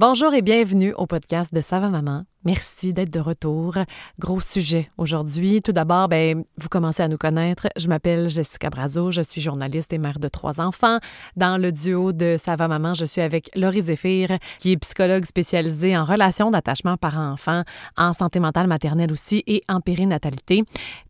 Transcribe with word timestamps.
Bonjour 0.00 0.32
et 0.32 0.40
bienvenue 0.40 0.94
au 0.94 1.04
podcast 1.04 1.52
de 1.52 1.60
Ça 1.60 1.78
va 1.78 1.90
maman. 1.90 2.22
Merci 2.46 2.94
d'être 2.94 3.10
de 3.10 3.20
retour. 3.20 3.74
Gros 4.18 4.40
sujet 4.40 4.90
aujourd'hui. 4.96 5.60
Tout 5.60 5.72
d'abord, 5.72 6.08
ben, 6.08 6.42
vous 6.56 6.70
commencez 6.70 7.02
à 7.02 7.08
nous 7.08 7.18
connaître. 7.18 7.66
Je 7.76 7.86
m'appelle 7.86 8.30
Jessica 8.30 8.70
Brazo, 8.70 9.10
je 9.10 9.20
suis 9.20 9.42
journaliste 9.42 9.92
et 9.92 9.98
mère 9.98 10.18
de 10.18 10.28
trois 10.28 10.58
enfants. 10.58 11.00
Dans 11.36 11.60
le 11.60 11.70
duo 11.70 12.12
de 12.12 12.36
Ça 12.38 12.56
va 12.56 12.66
maman, 12.66 12.94
je 12.94 13.04
suis 13.04 13.20
avec 13.20 13.50
Laurie 13.54 13.82
Zéphir, 13.82 14.38
qui 14.58 14.72
est 14.72 14.78
psychologue 14.78 15.26
spécialisée 15.26 15.94
en 15.98 16.06
relations 16.06 16.50
d'attachement 16.50 16.96
parent-enfant, 16.96 17.64
en 17.98 18.14
santé 18.14 18.40
mentale 18.40 18.68
maternelle 18.68 19.12
aussi 19.12 19.44
et 19.46 19.62
en 19.68 19.82
périnatalité. 19.82 20.64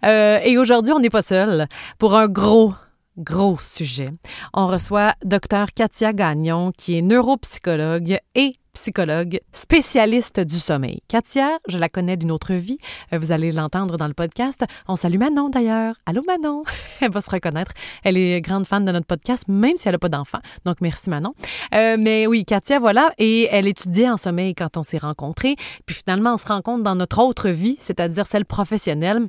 Euh, 0.04 0.41
et 0.45 0.59
aujourd'hui, 0.59 0.93
on 0.93 0.98
n'est 0.98 1.11
pas 1.11 1.22
seul 1.22 1.68
pour 2.00 2.16
un 2.16 2.27
gros 2.27 2.75
gros 3.21 3.59
sujet. 3.59 4.11
On 4.55 4.66
reçoit 4.66 5.14
Dr 5.25 5.66
Katia 5.75 6.12
Gagnon, 6.12 6.73
qui 6.77 6.96
est 6.96 7.03
neuropsychologue 7.03 8.18
et 8.35 8.54
psychologue, 8.73 9.41
spécialiste 9.53 10.40
du 10.40 10.58
sommeil. 10.58 11.03
Katia, 11.08 11.59
je 11.68 11.79
la 11.79 11.89
connais 11.89 12.17
d'une 12.17 12.31
autre 12.31 12.54
vie. 12.54 12.79
Euh, 13.12 13.18
vous 13.18 13.32
allez 13.32 13.53
l'entendre 13.53 13.96
dans 13.96 14.07
le 14.07 14.14
podcast. 14.14 14.64
On 14.89 14.96
salue 14.96 15.18
Manon 15.18 15.48
d'ailleurs. 15.48 15.96
Allô 16.07 16.22
Manon. 16.26 16.62
elle 17.00 17.11
va 17.11 17.21
se 17.21 17.31
reconnaître. 17.31 17.72
Elle 18.04 18.17
est 18.17 18.40
grande 18.40 18.67
fan 18.67 18.85
de 18.85 18.93
notre 18.93 19.07
podcast, 19.07 19.45
même 19.48 19.76
si 19.76 19.89
elle 19.89 19.95
n'a 19.95 19.98
pas 19.98 20.09
d'enfant. 20.09 20.39
Donc 20.64 20.76
merci 20.81 21.11
Manon. 21.11 21.34
Euh, 21.75 21.96
mais 21.98 22.26
oui, 22.26 22.45
Katia, 22.45 22.79
voilà. 22.79 23.12
Et 23.18 23.48
elle 23.50 23.67
étudiait 23.67 24.09
en 24.09 24.17
sommeil 24.17 24.54
quand 24.54 24.76
on 24.76 24.82
s'est 24.82 24.98
rencontrés. 24.98 25.57
Puis 25.87 25.96
finalement, 25.96 26.34
on 26.34 26.39
se 26.39 26.46
rencontre 26.46 26.82
dans 26.82 26.95
notre 26.95 27.18
autre 27.18 27.50
vie, 27.50 27.76
c'est-à-dire 27.81 28.26
celle 28.26 28.45
professionnelle. 28.45 29.29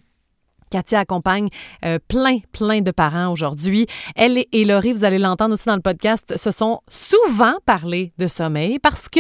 Katia 0.72 1.00
accompagne 1.00 1.50
euh, 1.86 2.00
plein, 2.08 2.40
plein 2.52 2.82
de 2.82 2.90
parents 2.90 3.32
aujourd'hui. 3.32 3.86
Elle 4.16 4.44
et 4.52 4.66
Laurie, 4.66 4.94
vous 4.94 5.04
allez 5.04 5.20
l'entendre 5.20 5.54
aussi 5.54 5.66
dans 5.66 5.76
le 5.76 5.82
podcast, 5.82 6.36
se 6.38 6.50
sont 6.50 6.82
souvent 6.90 7.54
parlé 7.66 8.14
de 8.18 8.28
sommeil 8.28 8.80
parce 8.80 9.08
que, 9.10 9.20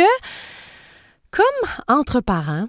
comme 1.29 1.69
entre 1.87 2.21
parents, 2.21 2.65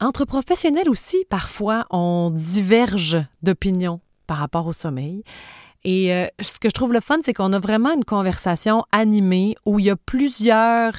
entre 0.00 0.24
professionnels 0.24 0.88
aussi, 0.88 1.24
parfois, 1.28 1.86
on 1.90 2.32
diverge 2.34 3.18
d'opinion 3.42 4.00
par 4.26 4.38
rapport 4.38 4.66
au 4.66 4.72
sommeil. 4.72 5.22
Et 5.84 6.14
euh, 6.14 6.26
ce 6.40 6.58
que 6.58 6.68
je 6.68 6.74
trouve 6.74 6.92
le 6.92 7.00
fun, 7.00 7.18
c'est 7.24 7.34
qu'on 7.34 7.52
a 7.52 7.58
vraiment 7.58 7.92
une 7.92 8.04
conversation 8.04 8.84
animée 8.90 9.54
où 9.66 9.78
il 9.78 9.86
y 9.86 9.90
a 9.90 9.96
plusieurs 9.96 10.94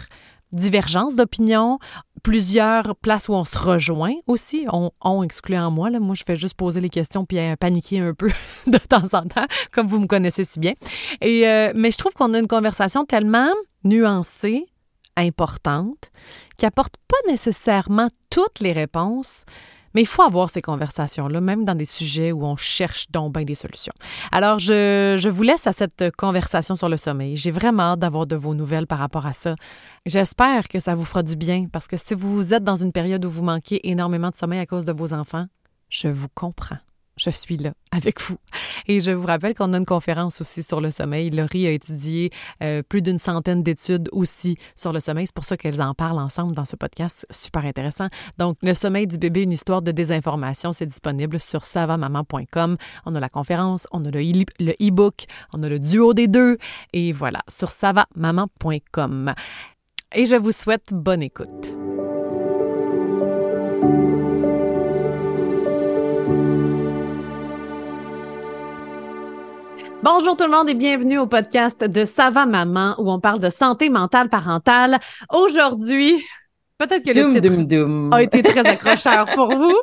divergences 0.51 1.15
d'opinion, 1.15 1.79
plusieurs 2.25 2.95
places 2.95 3.29
où 3.29 3.33
on 3.33 3.45
se 3.45 3.55
rejoint 3.55 4.15
aussi, 4.25 4.65
on, 4.73 4.89
on 4.99 5.21
excluant 5.21 5.69
moi. 5.69 5.91
Moi, 5.91 6.15
je 6.15 6.23
fais 6.25 6.35
juste 6.35 6.55
poser 6.55 6.81
les 6.81 6.89
questions 6.89 7.23
puis 7.23 7.37
euh, 7.37 7.55
paniquer 7.55 7.99
un 7.99 8.15
peu 8.15 8.31
de 8.67 8.79
temps 8.79 9.05
en 9.13 9.27
temps, 9.27 9.45
comme 9.71 9.85
vous 9.85 9.99
me 9.99 10.07
connaissez 10.07 10.43
si 10.43 10.59
bien. 10.59 10.73
Euh, 11.23 11.71
mais 11.75 11.91
je 11.91 11.97
trouve 11.99 12.13
qu'on 12.13 12.33
a 12.33 12.39
une 12.39 12.47
conversation 12.47 13.05
tellement 13.05 13.51
nuancée, 13.83 14.65
importante, 15.15 16.09
qui 16.57 16.65
apporte 16.65 16.95
pas 17.07 17.29
nécessairement 17.29 18.07
toutes 18.31 18.59
les 18.59 18.71
réponses, 18.71 19.45
mais 19.95 20.01
il 20.01 20.05
faut 20.05 20.21
avoir 20.21 20.49
ces 20.49 20.61
conversations-là, 20.61 21.41
même 21.41 21.63
dans 21.63 21.73
des 21.73 21.85
sujets 21.85 22.31
où 22.31 22.45
on 22.45 22.57
cherche 22.57 23.09
donc 23.09 23.33
bien 23.33 23.43
des 23.43 23.55
solutions. 23.55 23.93
Alors, 24.31 24.59
je, 24.59 25.15
je 25.17 25.29
vous 25.29 25.43
laisse 25.43 25.65
à 25.65 25.73
cette 25.73 26.11
conversation 26.17 26.75
sur 26.75 26.89
le 26.89 26.97
sommeil. 26.97 27.37
J'ai 27.37 27.51
vraiment 27.51 27.93
hâte 27.93 27.99
d'avoir 27.99 28.27
de 28.27 28.35
vos 28.35 28.53
nouvelles 28.53 28.87
par 28.87 28.99
rapport 28.99 29.25
à 29.25 29.33
ça. 29.33 29.55
J'espère 30.05 30.67
que 30.67 30.79
ça 30.79 30.93
vous 30.95 31.05
fera 31.05 31.23
du 31.23 31.35
bien 31.35 31.67
parce 31.71 31.87
que 31.87 31.97
si 31.97 32.13
vous 32.13 32.53
êtes 32.53 32.63
dans 32.63 32.75
une 32.75 32.91
période 32.91 33.23
où 33.23 33.29
vous 33.29 33.43
manquez 33.43 33.89
énormément 33.89 34.29
de 34.29 34.35
sommeil 34.35 34.59
à 34.59 34.65
cause 34.65 34.85
de 34.85 34.91
vos 34.91 35.13
enfants, 35.13 35.45
je 35.89 36.09
vous 36.09 36.27
comprends 36.27 36.77
je 37.17 37.29
suis 37.29 37.57
là 37.57 37.73
avec 37.91 38.21
vous. 38.21 38.37
Et 38.87 38.99
je 38.99 39.11
vous 39.11 39.27
rappelle 39.27 39.55
qu'on 39.55 39.73
a 39.73 39.77
une 39.77 39.85
conférence 39.85 40.41
aussi 40.41 40.63
sur 40.63 40.81
le 40.81 40.91
sommeil. 40.91 41.29
Laurie 41.29 41.67
a 41.67 41.71
étudié 41.71 42.29
euh, 42.61 42.83
plus 42.83 43.01
d'une 43.01 43.17
centaine 43.17 43.63
d'études 43.63 44.09
aussi 44.11 44.57
sur 44.75 44.93
le 44.93 44.99
sommeil. 44.99 45.27
C'est 45.27 45.35
pour 45.35 45.45
ça 45.45 45.57
qu'elles 45.57 45.81
en 45.81 45.93
parlent 45.93 46.19
ensemble 46.19 46.55
dans 46.55 46.65
ce 46.65 46.75
podcast. 46.75 47.25
Super 47.29 47.65
intéressant. 47.65 48.07
Donc, 48.37 48.57
Le 48.61 48.73
sommeil 48.73 49.07
du 49.07 49.17
bébé, 49.17 49.43
une 49.43 49.51
histoire 49.51 49.81
de 49.81 49.91
désinformation, 49.91 50.71
c'est 50.71 50.85
disponible 50.85 51.39
sur 51.39 51.65
savamaman.com. 51.65 52.77
On 53.05 53.15
a 53.15 53.19
la 53.19 53.29
conférence, 53.29 53.87
on 53.91 54.03
a 54.05 54.11
le 54.11 54.21
e-book, 54.21 55.25
on 55.53 55.63
a 55.63 55.69
le 55.69 55.79
duo 55.79 56.13
des 56.13 56.27
deux. 56.27 56.57
Et 56.93 57.11
voilà, 57.11 57.41
sur 57.47 57.69
savamaman.com. 57.69 59.33
Et 60.13 60.25
je 60.25 60.35
vous 60.35 60.51
souhaite 60.51 60.93
bonne 60.93 61.21
écoute. 61.21 61.73
Bonjour 70.05 70.37
tout 70.37 70.43
le 70.43 70.51
monde 70.51 70.69
et 70.69 70.75
bienvenue 70.75 71.17
au 71.17 71.25
podcast 71.25 71.83
de 71.83 72.05
Sava 72.05 72.45
Maman 72.45 72.93
où 72.99 73.09
on 73.09 73.19
parle 73.19 73.39
de 73.39 73.49
santé 73.49 73.89
mentale 73.89 74.29
parentale. 74.29 74.99
Aujourd'hui, 75.33 76.23
peut-être 76.77 77.03
que 77.03 77.09
le 77.09 77.33
titre 77.33 78.13
a 78.13 78.21
été 78.21 78.43
très 78.43 78.67
accrocheur 78.67 79.25
pour 79.33 79.49
vous. 79.57 79.75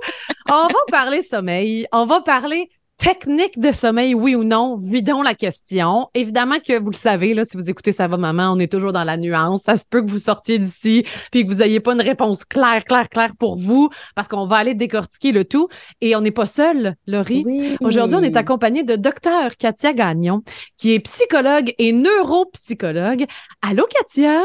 On 0.49 0.69
va 0.69 0.79
parler 0.93 1.25
sommeil, 1.25 1.89
on 1.91 2.05
va 2.05 2.21
parler 2.21 2.69
technique 3.03 3.59
de 3.59 3.73
sommeil, 3.73 4.15
oui 4.15 4.37
ou 4.37 4.45
non? 4.45 4.77
Vidons 4.77 5.23
la 5.23 5.35
question. 5.35 6.09
Évidemment 6.15 6.61
que 6.61 6.79
vous 6.79 6.91
le 6.91 6.97
savez, 6.97 7.35
là, 7.35 7.45
si 7.45 7.57
vous 7.57 7.69
écoutez 7.69 7.91
Ça 7.91 8.07
va 8.07 8.17
maman, 8.17 8.53
on 8.53 8.61
est 8.61 8.71
toujours 8.71 8.93
dans 8.93 9.03
la 9.03 9.17
nuance. 9.17 9.63
Ça 9.63 9.77
se 9.77 9.85
peut 9.85 10.03
que 10.03 10.11
vous 10.11 10.19
sortiez 10.19 10.61
d'ici 10.61 11.05
puis 11.33 11.45
que 11.45 11.53
vous 11.53 11.59
n'ayez 11.59 11.81
pas 11.81 11.95
une 11.95 12.01
réponse 12.01 12.45
claire, 12.45 12.85
claire, 12.85 13.09
claire 13.09 13.33
pour 13.37 13.57
vous 13.57 13.91
parce 14.15 14.29
qu'on 14.29 14.47
va 14.47 14.57
aller 14.57 14.75
décortiquer 14.75 15.33
le 15.33 15.45
tout. 15.45 15.69
Et 16.01 16.15
on 16.15 16.21
n'est 16.21 16.31
pas 16.31 16.47
seul, 16.47 16.95
Laurie. 17.09 17.45
Aujourd'hui, 17.81 18.17
on 18.17 18.23
est 18.23 18.37
accompagné 18.37 18.85
de 18.85 18.95
docteur 18.95 19.57
Katia 19.57 19.93
Gagnon, 19.93 20.43
qui 20.77 20.93
est 20.93 21.01
psychologue 21.01 21.75
et 21.79 21.93
neuropsychologue. 21.93 23.27
Allô, 23.63 23.85
Katia? 23.87 24.43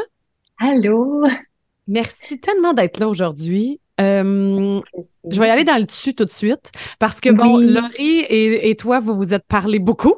Allô? 0.59 1.19
Merci 1.87 2.39
tellement 2.39 2.73
d'être 2.73 2.99
là 2.99 3.07
aujourd'hui. 3.07 3.79
Euh, 3.99 4.79
je 5.29 5.39
vais 5.39 5.47
y 5.47 5.49
aller 5.49 5.63
dans 5.63 5.77
le 5.77 5.85
dessus 5.85 6.13
tout 6.13 6.25
de 6.25 6.31
suite 6.31 6.71
parce 6.99 7.19
que, 7.19 7.29
bon, 7.29 7.57
Laurie 7.57 8.25
et, 8.29 8.75
toi, 8.75 8.99
vous 8.99 9.15
vous 9.15 9.33
êtes 9.33 9.45
parlé 9.47 9.79
beaucoup. 9.79 10.15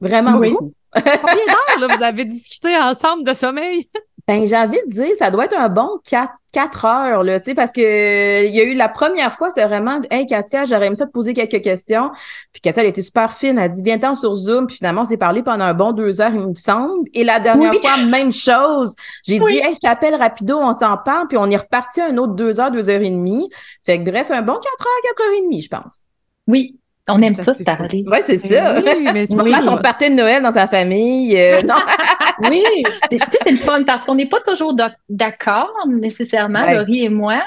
Vraiment 0.00 0.32
beaucoup. 0.32 0.72
Combien 0.92 1.46
d'heures 1.78 1.96
vous 1.96 2.02
avez 2.02 2.24
discuté 2.24 2.76
ensemble 2.76 3.24
de 3.24 3.32
sommeil? 3.32 3.88
Ben, 4.30 4.46
j'ai 4.46 4.56
envie 4.56 4.78
de 4.86 4.92
dire, 4.92 5.08
ça 5.18 5.32
doit 5.32 5.46
être 5.46 5.58
un 5.58 5.68
bon 5.68 5.98
4, 6.08 6.32
4 6.52 6.84
heures, 6.84 7.24
là, 7.24 7.40
tu 7.40 7.46
sais, 7.46 7.54
parce 7.56 7.72
que 7.72 8.46
il 8.46 8.54
y 8.54 8.60
a 8.60 8.62
eu 8.62 8.74
la 8.74 8.88
première 8.88 9.34
fois, 9.34 9.50
c'est 9.50 9.64
vraiment, 9.64 10.00
hey, 10.08 10.24
Katia, 10.24 10.66
j'aurais 10.66 10.86
aimé 10.86 10.94
ça 10.94 11.06
te 11.06 11.10
poser 11.10 11.34
quelques 11.34 11.60
questions. 11.60 12.12
Puis 12.52 12.60
Katia, 12.60 12.84
elle 12.84 12.90
était 12.90 13.02
super 13.02 13.32
fine. 13.32 13.58
Elle 13.58 13.64
a 13.64 13.68
dit, 13.68 13.82
viens-t'en 13.82 14.14
sur 14.14 14.32
Zoom. 14.36 14.68
Puis 14.68 14.76
finalement, 14.76 15.02
on 15.02 15.04
s'est 15.04 15.16
parlé 15.16 15.42
pendant 15.42 15.64
un 15.64 15.74
bon 15.74 15.90
deux 15.90 16.20
heures, 16.20 16.32
il 16.32 16.46
me 16.46 16.54
semble. 16.54 17.08
Et 17.12 17.24
la 17.24 17.40
dernière 17.40 17.74
fois, 17.74 17.96
même 18.06 18.30
chose. 18.30 18.94
J'ai 19.26 19.40
dit, 19.40 19.56
hey, 19.56 19.74
je 19.74 19.80
t'appelle 19.80 20.14
rapido, 20.14 20.58
on 20.58 20.76
s'en 20.76 20.96
parle. 20.96 21.26
Puis 21.26 21.36
on 21.36 21.50
est 21.50 21.56
reparti 21.56 22.00
un 22.00 22.16
autre 22.16 22.34
deux 22.34 22.60
heures, 22.60 22.70
deux 22.70 22.88
heures 22.88 23.02
et 23.02 23.10
demie. 23.10 23.50
Fait 23.84 23.98
que 23.98 24.08
bref, 24.08 24.30
un 24.30 24.42
bon 24.42 24.54
quatre 24.54 24.86
heures, 24.86 25.02
quatre 25.08 25.26
heures 25.26 25.38
et 25.38 25.42
demie, 25.42 25.62
je 25.62 25.68
pense. 25.70 26.04
Oui, 26.46 26.78
on 27.12 27.22
aime 27.22 27.34
ça, 27.34 27.54
se 27.54 27.62
parler. 27.62 28.04
Oui, 28.06 28.18
c'est 28.22 28.38
ça. 28.38 28.80
Oui, 28.80 29.08
mais 29.12 29.26
c'est 29.26 29.64
son 29.64 29.76
party 29.76 30.10
de 30.10 30.16
Noël 30.16 30.42
dans 30.42 30.50
sa 30.50 30.66
famille. 30.66 31.36
Euh, 31.36 31.60
oui, 32.50 32.62
c'est 33.10 33.50
le 33.50 33.56
fun 33.56 33.84
parce 33.84 34.04
qu'on 34.04 34.14
n'est 34.14 34.28
pas 34.28 34.40
toujours 34.40 34.74
d'accord 35.08 35.72
nécessairement, 35.88 36.62
Laurie 36.62 37.04
et 37.04 37.08
moi. 37.08 37.42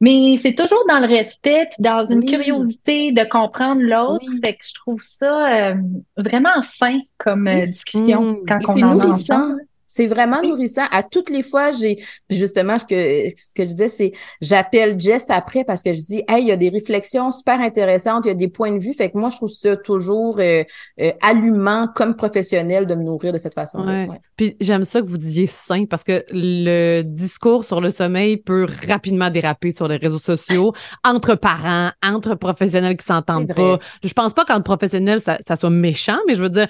Mais 0.00 0.36
c'est 0.36 0.54
toujours 0.54 0.84
dans 0.88 0.98
le 0.98 1.06
respect 1.06 1.68
puis 1.70 1.82
dans 1.82 2.06
une 2.06 2.26
curiosité 2.26 3.12
de 3.12 3.24
comprendre 3.28 3.80
l'autre. 3.80 4.26
Fait 4.42 4.54
que 4.54 4.64
je 4.66 4.74
trouve 4.74 5.00
ça 5.00 5.70
euh, 5.70 5.74
vraiment 6.16 6.60
sain 6.62 6.98
comme 7.16 7.46
euh, 7.46 7.66
discussion 7.66 8.22
mmh. 8.22 8.38
quand 8.46 8.58
on 8.68 8.82
en 8.82 8.94
nourrissant. 8.96 9.56
C'est 9.94 10.08
vraiment 10.08 10.42
nourrissant. 10.42 10.82
À 10.90 11.04
toutes 11.04 11.30
les 11.30 11.44
fois, 11.44 11.70
j'ai 11.70 12.02
justement 12.28 12.80
ce 12.80 12.84
que 12.84 13.28
ce 13.36 13.54
que 13.54 13.62
je 13.62 13.68
disais, 13.68 13.88
c'est 13.88 14.12
j'appelle 14.40 14.98
Jess 14.98 15.30
après 15.30 15.62
parce 15.62 15.84
que 15.84 15.92
je 15.92 16.00
dis 16.00 16.22
Hey, 16.26 16.42
il 16.42 16.48
y 16.48 16.50
a 16.50 16.56
des 16.56 16.68
réflexions 16.68 17.30
super 17.30 17.60
intéressantes, 17.60 18.24
il 18.24 18.28
y 18.28 18.32
a 18.32 18.34
des 18.34 18.48
points 18.48 18.72
de 18.72 18.80
vue. 18.80 18.92
Fait 18.92 19.10
que 19.10 19.16
moi, 19.16 19.30
je 19.30 19.36
trouve 19.36 19.52
ça 19.52 19.76
toujours 19.76 20.40
euh, 20.40 20.64
euh, 21.00 21.12
allumant 21.22 21.86
comme 21.94 22.16
professionnel 22.16 22.86
de 22.86 22.96
me 22.96 23.04
nourrir 23.04 23.32
de 23.32 23.38
cette 23.38 23.54
façon. 23.54 23.86
Ouais. 23.86 24.08
Puis 24.36 24.56
j'aime 24.60 24.82
ça 24.82 25.00
que 25.00 25.06
vous 25.06 25.16
disiez 25.16 25.46
sain 25.46 25.84
parce 25.84 26.02
que 26.02 26.24
le 26.32 27.02
discours 27.02 27.64
sur 27.64 27.80
le 27.80 27.92
sommeil 27.92 28.36
peut 28.36 28.66
rapidement 28.88 29.30
déraper 29.30 29.70
sur 29.70 29.86
les 29.86 29.96
réseaux 29.96 30.18
sociaux 30.18 30.72
entre 31.04 31.36
parents, 31.36 31.90
entre 32.02 32.34
professionnels 32.34 32.96
qui 32.96 33.06
s'entendent 33.06 33.54
pas. 33.54 33.78
Je 34.02 34.12
pense 34.12 34.34
pas 34.34 34.44
qu'entre 34.44 34.64
professionnels, 34.64 35.20
ça, 35.20 35.38
ça 35.40 35.54
soit 35.54 35.70
méchant, 35.70 36.18
mais 36.26 36.34
je 36.34 36.42
veux 36.42 36.50
dire, 36.50 36.66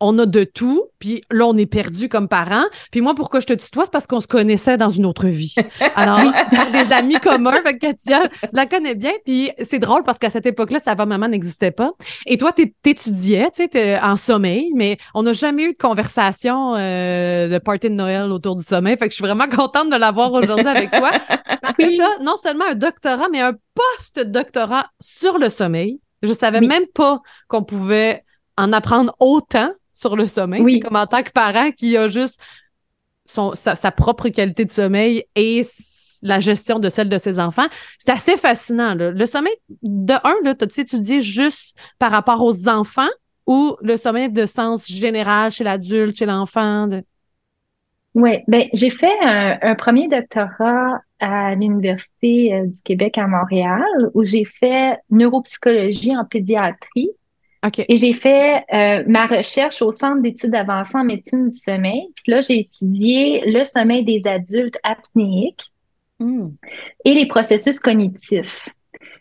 on 0.00 0.18
a 0.18 0.26
de 0.26 0.44
tout, 0.44 0.84
puis 0.98 1.22
là, 1.30 1.46
on 1.46 1.56
est 1.56 1.66
perdu 1.66 2.08
comme 2.08 2.28
parents. 2.28 2.64
Puis 2.90 3.00
moi, 3.00 3.14
pourquoi 3.14 3.40
je 3.40 3.46
te 3.46 3.52
tutoie? 3.52 3.84
C'est 3.84 3.92
parce 3.92 4.06
qu'on 4.06 4.20
se 4.20 4.28
connaissait 4.28 4.76
dans 4.76 4.90
une 4.90 5.06
autre 5.06 5.26
vie. 5.26 5.54
Alors, 5.96 6.20
par 6.52 6.70
des 6.70 6.92
amis 6.92 7.16
communs, 7.16 7.60
fait 7.62 7.78
Katia 7.78 8.28
la 8.52 8.66
connaît 8.66 8.94
bien. 8.94 9.12
Puis 9.24 9.50
c'est 9.62 9.78
drôle 9.78 10.04
parce 10.04 10.18
qu'à 10.18 10.30
cette 10.30 10.46
époque-là, 10.46 10.78
sa 10.78 10.94
maman 10.94 11.28
n'existait 11.28 11.70
pas. 11.70 11.92
Et 12.26 12.36
toi, 12.36 12.52
t'étudiais, 12.52 13.50
tu 13.54 13.68
sais, 13.72 14.00
en 14.00 14.16
sommeil, 14.16 14.70
mais 14.74 14.98
on 15.14 15.22
n'a 15.22 15.32
jamais 15.32 15.64
eu 15.64 15.72
de 15.72 15.78
conversation 15.78 16.74
euh, 16.76 17.48
de 17.48 17.58
party 17.58 17.90
de 17.90 17.94
Noël 17.94 18.30
autour 18.30 18.56
du 18.56 18.64
sommeil. 18.64 18.96
Fait 18.96 19.06
que 19.06 19.12
je 19.12 19.16
suis 19.16 19.24
vraiment 19.24 19.48
contente 19.48 19.90
de 19.90 19.96
l'avoir 19.96 20.32
aujourd'hui 20.32 20.66
avec 20.66 20.90
toi. 20.90 21.10
Parce 21.60 21.76
que 21.76 21.94
tu 21.94 22.00
as 22.00 22.22
non 22.22 22.36
seulement 22.36 22.66
un 22.70 22.74
doctorat, 22.74 23.28
mais 23.30 23.40
un 23.40 23.54
post-doctorat 23.74 24.86
sur 25.00 25.38
le 25.38 25.50
sommeil. 25.50 26.00
Je 26.22 26.32
savais 26.32 26.60
même 26.60 26.86
pas 26.94 27.20
qu'on 27.46 27.62
pouvait 27.62 28.24
en 28.56 28.72
apprendre 28.72 29.14
autant 29.20 29.70
sur 29.98 30.16
le 30.16 30.28
sommeil, 30.28 30.80
comme 30.80 30.96
en 30.96 31.06
tant 31.06 31.22
que 31.22 31.30
parent 31.30 31.70
qui 31.72 31.96
a 31.96 32.08
juste 32.08 32.40
sa, 33.54 33.90
propre 33.90 34.28
qualité 34.28 34.64
de 34.64 34.72
sommeil 34.72 35.24
et 35.34 35.66
la 36.22 36.40
gestion 36.40 36.78
de 36.78 36.88
celle 36.88 37.08
de 37.08 37.18
ses 37.18 37.38
enfants. 37.38 37.66
C'est 37.98 38.10
assez 38.10 38.36
fascinant. 38.36 38.94
Le 38.94 39.26
sommeil, 39.26 39.54
de 39.82 40.14
un, 40.24 40.36
là, 40.42 40.54
tu 40.54 40.80
étudié 40.80 41.20
juste 41.20 41.76
par 41.98 42.10
rapport 42.10 42.42
aux 42.42 42.68
enfants 42.68 43.08
ou 43.46 43.76
le 43.80 43.96
sommeil 43.96 44.30
de 44.30 44.46
sens 44.46 44.86
général 44.86 45.50
chez 45.50 45.64
l'adulte, 45.64 46.16
chez 46.18 46.26
l'enfant? 46.26 46.88
Oui, 48.14 48.38
ben 48.46 48.64
j'ai 48.72 48.90
fait 48.90 49.16
un, 49.22 49.74
premier 49.74 50.08
doctorat 50.08 51.00
à 51.18 51.54
l'Université 51.54 52.54
euh, 52.54 52.66
du 52.66 52.80
Québec 52.82 53.16
à 53.16 53.26
Montréal 53.26 53.82
où 54.14 54.22
j'ai 54.22 54.44
fait 54.44 54.98
neuropsychologie 55.10 56.16
en 56.16 56.24
pédiatrie. 56.24 57.10
Et 57.88 57.96
j'ai 57.96 58.12
fait 58.12 58.64
euh, 58.72 59.02
ma 59.06 59.26
recherche 59.26 59.82
au 59.82 59.90
Centre 59.90 60.22
d'études 60.22 60.54
avancées 60.54 60.96
en 60.96 61.04
médecine 61.04 61.48
du 61.48 61.56
sommeil. 61.56 62.08
Puis 62.14 62.30
là, 62.32 62.40
j'ai 62.40 62.60
étudié 62.60 63.42
le 63.46 63.64
sommeil 63.64 64.04
des 64.04 64.26
adultes 64.28 64.78
apnéiques 64.84 65.72
hmm. 66.20 66.48
et 67.04 67.14
les 67.14 67.26
processus 67.26 67.80
cognitifs. 67.80 68.68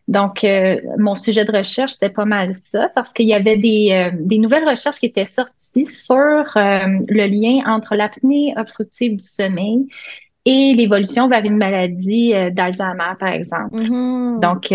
Donc, 0.07 0.43
euh, 0.43 0.79
mon 0.97 1.15
sujet 1.15 1.43
de 1.43 1.51
recherche, 1.51 1.93
c'était 1.93 2.11
pas 2.11 2.25
mal 2.25 2.53
ça, 2.53 2.89
parce 2.95 3.11
qu'il 3.11 3.27
y 3.27 3.33
avait 3.33 3.57
des, 3.57 3.89
euh, 3.91 4.17
des, 4.17 4.37
nouvelles 4.37 4.67
recherches 4.69 4.99
qui 4.99 5.07
étaient 5.07 5.25
sorties 5.25 5.85
sur 5.85 6.15
le 6.15 7.27
lien 7.27 7.63
entre 7.65 7.95
l'apnée 7.95 8.53
obstructive 8.55 9.17
du 9.17 9.27
sommeil 9.27 9.87
et 10.45 10.75
l'évolution 10.75 11.27
vers 11.27 11.43
une 11.43 11.57
maladie 11.57 12.31
d'Alzheimer, 12.53 13.15
par 13.19 13.29
exemple. 13.29 13.75
Mm-hmm. 13.75 14.39
Donc, 14.39 14.71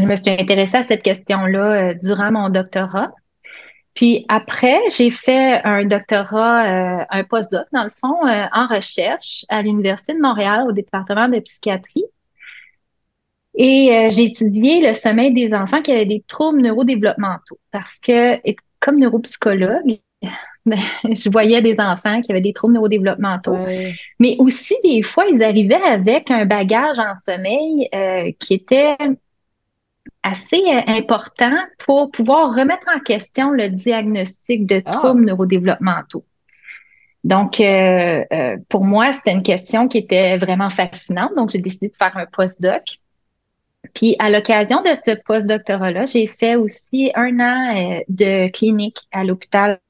je 0.00 0.06
me 0.06 0.16
suis 0.16 0.30
intéressée 0.30 0.78
à 0.78 0.82
cette 0.82 1.02
question-là 1.02 1.90
euh, 1.90 1.94
durant 2.00 2.32
mon 2.32 2.48
doctorat. 2.48 3.08
Puis 3.94 4.24
après, 4.28 4.78
j'ai 4.96 5.10
fait 5.10 5.60
un 5.64 5.84
doctorat, 5.84 7.00
euh, 7.00 7.04
un 7.10 7.24
postdoc 7.24 7.66
dans 7.72 7.84
le 7.84 7.90
fond, 8.00 8.26
euh, 8.26 8.44
en 8.52 8.66
recherche 8.66 9.44
à 9.48 9.62
l'Université 9.62 10.14
de 10.14 10.20
Montréal 10.20 10.64
au 10.68 10.72
département 10.72 11.28
de 11.28 11.38
psychiatrie. 11.40 12.04
Et 13.54 14.08
j'ai 14.12 14.26
étudié 14.26 14.80
le 14.86 14.94
sommeil 14.94 15.34
des 15.34 15.52
enfants 15.52 15.82
qui 15.82 15.90
avaient 15.90 16.06
des 16.06 16.22
troubles 16.26 16.62
neurodéveloppementaux 16.62 17.58
parce 17.72 17.98
que, 17.98 18.36
comme 18.78 19.00
neuropsychologue, 19.00 19.98
ben, 20.66 20.78
je 21.04 21.28
voyais 21.28 21.60
des 21.60 21.74
enfants 21.80 22.22
qui 22.22 22.30
avaient 22.30 22.40
des 22.40 22.52
troubles 22.52 22.74
neurodéveloppementaux. 22.74 23.56
Mais 24.20 24.36
aussi, 24.38 24.76
des 24.84 25.02
fois, 25.02 25.26
ils 25.26 25.42
arrivaient 25.42 25.74
avec 25.74 26.30
un 26.30 26.46
bagage 26.46 27.00
en 27.00 27.18
sommeil 27.18 27.88
qui 28.38 28.54
était 28.54 28.96
assez 30.22 30.62
euh, 30.66 30.80
important 30.86 31.56
pour 31.78 32.10
pouvoir 32.10 32.54
remettre 32.54 32.86
en 32.94 33.00
question 33.00 33.50
le 33.50 33.68
diagnostic 33.68 34.66
de 34.66 34.82
ah. 34.84 34.92
troubles 34.92 35.24
neurodéveloppementaux. 35.24 36.24
Donc, 37.22 37.60
euh, 37.60 38.24
euh, 38.32 38.56
pour 38.68 38.84
moi, 38.84 39.12
c'était 39.12 39.32
une 39.32 39.42
question 39.42 39.88
qui 39.88 39.98
était 39.98 40.38
vraiment 40.38 40.70
fascinante. 40.70 41.32
Donc, 41.36 41.50
j'ai 41.50 41.58
décidé 41.58 41.88
de 41.88 41.96
faire 41.96 42.16
un 42.16 42.26
postdoc. 42.26 42.98
Puis, 43.94 44.16
à 44.18 44.30
l'occasion 44.30 44.82
de 44.82 44.94
ce 44.94 45.20
postdoctorat-là, 45.24 46.06
j'ai 46.06 46.26
fait 46.26 46.56
aussi 46.56 47.12
un 47.14 47.40
an 47.40 48.00
de 48.08 48.48
clinique 48.50 49.00
à 49.10 49.24
l'hôpital 49.24 49.80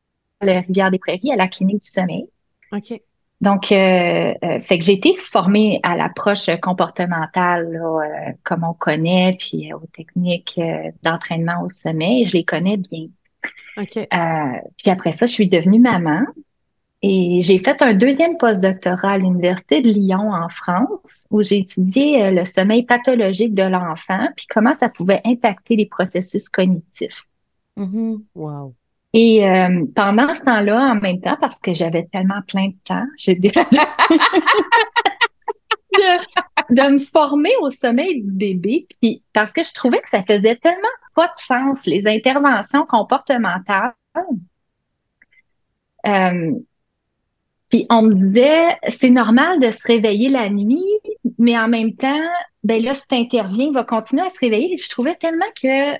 Rivière-des-Prairies, 0.40 1.32
à 1.32 1.36
la 1.36 1.48
clinique 1.48 1.82
du 1.82 1.88
sommeil. 1.88 2.26
OK. 2.72 3.00
Donc, 3.40 3.72
euh, 3.72 4.34
euh, 4.44 4.60
fait 4.60 4.78
que 4.78 4.84
j'ai 4.84 4.92
été 4.92 5.16
formée 5.16 5.80
à 5.82 5.96
l'approche 5.96 6.50
comportementale, 6.60 7.80
euh, 7.82 8.32
comme 8.44 8.64
on 8.64 8.74
connaît, 8.74 9.36
puis 9.38 9.72
aux 9.72 9.86
techniques 9.94 10.60
d'entraînement 11.02 11.62
au 11.62 11.68
sommet, 11.68 12.24
je 12.26 12.34
les 12.34 12.44
connais 12.44 12.76
bien. 12.76 13.06
OK. 13.78 14.06
puis 14.76 14.90
après 14.90 15.12
ça, 15.12 15.26
je 15.26 15.32
suis 15.32 15.48
devenue 15.48 15.78
maman 15.78 16.20
et 17.00 17.40
j'ai 17.40 17.58
fait 17.58 17.80
un 17.80 17.94
deuxième 17.94 18.36
postdoctorat 18.36 19.12
à 19.12 19.18
l'Université 19.18 19.80
de 19.80 19.88
Lyon 19.88 20.34
en 20.34 20.50
France, 20.50 21.24
où 21.30 21.40
j'ai 21.42 21.58
étudié 21.58 22.30
le 22.30 22.44
sommeil 22.44 22.84
pathologique 22.84 23.54
de 23.54 23.62
l'enfant, 23.62 24.28
puis 24.36 24.46
comment 24.50 24.74
ça 24.74 24.90
pouvait 24.90 25.22
impacter 25.24 25.76
les 25.76 25.86
processus 25.86 26.50
cognitifs. 26.50 27.24
Mm-hmm. 27.78 28.18
Wow. 28.34 28.74
Et 29.12 29.48
euh, 29.48 29.86
pendant 29.96 30.32
ce 30.34 30.42
temps-là, 30.42 30.92
en 30.92 30.94
même 30.94 31.20
temps, 31.20 31.36
parce 31.40 31.60
que 31.60 31.74
j'avais 31.74 32.06
tellement 32.12 32.42
plein 32.46 32.68
de 32.68 32.76
temps, 32.84 33.06
j'ai 33.16 33.34
décidé 33.34 33.64
de, 36.70 36.90
me 36.92 36.98
former 36.98 37.50
au 37.60 37.70
sommeil 37.70 38.22
du 38.22 38.32
bébé, 38.32 38.86
puis 39.00 39.24
parce 39.32 39.52
que 39.52 39.64
je 39.64 39.74
trouvais 39.74 40.00
que 40.00 40.10
ça 40.10 40.22
faisait 40.22 40.56
tellement 40.56 40.88
pas 41.16 41.26
de 41.26 41.32
sens, 41.34 41.86
les 41.86 42.06
interventions 42.06 42.86
comportementales. 42.86 43.94
Euh, 46.06 46.52
puis 47.68 47.86
on 47.90 48.02
me 48.02 48.12
disait, 48.12 48.78
c'est 48.88 49.10
normal 49.10 49.58
de 49.58 49.70
se 49.70 49.86
réveiller 49.86 50.28
la 50.28 50.50
nuit, 50.50 50.84
mais 51.38 51.58
en 51.58 51.68
même 51.68 51.94
temps, 51.94 52.28
ben 52.62 52.82
là, 52.82 52.94
si 52.94 53.08
tu 53.08 53.14
interviens, 53.16 53.66
il 53.66 53.72
va 53.72 53.84
continuer 53.84 54.22
à 54.22 54.28
se 54.28 54.38
réveiller. 54.38 54.76
Je 54.76 54.88
trouvais 54.88 55.16
tellement 55.16 55.50
que 55.60 55.96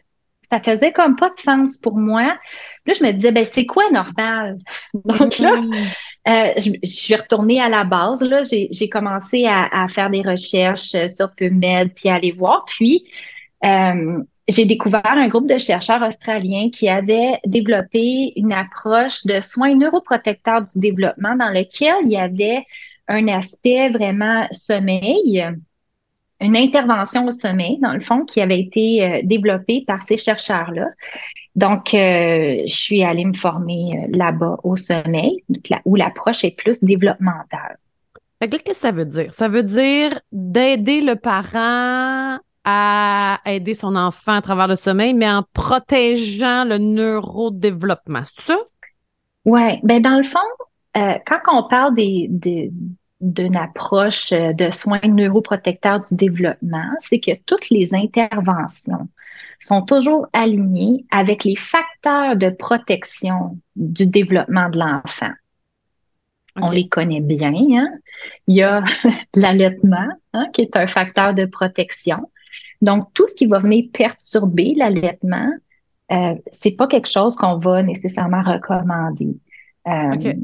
ça 0.50 0.60
faisait 0.60 0.90
comme 0.90 1.14
pas 1.14 1.30
de 1.30 1.38
sens 1.38 1.78
pour 1.78 1.96
moi. 1.96 2.36
Là, 2.84 2.94
je 2.98 3.04
me 3.04 3.12
disais, 3.12 3.30
ben 3.30 3.44
c'est 3.44 3.66
quoi 3.66 3.88
normal? 3.90 4.56
Donc 5.04 5.38
là, 5.38 5.62
euh, 6.28 6.52
je, 6.56 6.72
suis 6.88 7.14
retournée 7.14 7.60
à 7.60 7.68
la 7.68 7.84
base. 7.84 8.20
Là, 8.20 8.42
j'ai 8.42 8.88
commencé 8.88 9.46
à, 9.46 9.86
faire 9.88 10.10
des 10.10 10.22
recherches 10.22 10.94
euh, 10.96 11.08
sur 11.08 11.32
PubMed, 11.36 11.94
puis 11.94 12.08
à 12.08 12.16
aller 12.16 12.32
voir. 12.32 12.64
Puis, 12.66 13.04
euh, 13.64 14.18
j'ai 14.48 14.64
découvert 14.64 15.02
un 15.04 15.28
groupe 15.28 15.48
de 15.48 15.58
chercheurs 15.58 16.02
australiens 16.02 16.68
qui 16.70 16.88
avaient 16.88 17.38
développé 17.46 18.32
une 18.34 18.52
approche 18.52 19.24
de 19.26 19.40
soins 19.40 19.76
neuroprotecteurs 19.76 20.62
du 20.62 20.80
développement 20.80 21.36
dans 21.36 21.50
lequel 21.50 21.94
il 22.02 22.10
y 22.10 22.16
avait 22.16 22.64
un 23.06 23.28
aspect 23.28 23.88
vraiment 23.90 24.48
sommeil, 24.50 25.46
une 26.40 26.56
intervention 26.56 27.26
au 27.26 27.30
sommeil, 27.30 27.78
dans 27.80 27.92
le 27.92 28.00
fond, 28.00 28.24
qui 28.24 28.40
avait 28.40 28.58
été 28.58 29.04
euh, 29.04 29.20
développée 29.24 29.84
par 29.86 30.02
ces 30.02 30.16
chercheurs-là. 30.16 30.88
Donc, 31.54 31.92
euh, 31.92 32.62
je 32.66 32.74
suis 32.74 33.02
allée 33.02 33.26
me 33.26 33.34
former 33.34 33.92
euh, 33.94 34.16
là-bas 34.16 34.56
au 34.64 34.76
sommeil, 34.76 35.44
où 35.84 35.96
l'approche 35.96 36.44
est 36.44 36.56
plus 36.56 36.82
développementale. 36.82 37.76
qu'est-ce 38.40 38.64
que 38.64 38.74
ça 38.74 38.90
veut 38.90 39.04
dire? 39.04 39.34
Ça 39.34 39.48
veut 39.48 39.62
dire 39.62 40.20
d'aider 40.32 41.02
le 41.02 41.16
parent 41.16 42.38
à 42.64 43.40
aider 43.46 43.74
son 43.74 43.96
enfant 43.96 44.34
à 44.34 44.42
travers 44.42 44.68
le 44.68 44.76
sommeil, 44.76 45.14
mais 45.14 45.30
en 45.30 45.44
protégeant 45.52 46.64
le 46.64 46.78
neurodéveloppement. 46.78 48.22
C'est 48.24 48.52
ça? 48.52 48.58
Oui. 49.44 49.78
Ben 49.82 50.00
dans 50.00 50.18
le 50.18 50.22
fond, 50.22 50.38
quand 50.94 51.40
on 51.52 51.66
parle 51.68 51.94
des, 51.94 52.26
des, 52.28 52.70
d'une 53.20 53.56
approche 53.56 54.32
euh, 54.32 54.52
de 54.52 54.70
soins 54.70 55.00
neuroprotecteurs 55.04 56.02
du 56.02 56.14
développement, 56.14 56.90
c'est 57.00 57.20
que 57.20 57.32
toutes 57.46 57.70
les 57.70 57.94
interventions 57.94 59.08
sont 59.58 59.82
toujours 59.82 60.26
alignées 60.32 61.04
avec 61.10 61.44
les 61.44 61.56
facteurs 61.56 62.36
de 62.36 62.48
protection 62.50 63.58
du 63.76 64.06
développement 64.06 64.70
de 64.70 64.78
l'enfant. 64.78 65.32
On 66.56 66.70
les 66.70 66.88
connaît 66.88 67.20
bien. 67.20 67.52
Hein? 67.54 67.88
Il 68.46 68.56
y 68.56 68.62
a 68.62 68.84
l'allaitement, 69.34 70.08
hein, 70.32 70.46
qui 70.52 70.62
est 70.62 70.76
un 70.76 70.86
facteur 70.86 71.34
de 71.34 71.44
protection. 71.44 72.30
Donc, 72.82 73.12
tout 73.14 73.28
ce 73.28 73.34
qui 73.34 73.46
va 73.46 73.60
venir 73.60 73.84
perturber 73.92 74.74
l'allaitement, 74.76 75.52
euh, 76.12 76.34
c'est 76.50 76.72
pas 76.72 76.86
quelque 76.86 77.08
chose 77.08 77.36
qu'on 77.36 77.58
va 77.58 77.82
nécessairement 77.82 78.42
recommander. 78.42 79.36
Euh, 79.86 80.34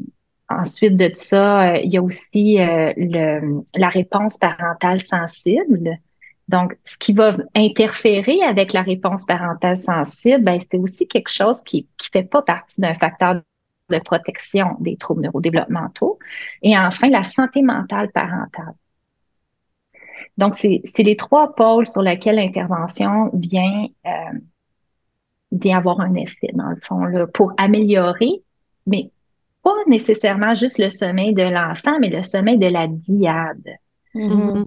Ensuite 0.48 0.96
de 0.96 1.10
ça, 1.14 1.72
euh, 1.72 1.78
il 1.78 1.90
y 1.90 1.96
a 1.96 2.02
aussi 2.02 2.60
euh, 2.60 2.92
le, 2.96 3.64
la 3.74 3.88
réponse 3.88 4.38
parentale 4.38 5.00
sensible. 5.00 5.98
Donc, 6.48 6.76
ce 6.84 6.96
qui 6.96 7.12
va 7.12 7.36
interférer 7.56 8.40
avec 8.42 8.72
la 8.72 8.82
réponse 8.82 9.24
parentale 9.24 9.76
sensible, 9.76 10.44
ben, 10.44 10.60
c'est 10.70 10.78
aussi 10.78 11.08
quelque 11.08 11.30
chose 11.30 11.62
qui 11.62 11.88
ne 12.00 12.20
fait 12.20 12.28
pas 12.28 12.42
partie 12.42 12.80
d'un 12.80 12.94
facteur 12.94 13.42
de 13.90 13.98
protection 13.98 14.76
des 14.78 14.96
troubles 14.96 15.22
neurodéveloppementaux. 15.22 16.18
Et 16.62 16.78
enfin, 16.78 17.08
la 17.08 17.24
santé 17.24 17.62
mentale 17.62 18.12
parentale. 18.12 18.74
Donc, 20.38 20.54
c'est 20.54 21.02
les 21.02 21.16
trois 21.16 21.54
pôles 21.54 21.88
sur 21.88 22.02
lesquels 22.02 22.36
l'intervention 22.36 23.30
vient, 23.34 23.86
euh, 24.06 25.72
avoir 25.74 26.00
un 26.00 26.12
effet, 26.14 26.50
dans 26.54 26.70
le 26.70 26.78
fond, 26.82 27.04
là, 27.04 27.26
pour 27.26 27.52
améliorer, 27.56 28.42
mais 28.86 29.10
pas 29.66 29.82
nécessairement 29.88 30.54
juste 30.54 30.78
le 30.78 30.90
sommeil 30.90 31.34
de 31.34 31.42
l'enfant, 31.42 31.98
mais 31.98 32.08
le 32.08 32.22
sommeil 32.22 32.56
de 32.56 32.68
la 32.68 32.86
diade. 32.86 33.66
Mm-hmm. 34.14 34.64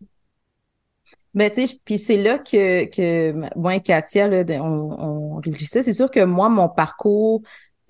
Mais 1.36 1.50
tu 1.52 1.66
sais, 1.66 1.80
puis 1.86 1.98
c'est 1.98 2.18
là 2.18 2.38
que, 2.38 2.84
que 2.84 3.58
moi 3.58 3.76
et 3.76 3.80
Katia, 3.80 4.28
là, 4.28 4.44
on, 4.62 5.38
réfléchissait. 5.38 5.84
C'est 5.84 5.94
sûr 5.94 6.12
que 6.12 6.26
moi, 6.26 6.50
mon 6.50 6.68
parcours, 6.68 7.42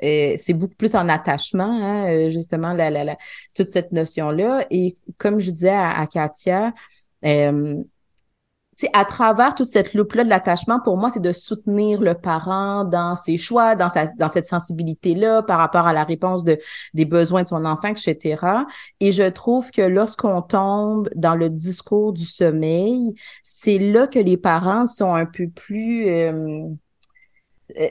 euh, 0.04 0.36
c'est 0.38 0.54
beaucoup 0.54 0.76
plus 0.76 0.94
en 0.94 1.10
attachement, 1.10 1.80
hein, 1.82 2.12
euh, 2.12 2.30
justement, 2.30 2.74
la, 2.74 2.92
la, 2.92 3.18
toute 3.56 3.70
cette 3.70 3.92
notion-là. 3.92 4.68
Et 4.70 4.94
comme 5.18 5.40
je 5.40 5.50
disais 5.50 5.70
à, 5.70 6.06
Katia, 6.06 6.74
euh, 7.26 7.74
à 8.94 9.04
travers 9.04 9.56
toute 9.56 9.68
cette 9.68 9.94
loupe-là 9.94 10.24
de 10.24 10.30
l'attachement, 10.30 10.80
pour 10.80 10.98
moi, 10.98 11.10
c'est 11.10 11.22
de 11.22 11.34
soutenir 11.34 12.02
le 12.02 12.14
parent 12.14 12.86
dans 12.86 13.16
ses 13.16 13.38
choix, 13.38 13.76
dans 13.76 13.90
sa, 13.90 14.08
dans 14.08 14.30
cette 14.30 14.48
sensibilité-là, 14.48 15.44
par 15.44 15.58
rapport 15.58 15.88
à 15.88 15.94
la 15.94 16.04
réponse 16.04 16.44
de, 16.44 16.58
des 16.94 17.06
besoins 17.06 17.44
de 17.44 17.48
son 17.48 17.66
enfant, 17.66 17.90
etc. 17.90 18.42
Et 19.00 19.12
je 19.12 19.24
trouve 19.24 19.72
que 19.72 19.82
lorsqu'on 19.82 20.42
tombe 20.42 21.10
dans 21.16 21.36
le 21.36 21.50
discours 21.50 22.14
du 22.14 22.26
sommeil, 22.26 23.14
c'est 23.44 23.80
là 23.80 24.08
que 24.08 24.20
les 24.20 24.38
parents 24.38 24.88
sont 24.88 25.14
un 25.14 25.26
peu 25.26 25.50
plus, 25.50 26.08
euh, 26.10 26.68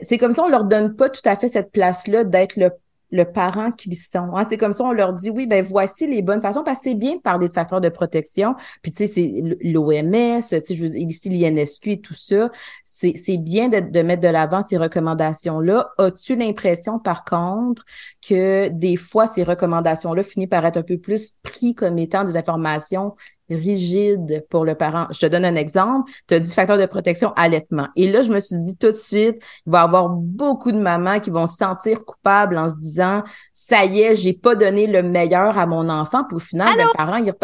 c'est 0.01 0.17
comme 0.17 0.33
ça, 0.33 0.43
on 0.43 0.49
leur 0.49 0.63
donne 0.63 0.95
pas 0.95 1.09
tout 1.09 1.21
à 1.25 1.35
fait 1.35 1.49
cette 1.49 1.71
place-là 1.71 2.23
d'être 2.23 2.55
le 2.57 2.71
le 3.11 3.23
parent 3.25 3.71
qu'ils 3.71 3.97
sont. 3.97 4.35
Hein. 4.35 4.45
C'est 4.47 4.57
comme 4.57 4.73
ça, 4.73 4.83
on 4.83 4.91
leur 4.91 5.13
dit, 5.13 5.29
oui, 5.29 5.47
ben 5.47 5.63
voici 5.63 6.07
les 6.07 6.21
bonnes 6.21 6.41
façons, 6.41 6.63
parce 6.63 6.79
que 6.79 6.83
c'est 6.85 6.95
bien 6.95 7.15
de 7.15 7.21
parler 7.21 7.47
de 7.47 7.53
facteurs 7.53 7.81
de 7.81 7.89
protection. 7.89 8.55
Puis, 8.81 8.91
tu 8.91 9.07
sais, 9.07 9.07
c'est 9.07 9.41
l'OMS, 9.61 10.41
tu 10.41 10.59
sais, 10.59 10.75
je 10.75 10.85
ici, 10.85 11.29
l'INSQ 11.29 11.91
et 11.91 12.01
tout 12.01 12.15
ça. 12.15 12.49
C'est 12.83 13.37
bien 13.37 13.69
de, 13.69 13.79
de 13.79 14.01
mettre 14.01 14.21
de 14.21 14.27
l'avant 14.27 14.61
ces 14.61 14.77
recommandations-là. 14.77 15.89
As-tu 15.97 16.35
l'impression, 16.35 16.99
par 16.99 17.23
contre, 17.23 17.85
que 18.27 18.67
des 18.67 18.95
fois, 18.95 19.27
ces 19.27 19.43
recommandations-là 19.43 20.23
finissent 20.23 20.49
par 20.49 20.65
être 20.65 20.77
un 20.77 20.83
peu 20.83 20.97
plus 20.97 21.37
pris 21.43 21.75
comme 21.75 21.97
étant 21.97 22.23
des 22.23 22.37
informations 22.37 23.15
rigide 23.49 24.45
pour 24.49 24.65
le 24.65 24.75
parent. 24.75 25.07
Je 25.11 25.19
te 25.19 25.25
donne 25.25 25.45
un 25.45 25.55
exemple. 25.55 26.11
Tu 26.27 26.33
as 26.33 26.39
dit 26.39 26.53
facteur 26.53 26.77
de 26.77 26.85
protection, 26.85 27.33
allaitement. 27.35 27.87
Et 27.95 28.11
là, 28.11 28.23
je 28.23 28.31
me 28.31 28.39
suis 28.39 28.55
dit 28.63 28.77
tout 28.77 28.91
de 28.91 28.97
suite, 28.97 29.41
il 29.65 29.71
va 29.71 29.81
y 29.81 29.83
avoir 29.83 30.09
beaucoup 30.09 30.71
de 30.71 30.79
mamans 30.79 31.19
qui 31.19 31.29
vont 31.29 31.47
se 31.47 31.57
sentir 31.57 32.03
coupables 32.05 32.57
en 32.57 32.69
se 32.69 32.75
disant, 32.75 33.23
ça 33.53 33.85
y 33.85 34.01
est, 34.01 34.15
j'ai 34.15 34.33
pas 34.33 34.55
donné 34.55 34.87
le 34.87 35.03
meilleur 35.03 35.57
à 35.57 35.65
mon 35.65 35.89
enfant. 35.89 36.23
Puis 36.23 36.35
au 36.35 36.39
final, 36.39 36.75
ben, 36.77 36.87
le 36.87 36.97
parent, 36.97 37.17
il 37.17 37.29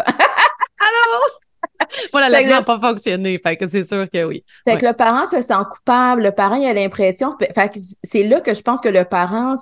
Allô? 0.78 1.45
Voilà, 2.12 2.28
la 2.28 2.44
n'a 2.44 2.62
pas 2.62 2.80
fonctionné. 2.80 3.40
Fait 3.42 3.56
que 3.56 3.68
c'est 3.68 3.84
sûr 3.84 4.08
que 4.10 4.24
oui. 4.24 4.44
Fait 4.64 4.78
que 4.78 4.86
le 4.86 4.92
parent 4.92 5.26
se 5.26 5.40
sent 5.42 5.54
coupable, 5.70 6.22
le 6.22 6.32
parent 6.32 6.56
il 6.56 6.66
a 6.66 6.74
l'impression. 6.74 7.34
Fait 7.38 7.68
que 7.68 7.78
c'est 8.02 8.24
là 8.24 8.40
que 8.40 8.54
je 8.54 8.62
pense 8.62 8.80
que 8.80 8.88
le 8.88 9.04
parent. 9.04 9.56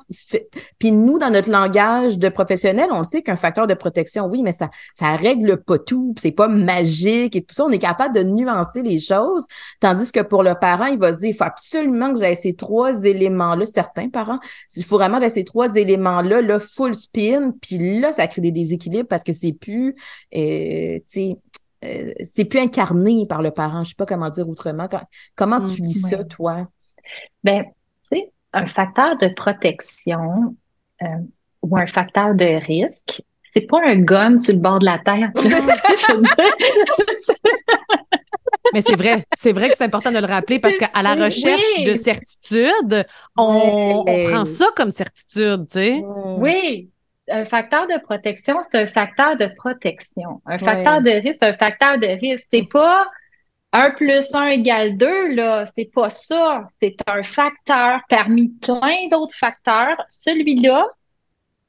Puis 0.79 0.93
nous, 0.93 1.19
dans 1.19 1.31
notre 1.31 1.51
langage 1.51 2.19
de 2.19 2.29
professionnel, 2.29 2.87
on 2.91 3.05
sait 3.05 3.23
qu'un 3.23 3.37
facteur 3.37 3.67
de 3.67 3.75
protection, 3.75 4.27
oui, 4.27 4.43
mais 4.43 4.53
ça, 4.53 4.71
ça 4.95 5.17
règle 5.17 5.57
pas 5.63 5.79
tout. 5.79 6.15
C'est 6.19 6.33
pas 6.33 6.49
magique 6.49 7.37
et 7.37 7.43
tout 7.43 7.55
ça. 7.55 7.65
On 7.65 7.71
est 7.71 7.79
capable 7.79 8.15
de 8.15 8.23
nuancer 8.23 8.83
les 8.83 9.01
choses. 9.01 9.47
Tandis 9.81 10.13
que 10.13 10.21
pour 10.21 10.43
le 10.43 10.55
parent, 10.55 10.87
il 10.87 10.99
va 10.99 11.13
se 11.13 11.19
dire, 11.19 11.31
il 11.31 11.35
faut 11.35 11.45
absolument 11.45 12.13
que 12.13 12.21
j'aie 12.21 12.35
ces 12.35 12.55
trois 12.55 13.05
éléments-là. 13.05 13.67
Certains 13.67 14.09
parents, 14.09 14.39
il 14.77 14.85
faut 14.85 14.99
vraiment 14.99 15.21
que 15.21 15.29
ces 15.29 15.45
trois 15.45 15.75
éléments-là, 15.77 16.43
là, 16.43 16.59
full 16.59 16.95
spin. 16.95 17.53
Puis 17.61 18.01
là, 18.01 18.13
ça 18.13 18.27
crée 18.27 18.41
des 18.41 18.53
déséquilibres 18.53 19.09
parce 19.09 19.25
que 19.25 19.33
c'est 19.33 19.53
plus, 19.53 19.95
euh, 20.35 20.99
tu 20.99 21.03
sais, 21.09 21.37
euh, 21.85 22.13
c'est 22.23 22.45
plus 22.45 22.61
incarné 22.61 23.27
par 23.27 23.43
le 23.43 23.51
parent. 23.51 23.85
Je 23.85 23.91
sais 23.91 23.95
pas 23.95 24.07
comment 24.07 24.31
dire 24.31 24.49
autrement. 24.49 24.89
comment 25.35 25.61
tu 25.61 25.83
lis 25.83 26.01
ça, 26.01 26.25
toi? 26.25 26.69
Ben, 27.43 27.65
tu 27.65 27.71
sais, 28.03 28.33
un 28.53 28.67
facteur 28.67 29.17
de 29.19 29.29
protection 29.29 30.57
euh, 31.03 31.07
ou 31.63 31.77
un 31.77 31.87
facteur 31.87 32.35
de 32.35 32.65
risque, 32.67 33.23
c'est 33.43 33.63
pas 33.63 33.81
un 33.85 33.97
gun 33.97 34.39
sur 34.39 34.55
le 34.55 34.61
bord 34.61 34.79
de 34.79 34.87
la 34.87 34.99
terre. 34.99 35.31
Mais 38.73 38.81
c'est 38.81 38.97
vrai, 38.97 39.25
c'est 39.37 39.53
vrai 39.53 39.69
que 39.69 39.77
c'est 39.77 39.85
important 39.85 40.11
de 40.11 40.19
le 40.19 40.27
rappeler 40.27 40.59
parce 40.59 40.77
qu'à 40.77 41.03
la 41.03 41.15
recherche 41.15 41.85
de 41.85 41.95
certitude, 41.97 43.07
on, 43.37 44.05
on, 44.07 44.31
prend 44.31 44.45
ça 44.45 44.67
comme 44.75 44.91
certitude, 44.91 45.67
tu 45.67 45.79
sais. 45.79 46.03
Oui, 46.39 46.91
un 47.31 47.45
facteur 47.45 47.87
de 47.87 47.99
protection, 48.03 48.61
c'est 48.63 48.83
un 48.83 48.87
facteur 48.87 49.37
de 49.37 49.47
protection. 49.57 50.43
Un 50.47 50.59
facteur 50.59 51.01
de 51.03 51.11
risque, 51.11 51.37
c'est 51.41 51.49
un 51.49 51.55
facteur 51.55 51.99
de 51.99 52.07
risque. 52.07 52.47
C'est 52.51 52.69
pas 52.71 53.07
un 53.73 53.91
plus 53.91 54.35
un 54.35 54.47
égale 54.47 54.97
deux, 54.97 55.35
là. 55.35 55.67
C'est 55.77 55.91
pas 55.93 56.11
ça. 56.11 56.69
C'est 56.81 56.97
un 57.07 57.23
facteur 57.23 58.01
parmi 58.09 58.49
plein 58.49 59.09
d'autres 59.11 59.35
facteurs. 59.35 59.97
Celui-là, 60.11 60.87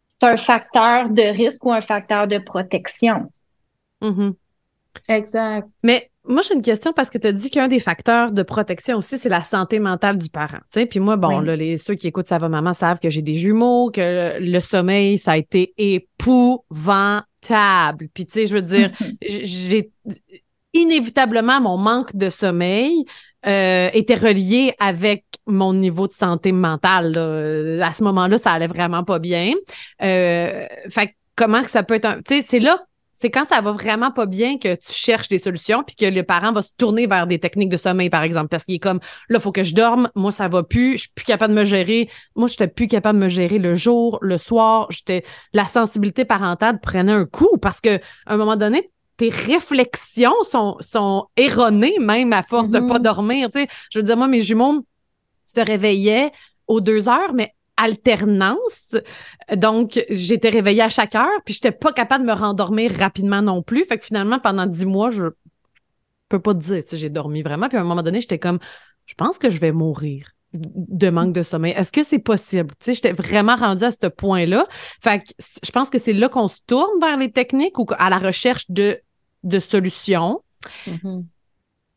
c'est 0.08 0.24
un 0.24 0.38
facteur 0.38 1.10
de 1.10 1.24
risque 1.24 1.66
ou 1.66 1.72
un 1.72 1.82
facteur 1.82 2.28
de 2.28 2.38
protection. 2.38 3.32
Mm-hmm. 4.02 4.34
Exact. 5.08 5.68
Mais 5.84 6.10
moi, 6.28 6.42
j'ai 6.42 6.56
une 6.56 6.62
question 6.62 6.92
parce 6.94 7.10
que 7.10 7.18
tu 7.18 7.28
as 7.28 7.32
dit 7.32 7.50
qu'un 7.50 7.68
des 7.68 7.80
facteurs 7.80 8.32
de 8.32 8.44
protection 8.44 8.98
aussi, 8.98 9.18
c'est 9.18 9.30
la 9.30 9.44
santé 9.44 9.80
mentale 9.80 10.18
du 10.18 10.30
parent. 10.30 10.60
Puis 10.72 11.00
moi, 11.00 11.16
bon, 11.18 11.40
là, 11.40 11.56
les, 11.56 11.78
ceux 11.78 11.96
qui 11.96 12.08
écoutent 12.08 12.28
Ça 12.28 12.40
va 12.40 12.50
maman 12.50 12.74
savent 12.74 13.00
que 13.00 13.10
j'ai 13.10 13.22
des 13.22 13.36
jumeaux, 13.36 13.92
que 13.92 14.38
le 14.40 14.60
sommeil, 14.60 15.20
ça 15.20 15.34
a 15.34 15.38
été 15.38 15.74
épouvantable. 15.78 18.08
Puis 18.14 18.26
tu 18.26 18.34
sais, 18.34 18.48
je 18.48 18.56
veux 18.56 18.64
dire, 18.64 18.92
j'ai 19.22 19.92
inévitablement 20.74 21.62
mon 21.62 21.78
manque 21.78 22.14
de 22.16 22.30
sommeil 22.30 23.06
euh, 23.46 23.90
était 23.94 24.16
relié 24.16 24.74
avec 24.80 25.26
mon 25.46 25.74
niveau 25.74 26.08
de 26.08 26.14
santé 26.14 26.52
mentale. 26.52 27.16
À 27.82 27.94
ce 27.94 28.04
moment-là, 28.04 28.40
ça 28.40 28.52
allait 28.52 28.68
vraiment 28.68 29.04
pas 29.04 29.20
bien. 29.20 29.54
Euh, 30.02 30.66
fait 30.90 31.16
comment 31.36 31.62
que 31.62 31.70
ça 31.70 31.84
peut 31.84 31.94
être 31.94 32.06
un... 32.06 32.16
Tu 32.24 32.36
sais, 32.36 32.42
c'est 32.42 32.60
là 32.60 32.84
c'est 33.26 33.32
quand 33.32 33.46
ça 33.46 33.60
va 33.60 33.72
vraiment 33.72 34.12
pas 34.12 34.28
bien 34.28 34.60
que 34.60 34.76
tu 34.76 34.94
cherches 34.94 35.30
des 35.30 35.40
solutions 35.40 35.82
puis 35.82 35.96
que 35.96 36.06
le 36.06 36.22
parent 36.22 36.52
va 36.52 36.62
se 36.62 36.74
tourner 36.78 37.08
vers 37.08 37.26
des 37.26 37.40
techniques 37.40 37.70
de 37.70 37.78
sommeil, 37.78 38.12
par 38.12 38.22
exemple, 38.22 38.50
parce 38.50 38.66
qu'il 38.66 38.76
est 38.76 38.80
comme 38.80 39.00
là, 39.30 39.40
il 39.40 39.42
faut 39.42 39.52
que 39.52 39.64
je 39.64 39.74
dorme, 39.74 40.12
moi, 40.14 40.32
ça 40.32 40.48
va 40.48 40.62
plus, 40.62 40.92
je 40.92 41.02
suis 41.02 41.10
plus 41.16 41.26
capable 41.26 41.56
de 41.56 41.60
me 41.60 41.66
gérer. 41.66 42.08
Moi, 42.36 42.48
j'étais 42.48 42.68
plus 42.68 42.88
capable 42.88 43.18
de 43.18 43.24
me 43.24 43.30
gérer 43.30 43.58
le 43.58 43.74
jour, 43.74 44.20
le 44.22 44.38
soir. 44.38 44.86
J'étais 44.92 45.24
la 45.54 45.66
sensibilité 45.66 46.24
parentale 46.24 46.80
prenait 46.80 47.14
un 47.14 47.26
coup 47.26 47.58
parce 47.60 47.82
que 47.82 47.96
à 48.28 48.36
un 48.36 48.38
moment 48.38 48.58
donné, 48.58 48.92
tes 49.18 49.30
réflexions 49.30 50.44
sont, 50.44 50.78
sont 50.80 51.26
erronées, 51.36 51.98
même 52.00 52.32
à 52.32 52.44
force 52.44 52.70
de 52.70 52.78
pas 52.78 53.00
mm-hmm. 53.00 53.02
dormir. 53.02 53.50
Tu 53.52 53.62
sais, 53.62 53.68
je 53.90 53.98
veux 53.98 54.04
dire, 54.04 54.18
moi, 54.18 54.28
mes 54.28 54.42
jumeaux 54.42 54.86
se 55.46 55.62
réveillaient 55.62 56.32
aux 56.68 56.80
deux 56.80 57.10
heures, 57.10 57.34
mais 57.34 57.55
alternance. 57.78 58.96
Donc, 59.56 60.04
j'étais 60.10 60.50
réveillée 60.50 60.82
à 60.82 60.90
chaque 60.90 61.16
heure, 61.16 61.42
puis 61.44 61.54
j'étais 61.54 61.72
pas 61.72 61.94
capable 61.94 62.26
de 62.26 62.32
me 62.32 62.36
rendormir 62.36 62.92
rapidement 62.98 63.42
non 63.42 63.62
plus. 63.62 63.86
Fait 63.86 63.98
que 63.98 64.06
finalement, 64.06 64.40
pendant 64.40 64.66
dix 64.66 64.86
mois, 64.86 65.10
je 65.10 65.24
peux 66.30 66.40
pas 66.40 66.54
te 66.54 66.60
dire 66.60 66.82
si 66.86 66.98
j'ai 66.98 67.10
dormi 67.10 67.42
vraiment. 67.42 67.68
Puis 67.68 67.78
à 67.78 67.82
un 67.82 67.86
moment 67.86 68.04
donné, 68.04 68.22
j'étais 68.22 68.40
comme, 68.40 68.60
je 69.06 69.14
pense 69.16 69.38
que 69.38 69.50
je 69.50 69.60
vais 69.60 69.72
mourir 69.72 70.30
de 70.54 71.10
manque 71.10 71.34
de 71.34 71.44
sommeil. 71.44 71.74
Est-ce 71.74 71.92
que 71.92 72.04
c'est 72.04 72.20
possible? 72.20 72.72
Tu 72.80 72.86
sais, 72.86 72.94
j'étais 72.94 73.12
vraiment 73.12 73.56
rendue 73.56 73.84
à 73.84 73.92
ce 73.92 74.08
point-là. 74.08 74.68
Fait 75.02 75.20
que 75.20 75.30
je 75.40 75.72
pense 75.72 75.90
que 75.90 76.00
c'est 76.00 76.14
là 76.14 76.30
qu'on 76.30 76.48
se 76.48 76.60
tourne 76.66 77.00
vers 77.02 77.18
les 77.18 77.32
techniques 77.32 77.78
ou 77.78 77.86
à 77.98 78.10
la 78.10 78.18
recherche 78.18 78.70
de, 78.70 79.00
solutions. 79.60 80.42
Mm-hmm. 80.88 81.26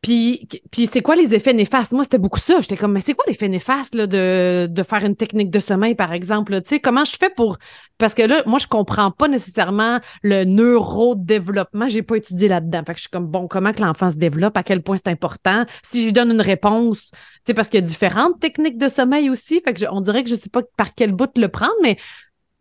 Puis, 0.00 0.49
puis 0.71 0.87
c'est 0.87 1.02
quoi 1.02 1.17
les 1.17 1.35
effets 1.35 1.52
néfastes? 1.52 1.93
Moi, 1.93 2.05
c'était 2.05 2.19
beaucoup 2.19 2.38
ça. 2.38 2.61
J'étais 2.61 2.76
comme, 2.76 2.93
mais 2.93 3.00
c'est 3.00 3.14
quoi 3.14 3.25
l'effet 3.26 3.49
néfaste 3.49 3.97
là, 3.97 4.07
de, 4.07 4.69
de 4.71 4.83
faire 4.85 5.05
une 5.05 5.17
technique 5.17 5.50
de 5.50 5.59
sommeil, 5.59 5.97
par 5.97 6.12
exemple? 6.12 6.62
Tu 6.62 6.69
sais, 6.69 6.81
comment 6.81 7.05
je 7.05 7.17
fais 7.17 7.31
pour. 7.31 7.59
Parce 7.99 8.14
que 8.14 8.23
là, 8.23 8.45
moi, 8.47 8.61
je 8.61 8.69
comprends 8.69 9.11
pas 9.11 9.26
nécessairement 9.26 9.99
le 10.23 10.45
neurodéveloppement. 10.45 11.88
J'ai 11.88 12.02
pas 12.02 12.17
étudié 12.17 12.47
là-dedans. 12.47 12.83
Fait 12.87 12.93
que 12.93 12.99
je 12.99 13.02
suis 13.02 13.11
comme, 13.11 13.26
bon, 13.26 13.49
comment 13.49 13.73
que 13.73 13.83
l'enfant 13.83 14.09
se 14.09 14.17
développe? 14.17 14.57
À 14.57 14.62
quel 14.62 14.83
point 14.83 14.97
c'est 14.97 15.11
important? 15.11 15.64
Si 15.83 16.00
je 16.00 16.07
lui 16.07 16.12
donne 16.12 16.31
une 16.31 16.40
réponse, 16.40 17.11
tu 17.11 17.19
sais, 17.47 17.55
parce 17.55 17.69
qu'il 17.69 17.81
y 17.81 17.83
a 17.83 17.87
différentes 17.87 18.38
techniques 18.38 18.78
de 18.78 18.88
sommeil 18.88 19.31
aussi. 19.31 19.61
Fait 19.64 19.75
que 19.75 19.85
on 19.90 20.00
dirait 20.00 20.23
que 20.23 20.31
je 20.31 20.37
sais 20.37 20.50
pas 20.50 20.62
par 20.76 20.95
quel 20.95 21.11
bout 21.11 21.37
le 21.37 21.49
prendre, 21.49 21.75
mais 21.83 21.99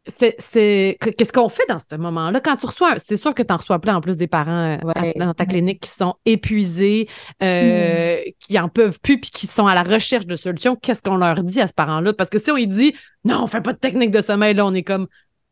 c'est 0.08 0.98
qu'est-ce 1.00 1.34
qu'on 1.34 1.50
fait 1.50 1.66
dans 1.68 1.80
ce 1.80 1.96
moment-là? 1.98 2.40
Quand 2.40 2.56
tu 2.56 2.66
reçois 2.66 2.98
c'est 2.98 3.18
sûr 3.18 3.34
que 3.34 3.44
tu 3.44 3.54
en 3.54 3.58
reçois 3.58 3.80
plein 3.80 3.96
en 3.96 4.02
plus 4.02 4.18
des 4.18 4.28
parents 4.28 4.78
euh, 4.84 5.12
dans 5.16 5.34
ta 5.34 5.46
clinique 5.46 5.82
qui 5.82 5.90
sont 5.90 6.16
épuisés 6.26 7.08
euh, 7.44 8.18
hmm. 8.18 8.32
qui 8.40 8.60
en 8.60 8.70
peuvent 8.70 9.00
plus 9.00 9.20
puis 9.20 9.32
qui 9.32 9.48
sont 9.48 9.68
à 9.68 9.76
la 9.76 9.84
recherche 9.84 10.26
de 10.26 10.36
solutions 10.36 10.76
qu'est-ce 10.76 11.02
qu'on 11.02 11.18
leur 11.18 11.44
dit 11.44 11.62
à 11.62 11.68
ce 11.68 11.74
parent-là? 11.74 12.14
Parce 12.14 12.30
que 12.30 12.40
si 12.40 12.52
on 12.52 12.56
lui 12.56 12.68
dit 12.68 12.94
non 13.24 13.44
on 13.44 13.48
fait 13.48 13.62
pas 13.62 13.74
de 13.74 13.80
technique 13.80 14.12
de 14.12 14.22
sommeil 14.22 14.54
là 14.54 14.66
on 14.66 14.74
est 14.74 14.84
comme 14.84 15.08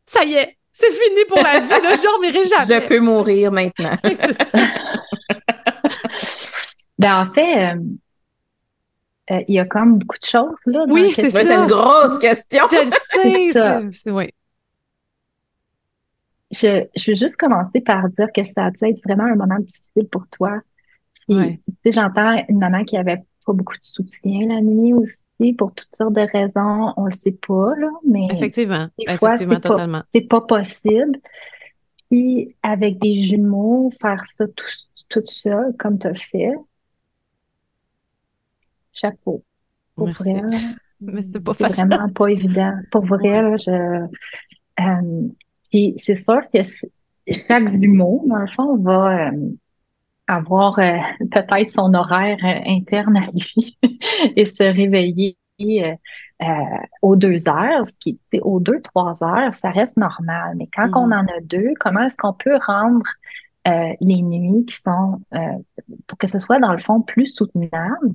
ça 0.06 0.24
y 0.24 0.34
est 0.34 0.56
c'est 0.72 0.90
fini 0.90 1.24
pour 1.28 1.42
la 1.42 1.60
vie 1.60 1.68
là 1.68 1.96
je 1.96 2.02
dormirai 2.02 2.44
jamais 2.48 2.82
je 2.82 2.86
peux 2.86 3.00
mourir 3.00 3.52
maintenant 3.52 3.96
ben 6.98 7.26
en 7.26 7.32
fait 7.32 7.74
euh, 9.30 9.42
il 9.48 9.56
y 9.56 9.58
a 9.58 9.64
comme 9.64 9.98
beaucoup 9.98 10.18
de 10.18 10.24
choses 10.24 10.56
là. 10.66 10.84
Oui, 10.88 11.10
c'est 11.12 11.30
ça. 11.30 11.42
C'est 11.42 11.52
une 11.52 11.66
grosse 11.66 12.16
question. 12.16 12.62
Je 12.70 12.84
le 12.84 13.92
sais. 13.92 14.10
Oui 14.10 14.30
je, 16.52 16.86
je 16.94 17.10
veux 17.10 17.16
juste 17.16 17.36
commencer 17.36 17.80
par 17.80 18.08
dire 18.10 18.28
que 18.34 18.44
ça 18.44 18.66
a 18.66 18.70
dû 18.70 18.84
être 18.84 19.00
vraiment 19.04 19.24
un 19.24 19.34
moment 19.34 19.58
difficile 19.58 20.08
pour 20.10 20.26
toi. 20.28 20.60
Ouais. 21.28 21.60
J'entends 21.84 22.42
une 22.48 22.58
maman 22.58 22.84
qui 22.84 22.96
avait 22.96 23.22
pas 23.44 23.52
beaucoup 23.52 23.76
de 23.76 23.82
soutien 23.82 24.48
la 24.48 24.60
nuit 24.60 24.92
aussi 24.92 25.52
pour 25.54 25.74
toutes 25.74 25.94
sortes 25.94 26.14
de 26.14 26.20
raisons. 26.20 26.92
On 26.96 27.06
le 27.06 27.14
sait 27.14 27.32
pas, 27.46 27.74
là, 27.76 27.90
mais. 28.06 28.28
Effectivement. 28.30 28.88
Des 28.98 29.16
fois, 29.16 29.36
c'est 29.36 29.46
pas, 29.46 30.04
c'est 30.12 30.28
pas 30.28 30.40
possible. 30.40 31.18
Puis, 32.10 32.54
avec 32.62 33.00
des 33.00 33.20
jumeaux, 33.20 33.90
faire 34.00 34.24
ça 34.34 34.46
tout, 34.46 34.64
tout 35.08 35.22
seul, 35.26 35.74
comme 35.78 35.98
tu 35.98 36.06
as 36.06 36.14
fait. 36.14 36.52
Chapeau. 38.92 39.42
Pour 39.96 40.06
Merci. 40.06 40.34
vrai. 40.34 40.58
Mais 41.00 41.22
c'est 41.22 41.40
pas 41.40 41.52
facile. 41.52 41.86
vraiment 41.86 42.08
pas 42.08 42.28
évident. 42.28 42.72
Pour 42.90 43.04
vrai, 43.04 43.42
là, 43.42 43.56
je, 43.56 43.70
euh, 44.80 45.28
puis 45.70 45.94
c'est 45.98 46.16
sûr 46.16 46.40
que 46.52 46.60
chaque 47.32 47.68
jumeau, 47.80 48.22
dans 48.26 48.38
le 48.38 48.46
fond, 48.46 48.76
va, 48.76 49.28
euh, 49.28 49.50
avoir 50.26 50.78
euh, 50.78 50.98
peut-être 51.30 51.70
son 51.70 51.92
horaire 51.94 52.38
euh, 52.44 52.60
interne 52.66 53.16
à 53.16 53.26
lui 53.32 53.78
et 54.36 54.46
se 54.46 54.62
réveiller 54.62 55.36
aux 57.00 57.16
deux 57.16 57.48
heures, 57.48 57.86
ce 57.86 57.98
qui, 57.98 58.20
aux 58.42 58.60
deux, 58.60 58.82
trois 58.82 59.22
heures, 59.24 59.54
ça 59.54 59.70
reste 59.70 59.96
normal. 59.96 60.54
Mais 60.56 60.68
quand 60.74 60.90
on 60.94 61.08
mm-hmm. 61.08 61.20
en 61.20 61.26
a 61.26 61.40
deux, 61.42 61.72
comment 61.80 62.02
est-ce 62.02 62.16
qu'on 62.16 62.34
peut 62.34 62.58
rendre 62.66 63.06
les 63.64 64.22
nuits 64.22 64.64
qui 64.66 64.76
sont, 64.76 65.20
pour 66.06 66.18
que 66.18 66.28
ce 66.28 66.38
soit 66.38 66.60
dans 66.60 66.72
le 66.72 66.78
fond 66.78 67.00
plus 67.00 67.34
soutenable? 67.34 68.14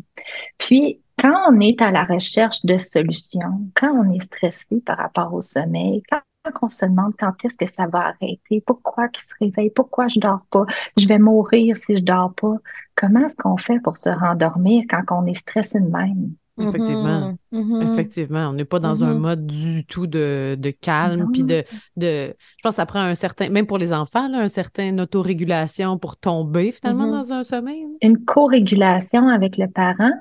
Puis, 0.60 1.02
quand 1.20 1.52
on 1.52 1.60
est 1.60 1.82
à 1.82 1.92
la 1.92 2.04
recherche 2.04 2.64
de 2.64 2.78
solutions, 2.78 3.68
quand 3.76 3.92
on 3.92 4.14
est 4.14 4.22
stressé 4.22 4.82
par 4.86 4.98
rapport 4.98 5.34
au 5.34 5.42
sommeil, 5.42 6.04
quand 6.10 6.22
on 6.62 6.70
se 6.70 6.86
demande 6.86 7.14
quand 7.20 7.34
est-ce 7.44 7.58
que 7.58 7.70
ça 7.70 7.88
va 7.88 8.08
arrêter, 8.08 8.64
pourquoi 8.66 9.08
qu'il 9.10 9.24
se 9.24 9.34
réveille, 9.40 9.70
pourquoi 9.70 10.08
je 10.08 10.20
dors 10.20 10.46
pas, 10.50 10.66
je 10.98 11.08
vais 11.08 11.20
mourir 11.20 11.78
si 11.78 11.96
je 11.96 12.02
dors 12.02 12.34
pas. 12.34 12.56
Comment 12.96 13.26
est-ce 13.26 13.36
qu'on 13.36 13.58
fait 13.58 13.80
pour 13.80 13.98
se 13.98 14.10
rendormir 14.10 14.84
quand 14.90 15.04
on 15.12 15.26
est 15.26 15.34
stressé 15.34 15.80
de 15.80 15.88
même? 15.88 16.34
Effectivement. 16.60 17.34
Mm-hmm. 17.54 17.64
Mm-hmm. 17.64 17.94
Effectivement. 17.94 18.50
On 18.50 18.54
n'est 18.54 18.66
pas 18.66 18.80
dans 18.80 19.04
un 19.04 19.14
mm-hmm. 19.14 19.20
mode 19.20 19.48
du 19.48 19.86
tout 19.86 20.06
de, 20.06 20.58
calme. 20.82 21.30
Puis 21.32 21.44
de, 21.44 21.64
de. 21.96 22.36
Je 22.58 22.62
pense 22.62 22.74
que 22.74 22.76
ça 22.76 22.86
prend 22.86 23.00
un 23.00 23.16
certain. 23.16 23.50
Même 23.50 23.66
pour 23.66 23.80
les 23.80 23.94
enfants, 23.94 24.28
là, 24.28 24.40
un 24.40 24.48
certain 24.48 24.98
autorégulation 25.00 25.98
pour 25.98 26.18
tomber 26.18 26.72
finalement 26.72 27.08
dans 27.08 27.32
un 27.32 27.44
sommeil. 27.44 27.88
Une 28.02 28.24
co-régulation 28.24 29.28
avec 29.28 29.58
le 29.58 29.68
parent? 29.68 30.12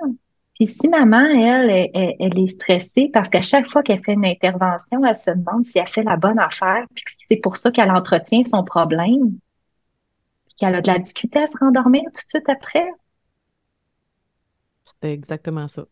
Puis 0.61 0.67
si 0.67 0.89
maman, 0.89 1.25
elle, 1.25 1.89
elle, 1.95 2.39
est 2.39 2.49
stressée 2.49 3.09
parce 3.15 3.31
qu'à 3.31 3.41
chaque 3.41 3.71
fois 3.71 3.83
qu'elle 3.83 4.05
fait 4.05 4.13
une 4.13 4.27
intervention, 4.27 5.03
elle 5.07 5.17
se 5.17 5.31
demande 5.31 5.65
si 5.65 5.79
elle 5.79 5.89
fait 5.89 6.03
la 6.03 6.19
bonne 6.19 6.39
affaire, 6.39 6.85
puis 6.95 7.03
que 7.03 7.13
c'est 7.27 7.39
pour 7.39 7.57
ça 7.57 7.71
qu'elle 7.71 7.91
entretient 7.91 8.45
son 8.45 8.63
problème, 8.63 9.39
puis 10.47 10.55
qu'elle 10.59 10.75
a 10.75 10.83
de 10.83 10.87
la 10.87 10.99
difficulté 10.99 11.39
à 11.39 11.47
se 11.47 11.57
rendormir 11.57 12.03
tout 12.05 12.11
de 12.11 12.29
suite 12.29 12.47
après. 12.51 12.87
C'était 14.85 15.15
exactement 15.15 15.67
ça. 15.67 15.87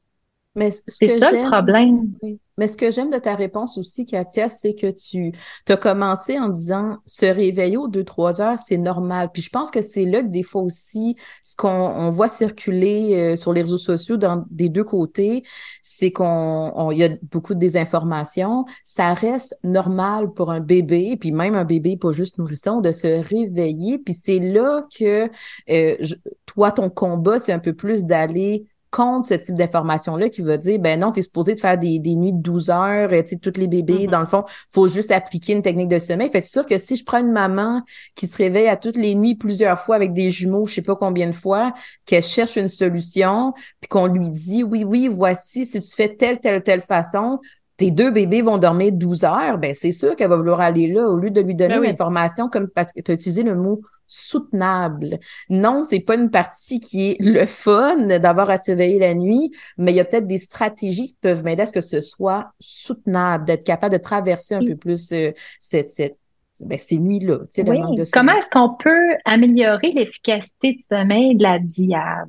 Mais 0.58 0.72
c'est 0.88 1.18
ça 1.20 1.30
le 1.30 1.48
problème. 1.48 2.12
Mais 2.58 2.66
ce 2.66 2.76
que 2.76 2.90
j'aime 2.90 3.10
de 3.10 3.18
ta 3.18 3.36
réponse 3.36 3.78
aussi, 3.78 4.04
Katia, 4.04 4.48
c'est 4.48 4.74
que 4.74 4.88
tu 4.90 5.32
as 5.68 5.76
commencé 5.76 6.36
en 6.40 6.48
disant 6.48 6.96
se 7.06 7.26
réveiller 7.26 7.76
aux 7.76 7.88
2-3 7.88 8.42
heures, 8.42 8.58
c'est 8.58 8.76
normal. 8.76 9.30
Puis 9.32 9.42
je 9.42 9.50
pense 9.50 9.70
que 9.70 9.80
c'est 9.80 10.04
là 10.04 10.22
que 10.22 10.26
des 10.26 10.42
fois 10.42 10.62
aussi, 10.62 11.14
ce 11.44 11.54
qu'on 11.54 12.10
voit 12.10 12.28
circuler 12.28 13.14
euh, 13.14 13.36
sur 13.36 13.52
les 13.52 13.62
réseaux 13.62 13.78
sociaux 13.78 14.16
dans, 14.16 14.44
des 14.50 14.68
deux 14.68 14.82
côtés, 14.82 15.44
c'est 15.84 16.10
qu'on 16.10 16.90
il 16.90 16.98
y 16.98 17.04
a 17.04 17.10
beaucoup 17.30 17.54
de 17.54 17.60
désinformation. 17.60 18.64
Ça 18.84 19.14
reste 19.14 19.56
normal 19.62 20.32
pour 20.32 20.50
un 20.50 20.60
bébé, 20.60 21.16
puis 21.16 21.30
même 21.30 21.54
un 21.54 21.64
bébé 21.64 21.96
pas 21.96 22.10
juste 22.10 22.38
nourrisson, 22.38 22.80
de 22.80 22.90
se 22.90 23.06
réveiller. 23.06 23.98
Puis 23.98 24.14
c'est 24.14 24.40
là 24.40 24.82
que 24.98 25.30
euh, 25.70 25.96
toi, 26.44 26.72
ton 26.72 26.90
combat, 26.90 27.38
c'est 27.38 27.52
un 27.52 27.60
peu 27.60 27.72
plus 27.72 28.02
d'aller 28.02 28.66
contre 28.90 29.28
ce 29.28 29.34
type 29.34 29.54
d'information-là 29.54 30.28
qui 30.28 30.42
va 30.42 30.56
dire, 30.56 30.78
ben 30.78 31.00
non, 31.00 31.12
tu 31.12 31.20
es 31.20 31.22
supposé 31.22 31.54
de 31.54 31.60
faire 31.60 31.76
des, 31.76 31.98
des, 31.98 32.14
nuits 32.14 32.32
de 32.32 32.40
12 32.40 32.70
heures, 32.70 33.10
tu 33.10 33.16
sais, 33.26 33.36
tous 33.36 33.58
les 33.58 33.66
bébés, 33.66 34.06
mm-hmm. 34.06 34.10
dans 34.10 34.20
le 34.20 34.26
fond, 34.26 34.44
faut 34.72 34.88
juste 34.88 35.10
appliquer 35.10 35.52
une 35.52 35.62
technique 35.62 35.88
de 35.88 35.98
sommeil. 35.98 36.30
Fait 36.30 36.42
c'est 36.42 36.52
sûr 36.52 36.66
que 36.66 36.78
si 36.78 36.96
je 36.96 37.04
prends 37.04 37.18
une 37.18 37.32
maman 37.32 37.82
qui 38.14 38.26
se 38.26 38.36
réveille 38.36 38.68
à 38.68 38.76
toutes 38.76 38.96
les 38.96 39.14
nuits 39.14 39.34
plusieurs 39.34 39.80
fois 39.80 39.96
avec 39.96 40.12
des 40.12 40.30
jumeaux, 40.30 40.66
je 40.66 40.74
sais 40.74 40.82
pas 40.82 40.96
combien 40.96 41.26
de 41.28 41.34
fois, 41.34 41.72
qu'elle 42.06 42.22
cherche 42.22 42.56
une 42.56 42.68
solution, 42.68 43.52
puis 43.80 43.88
qu'on 43.88 44.06
lui 44.06 44.28
dit, 44.30 44.62
oui, 44.62 44.84
oui, 44.84 45.08
voici, 45.08 45.66
si 45.66 45.80
tu 45.82 45.94
fais 45.94 46.14
telle, 46.14 46.40
telle, 46.40 46.62
telle 46.62 46.80
façon, 46.80 47.40
tes 47.78 47.90
deux 47.92 48.10
bébés 48.10 48.42
vont 48.42 48.58
dormir 48.58 48.92
12 48.92 49.24
heures, 49.24 49.56
ben 49.56 49.72
c'est 49.74 49.92
sûr 49.92 50.16
qu'elle 50.16 50.28
va 50.28 50.36
vouloir 50.36 50.60
aller 50.60 50.88
là 50.88 51.08
au 51.08 51.16
lieu 51.16 51.30
de 51.30 51.40
lui 51.40 51.54
donner 51.54 51.78
ben 51.78 51.84
l'information 51.84 52.48
comme 52.48 52.68
parce 52.68 52.92
que 52.92 53.00
tu 53.00 53.12
as 53.12 53.14
utilisé 53.14 53.44
le 53.44 53.54
mot 53.54 53.80
soutenable. 54.08 55.18
Non, 55.50 55.84
c'est 55.84 56.00
pas 56.00 56.16
une 56.16 56.30
partie 56.30 56.80
qui 56.80 57.10
est 57.10 57.22
le 57.22 57.46
fun 57.46 58.18
d'avoir 58.18 58.50
à 58.50 58.58
s'éveiller 58.58 58.98
la 58.98 59.14
nuit, 59.14 59.52
mais 59.76 59.92
il 59.92 59.96
y 59.96 60.00
a 60.00 60.04
peut-être 60.04 60.26
des 60.26 60.38
stratégies 60.38 61.08
qui 61.08 61.18
peuvent 61.20 61.44
m'aider 61.44 61.62
à 61.62 61.66
ce 61.66 61.72
que 61.72 61.80
ce 61.80 62.00
soit 62.00 62.50
soutenable, 62.58 63.44
d'être 63.44 63.64
capable 63.64 63.92
de 63.92 64.02
traverser 64.02 64.54
un 64.54 64.64
peu 64.64 64.76
plus 64.76 65.12
euh, 65.12 65.32
cette, 65.60 65.88
cette 65.88 66.18
ben, 66.64 66.78
ces 66.78 66.98
nuits-là. 66.98 67.38
Oui. 67.58 67.80
Comment 68.12 68.32
est-ce 68.32 68.50
qu'on 68.50 68.74
peut 68.74 69.16
améliorer 69.24 69.92
l'efficacité 69.92 70.72
de 70.72 70.96
sommeil 70.96 71.36
de 71.36 71.42
la 71.42 71.58
diade? 71.58 72.28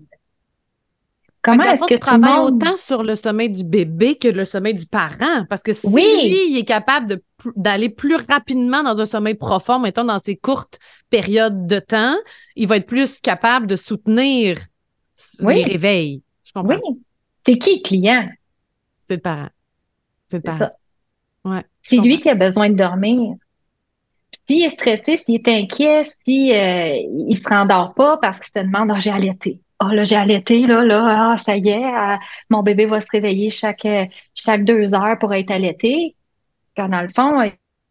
Comment 1.42 1.64
est-ce 1.64 1.84
que 1.84 1.94
tu 1.94 2.00
travailles 2.00 2.40
autant 2.40 2.76
sur 2.76 3.04
le 3.04 3.16
sommeil 3.16 3.50
du 3.50 3.64
bébé 3.64 4.16
que 4.16 4.28
le 4.28 4.44
sommeil 4.44 4.74
du 4.74 4.86
parent? 4.86 5.46
Parce 5.50 5.64
que 5.64 5.72
si 5.72 5.88
lui, 5.88 6.52
il 6.52 6.58
est 6.58 6.66
capable 6.66 7.22
d'aller 7.56 7.90
plus 7.90 8.18
rapidement 8.30 8.84
dans 8.84 9.00
un 9.00 9.06
sommeil 9.06 9.36
profond, 9.36 9.80
mettons 9.80 10.04
dans 10.04 10.20
ces 10.20 10.36
courtes 10.36 10.80
périodes 11.10 11.66
de 11.66 11.80
temps, 11.80 12.16
il 12.56 12.68
va 12.68 12.78
être 12.78 12.88
plus 12.88 13.22
capable 13.22 13.68
de 13.68 13.78
soutenir 13.78 14.58
les 15.40 15.64
réveils. 15.64 16.24
Je 16.44 16.52
comprends. 16.52 16.76
Oui. 16.76 17.00
C'est 17.46 17.58
qui 17.58 17.78
le 17.78 17.82
client? 17.84 18.30
C'est 19.08 19.16
le 19.16 19.22
parent. 19.22 19.50
C'est 20.28 20.38
le 20.38 20.44
parent. 20.44 20.72
Ouais, 21.46 21.64
c'est 21.84 21.98
lui 21.98 22.20
qui 22.20 22.30
a 22.30 22.36
besoin 22.36 22.70
de 22.70 22.76
dormir. 22.76 23.36
S'il 24.46 24.64
est 24.64 24.70
stressé, 24.70 25.18
s'il 25.18 25.36
est 25.36 25.48
inquiet, 25.48 26.06
s'il 26.26 26.52
euh, 26.52 27.28
il 27.30 27.38
se 27.38 27.48
rendort 27.48 27.94
pas 27.94 28.18
parce 28.18 28.40
qu'il 28.40 28.62
se 28.62 28.66
demande, 28.66 28.92
oh, 28.94 29.00
j'ai 29.00 29.10
allaité 29.10 29.62
oh 29.82 29.88
là, 29.88 30.04
j'ai 30.04 30.16
allaité, 30.16 30.66
là, 30.68 30.84
là, 30.84 31.32
ah, 31.32 31.38
ça 31.38 31.56
y 31.56 31.70
est, 31.70 31.86
euh, 31.86 32.16
mon 32.50 32.64
bébé 32.64 32.86
va 32.86 33.02
se 33.02 33.08
réveiller 33.12 33.50
chaque, 33.50 33.86
euh, 33.86 34.06
chaque 34.36 34.64
deux 34.66 34.94
heures 34.94 35.18
pour 35.20 35.34
être 35.34 35.52
allaité. 35.52 36.16
Quand 36.76 36.90
dans 36.90 37.02
le 37.02 37.10
fond, 37.10 37.42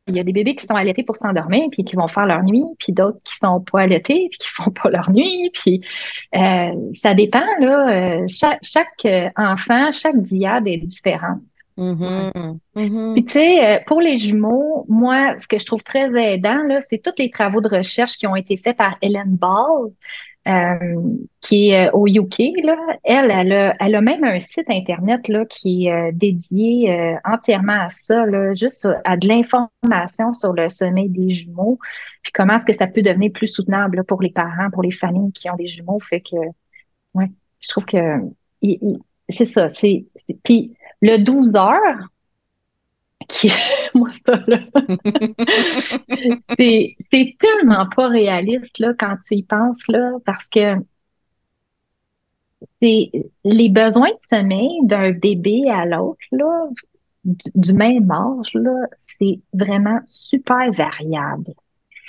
il 0.07 0.17
y 0.17 0.21
a 0.21 0.25
des 0.25 0.33
bébés 0.33 0.55
qui 0.55 0.67
sont 0.67 0.75
allaités 0.75 1.03
pour 1.03 1.17
s'endormir, 1.17 1.69
puis 1.71 1.85
qui 1.85 1.97
vont 1.97 2.09
faire 2.09 2.27
leur 2.27 2.43
nuit, 2.43 2.65
puis 2.79 2.93
d'autres 2.93 3.21
qui 3.25 3.35
sont 3.37 3.61
pas 3.61 3.83
allaités, 3.83 4.29
puis 4.31 4.39
qui 4.39 4.49
font 4.49 4.71
pas 4.71 4.91
leur 4.91 5.11
nuit, 5.11 5.51
puis 5.53 5.81
euh, 6.35 6.73
ça 7.03 7.15
dépend, 7.15 7.45
là. 7.61 8.27
chaque, 8.29 8.61
chaque 8.63 9.07
enfant, 9.37 9.91
chaque 9.93 10.21
diade 10.23 10.67
est 10.67 10.79
différente. 10.79 11.41
Mm-hmm. 11.77 12.59
Mm-hmm. 12.75 13.15
Puis 13.15 13.25
tu 13.25 13.33
sais, 13.35 13.85
pour 13.87 14.01
les 14.01 14.19
jumeaux, 14.19 14.85
moi, 14.89 15.39
ce 15.39 15.47
que 15.47 15.59
je 15.59 15.67
trouve 15.67 15.83
très 15.85 16.11
aidant, 16.35 16.63
là, 16.65 16.81
c'est 16.81 16.99
tous 16.99 17.13
les 17.19 17.31
travaux 17.31 17.61
de 17.61 17.69
recherche 17.69 18.17
qui 18.17 18.27
ont 18.27 18.35
été 18.35 18.57
faits 18.57 18.77
par 18.77 18.97
Hélène 19.01 19.37
Ball, 19.37 19.91
euh, 20.49 21.03
qui 21.41 21.71
est 21.71 21.89
euh, 21.89 21.91
au 21.93 22.07
UK. 22.07 22.39
Là. 22.65 22.77
Elle, 23.05 23.31
elle 23.31 23.53
a, 23.53 23.77
elle 23.81 23.95
a 23.95 24.01
même 24.01 24.25
un 24.25 24.41
site 24.41 24.71
Internet 24.71 25.29
là, 25.29 25.45
qui 25.45 25.87
est 25.87 25.93
euh, 25.93 26.11
dédié 26.13 27.19
entièrement 27.25 27.81
à 27.87 27.91
ça, 27.91 28.25
là, 28.25 28.55
juste 28.55 28.89
à 29.05 29.17
de 29.17 29.29
l'information 29.29 30.33
sur 30.33 30.53
le 30.55 30.69
sommeil 30.71 31.11
des 31.11 31.31
jumeaux, 31.31 31.79
puis 32.23 32.33
comment 32.33 32.55
est-ce 32.55 32.65
que 32.65 32.73
ça 32.73 32.87
peut 32.87 33.03
devenir 33.03 33.31
plus 33.33 33.49
soutenable 33.49 34.05
pour 34.05 34.23
les 34.23 34.31
parents, 34.31 34.71
pour 34.73 34.83
les 34.83 34.91
familles 34.91 35.33
qui 35.33 35.51
ont 35.51 35.57
des 35.57 35.67
jumeaux? 35.67 36.01
Fait 36.01 36.21
que, 36.21 36.37
ouais, 37.15 37.31
je 37.61 37.69
trouve 37.69 37.85
que 37.85 37.99
c'est 39.29 39.45
ça. 39.45 39.69
C'est, 39.69 40.07
puis 40.43 40.73
le 41.03 41.19
12 41.19 41.57
heures, 41.57 42.09
moi 43.95 44.11
ça 44.27 44.43
là. 44.47 44.59
C'est 46.59 47.37
tellement 47.39 47.87
pas 47.95 48.09
réaliste 48.09 48.79
là 48.79 48.95
quand 48.99 49.17
tu 49.27 49.37
y 49.37 49.43
penses 49.43 49.87
là 49.89 50.13
parce 50.25 50.49
que 50.49 50.77
c'est 52.83 53.11
les 53.45 53.69
besoins 53.69 54.11
de 54.11 54.21
sommeil 54.21 54.79
d'un 54.83 55.13
bébé 55.13 55.71
à 55.71 55.85
l'autre 55.85 56.19
là 56.33 56.69
du, 57.55 57.73
même 57.73 58.11
âge 58.11 58.51
là 58.55 58.87
c'est 59.19 59.41
vraiment 59.53 60.01
super 60.07 60.73
variable. 60.73 61.55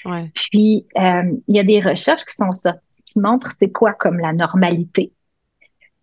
Ouais. 0.06 0.32
puis 0.34 0.86
euh, 0.98 1.24
il 1.50 1.56
y 1.58 1.60
a 1.60 1.64
des 1.64 1.82
recherches 1.82 2.24
qui 2.24 2.36
sont 2.36 2.54
sorties 2.54 3.04
qui 3.06 3.20
montrent 3.20 3.54
c'est 3.60 3.72
quoi 3.72 3.92
comme 3.94 4.18
la 4.18 4.32
normalité 4.32 5.12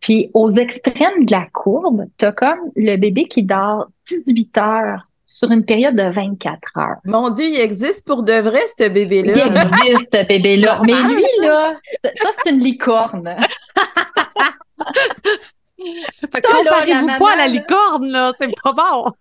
puis 0.01 0.31
aux 0.35 0.51
extrêmes 0.51 1.25
de 1.25 1.33
la 1.33 1.47
courbe, 1.53 2.07
tu 2.19 2.25
as 2.25 2.33
comme 2.33 2.71
le 2.77 2.97
bébé 2.97 3.25
qui 3.27 3.43
dort 3.43 3.89
18 4.09 4.59
heures 4.59 5.07
sur 5.25 5.51
une 5.51 5.65
période 5.65 5.97
de 5.97 6.09
24 6.09 6.79
heures. 6.79 6.97
Mon 7.05 7.31
Dieu, 7.31 7.47
il 7.47 7.61
existe 7.61 8.07
pour 8.07 8.23
de 8.23 8.35
vrai, 8.35 8.61
ce 8.79 8.89
bébé-là. 8.89 9.33
Il 9.35 9.41
existe, 9.41 10.09
ce 10.15 10.27
bébé-là. 10.27 10.81
Mais 10.87 11.03
lui, 11.03 11.25
là, 11.41 11.75
ça, 12.05 12.31
c'est 12.43 12.51
une 12.51 12.61
licorne. 12.61 13.37
fait 15.77 16.41
comparez-vous 16.41 17.19
pas 17.19 17.33
à 17.33 17.37
la 17.37 17.49
licorne, 17.49 18.07
là. 18.07 18.33
C'est 18.39 18.49
pas 18.63 18.73
bon. 18.73 19.13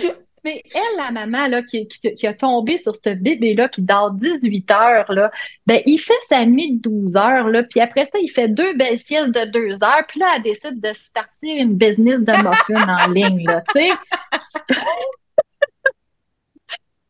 Mais 0.44 0.62
elle, 0.74 0.98
la 0.98 1.10
maman 1.10 1.46
là, 1.46 1.62
qui, 1.62 1.88
qui, 1.88 2.26
a 2.26 2.34
tombé 2.34 2.76
sur 2.76 2.94
ce 2.94 3.14
bébé-là 3.14 3.68
qui 3.68 3.80
dort 3.80 4.12
18 4.12 4.70
heures, 4.70 5.12
là, 5.12 5.30
ben, 5.66 5.80
il 5.86 5.98
fait 5.98 6.12
sa 6.28 6.44
nuit 6.44 6.76
de 6.76 6.82
12 6.82 7.16
heures, 7.16 7.48
là, 7.48 7.62
puis 7.62 7.80
après 7.80 8.04
ça, 8.04 8.18
il 8.20 8.28
fait 8.28 8.48
deux 8.48 8.74
belles 8.74 8.98
siestes 8.98 9.32
de 9.32 9.50
2 9.50 9.82
heures, 9.82 10.04
puis 10.06 10.20
là, 10.20 10.34
elle 10.36 10.42
décide 10.42 10.80
de 10.80 10.92
starter 10.92 11.60
une 11.60 11.74
business 11.76 12.20
de 12.20 12.32
muffins 12.32 13.06
en 13.06 13.10
ligne, 13.12 13.44
là, 13.46 13.62
tu 13.74 13.80
sais. 13.80 13.90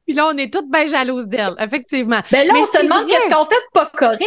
Puis 0.06 0.14
là, 0.14 0.26
on 0.32 0.36
est 0.36 0.52
toutes 0.52 0.70
bien 0.70 0.86
jalouses 0.86 1.26
d'elle, 1.26 1.54
effectivement. 1.58 2.20
Ben 2.30 2.46
là, 2.46 2.52
on 2.56 2.64
se 2.66 2.82
demande 2.82 3.08
qu'est-ce 3.08 3.34
qu'on 3.34 3.44
fait 3.46 3.54
de 3.54 3.72
pas 3.72 3.90
correct. 3.94 4.20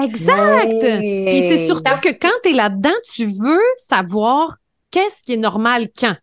Exact. 0.00 0.98
Puis 1.00 1.48
c'est 1.48 1.66
surtout 1.66 2.00
que 2.00 2.10
quand 2.10 2.32
tu 2.42 2.50
es 2.50 2.52
là-dedans, 2.52 2.94
tu 3.12 3.26
veux 3.26 3.62
savoir 3.76 4.56
qu'est-ce 4.90 5.22
qui 5.22 5.32
est 5.34 5.38
normal 5.38 5.88
quand. 5.98 6.14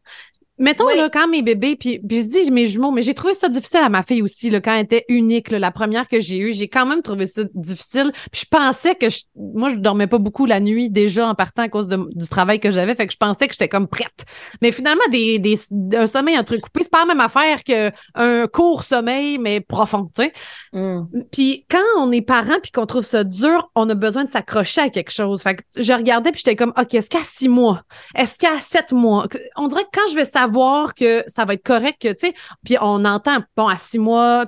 Mettons, 0.62 0.88
là, 0.90 1.10
quand 1.10 1.28
mes 1.28 1.42
bébés, 1.42 1.76
puis, 1.76 2.00
je 2.08 2.22
dis 2.22 2.52
mes 2.52 2.68
jumeaux, 2.68 2.92
mais 2.92 3.02
j'ai 3.02 3.16
trouvé 3.16 3.34
ça 3.34 3.50
difficile 3.50 3.80
à 3.80 3.90
ma 3.90 4.04
fille 4.04 4.22
aussi, 4.22 4.52
là, 4.52 4.62
quand 4.62 4.76
elle 4.76 4.84
était 4.84 5.06
unique, 5.10 5.50
la 5.50 5.72
première 5.72 6.08
que 6.08 6.20
j'ai 6.20 6.38
eue. 6.38 6.54
J'ai 6.54 6.68
quand 6.68 6.86
même 6.86 7.02
trouvé 7.02 7.26
ça 7.26 7.42
difficile. 7.56 8.12
Puis 8.32 8.42
je 8.42 8.46
pensais 8.46 8.94
que 8.94 9.08
moi, 9.36 9.72
je 9.72 9.78
dormais 9.78 10.06
pas 10.06 10.20
beaucoup 10.20 10.46
la 10.46 10.60
nuit 10.60 10.92
déjà 10.92 11.28
en 11.28 11.34
partant 11.34 11.64
à 11.64 11.70
cause 11.70 11.88
du 11.88 12.28
travail 12.28 12.60
que 12.60 12.70
j'avais. 12.70 12.94
Fait 12.94 13.08
que 13.08 13.14
je 13.14 13.18
pensais 13.18 13.48
que 13.48 13.54
j'étais 13.54 13.70
comme 13.70 13.88
prête. 13.88 14.24
Mais 14.62 14.72
finalement, 14.72 15.02
des, 15.12 15.40
des, 15.40 15.58
un 15.96 16.06
sommeil 16.06 16.38
entrecoupé, 16.38 16.84
c'est 16.84 16.92
pas 16.92 17.00
la 17.00 17.16
même 17.16 17.22
affaire 17.22 17.64
qu'un 17.64 18.48
court 18.48 18.84
sommeil, 18.84 19.40
mais 19.40 19.62
profond, 19.62 20.12
tu 20.16 20.22
sais. 20.24 20.34
Mm. 20.74 21.06
Puis 21.32 21.66
quand 21.72 21.80
on 21.98 22.12
est 22.12 22.22
parent 22.22 22.60
puis 22.62 22.72
qu'on 22.72 22.86
trouve 22.86 23.04
ça 23.04 23.24
dur, 23.24 23.72
on 23.74 23.90
a 23.90 23.96
besoin 23.96 24.26
de 24.26 24.30
s'accrocher 24.30 24.82
à 24.82 24.90
quelque 24.90 25.12
chose. 25.12 25.42
Fait 25.42 25.56
que 25.56 25.62
je 25.76 25.94
regardais 25.94 26.32
puis 26.32 26.44
j'étais 26.46 26.56
comme, 26.56 26.74
OK, 26.78 26.94
est-ce 26.94 27.10
qu'à 27.10 27.24
six 27.24 27.50
mois? 27.50 27.82
Est-ce 28.14 28.38
qu'à 28.38 28.60
sept 28.60 28.92
mois? 28.92 29.26
On 29.56 29.68
dirait 29.68 29.86
que 29.86 29.90
quand 29.92 30.08
je 30.12 30.16
vais 30.16 30.26
savoir 30.26 30.51
voir 30.52 30.94
que 30.94 31.24
ça 31.28 31.46
va 31.46 31.54
être 31.54 31.64
correct, 31.64 32.02
que, 32.02 32.10
tu 32.10 32.28
sais, 32.28 32.34
puis 32.64 32.78
on 32.82 33.06
entend, 33.06 33.40
bon, 33.58 33.68
à 33.68 33.78
six 33.78 34.00
mois, 34.00 34.46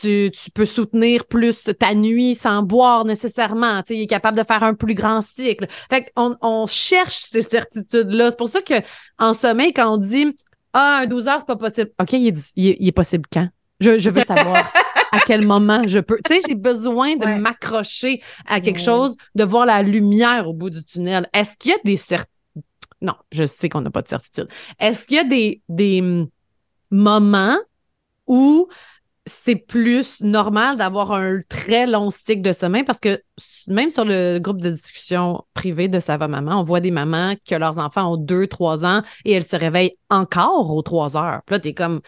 tu, 0.00 0.30
tu 0.30 0.50
peux 0.50 0.66
soutenir 0.66 1.24
plus 1.26 1.64
ta 1.78 1.94
nuit 1.94 2.34
sans 2.34 2.62
boire 2.62 3.04
nécessairement, 3.04 3.82
tu 3.82 3.88
sais, 3.88 3.96
il 4.00 4.02
est 4.02 4.06
capable 4.06 4.36
de 4.36 4.44
faire 4.44 4.62
un 4.62 4.74
plus 4.74 4.94
grand 4.94 5.22
cycle. 5.22 5.66
Fait 5.88 6.12
qu'on 6.14 6.36
on 6.42 6.66
cherche 6.66 7.16
ces 7.16 7.42
certitudes-là. 7.42 8.30
C'est 8.30 8.38
pour 8.38 8.48
ça 8.48 8.60
que 8.60 8.74
en 9.18 9.32
sommeil, 9.32 9.72
quand 9.72 9.94
on 9.94 9.98
dit, 9.98 10.36
ah, 10.72 11.00
un 11.02 11.06
12 11.06 11.28
heures, 11.28 11.38
c'est 11.40 11.46
pas 11.46 11.56
possible. 11.56 11.90
OK, 12.00 12.12
il 12.12 12.28
est, 12.28 12.52
il 12.56 12.86
est, 12.86 12.92
possible 12.92 13.24
quand? 13.32 13.48
Je, 13.80 13.98
je 13.98 14.10
veux 14.10 14.22
savoir. 14.22 14.70
à 15.12 15.20
quel 15.20 15.46
moment 15.46 15.82
je 15.86 15.98
peux. 15.98 16.18
Tu 16.24 16.34
sais, 16.34 16.40
j'ai 16.48 16.54
besoin 16.54 17.16
de 17.16 17.26
m'accrocher 17.40 18.22
à 18.46 18.60
quelque 18.60 18.80
chose, 18.80 19.16
de 19.34 19.44
voir 19.44 19.66
la 19.66 19.82
lumière 19.82 20.48
au 20.48 20.52
bout 20.52 20.70
du 20.70 20.84
tunnel. 20.84 21.28
Est-ce 21.32 21.56
qu'il 21.56 21.70
y 21.70 21.74
a 21.74 21.78
des 21.84 21.96
certitudes? 21.96 22.35
Non, 23.00 23.14
je 23.30 23.44
sais 23.44 23.68
qu'on 23.68 23.80
n'a 23.82 23.90
pas 23.90 24.02
de 24.02 24.08
certitude. 24.08 24.48
Est-ce 24.78 25.06
qu'il 25.06 25.16
y 25.16 25.20
a 25.20 25.24
des, 25.24 25.62
des 25.68 26.00
hum, 26.00 26.28
moments 26.90 27.58
où 28.26 28.68
c'est 29.26 29.56
plus 29.56 30.20
normal 30.20 30.76
d'avoir 30.76 31.12
un 31.12 31.40
très 31.48 31.86
long 31.86 32.10
cycle 32.10 32.42
de 32.42 32.52
sommeil? 32.52 32.84
Parce 32.84 33.00
que 33.00 33.20
même 33.66 33.90
sur 33.90 34.04
le 34.04 34.38
groupe 34.38 34.60
de 34.60 34.70
discussion 34.70 35.44
privé 35.52 35.88
de 35.88 36.00
Sava 36.00 36.28
Maman, 36.28 36.60
on 36.60 36.62
voit 36.62 36.80
des 36.80 36.90
mamans 36.90 37.34
que 37.46 37.54
leurs 37.54 37.78
enfants 37.78 38.12
ont 38.12 38.16
deux, 38.16 38.46
trois 38.46 38.84
ans 38.84 39.02
et 39.24 39.32
elles 39.32 39.44
se 39.44 39.56
réveillent 39.56 39.96
encore 40.10 40.74
aux 40.74 40.82
trois 40.82 41.16
heures. 41.16 41.42
Puis 41.44 41.54
là, 41.54 41.60
t'es 41.60 41.74
comme, 41.74 42.00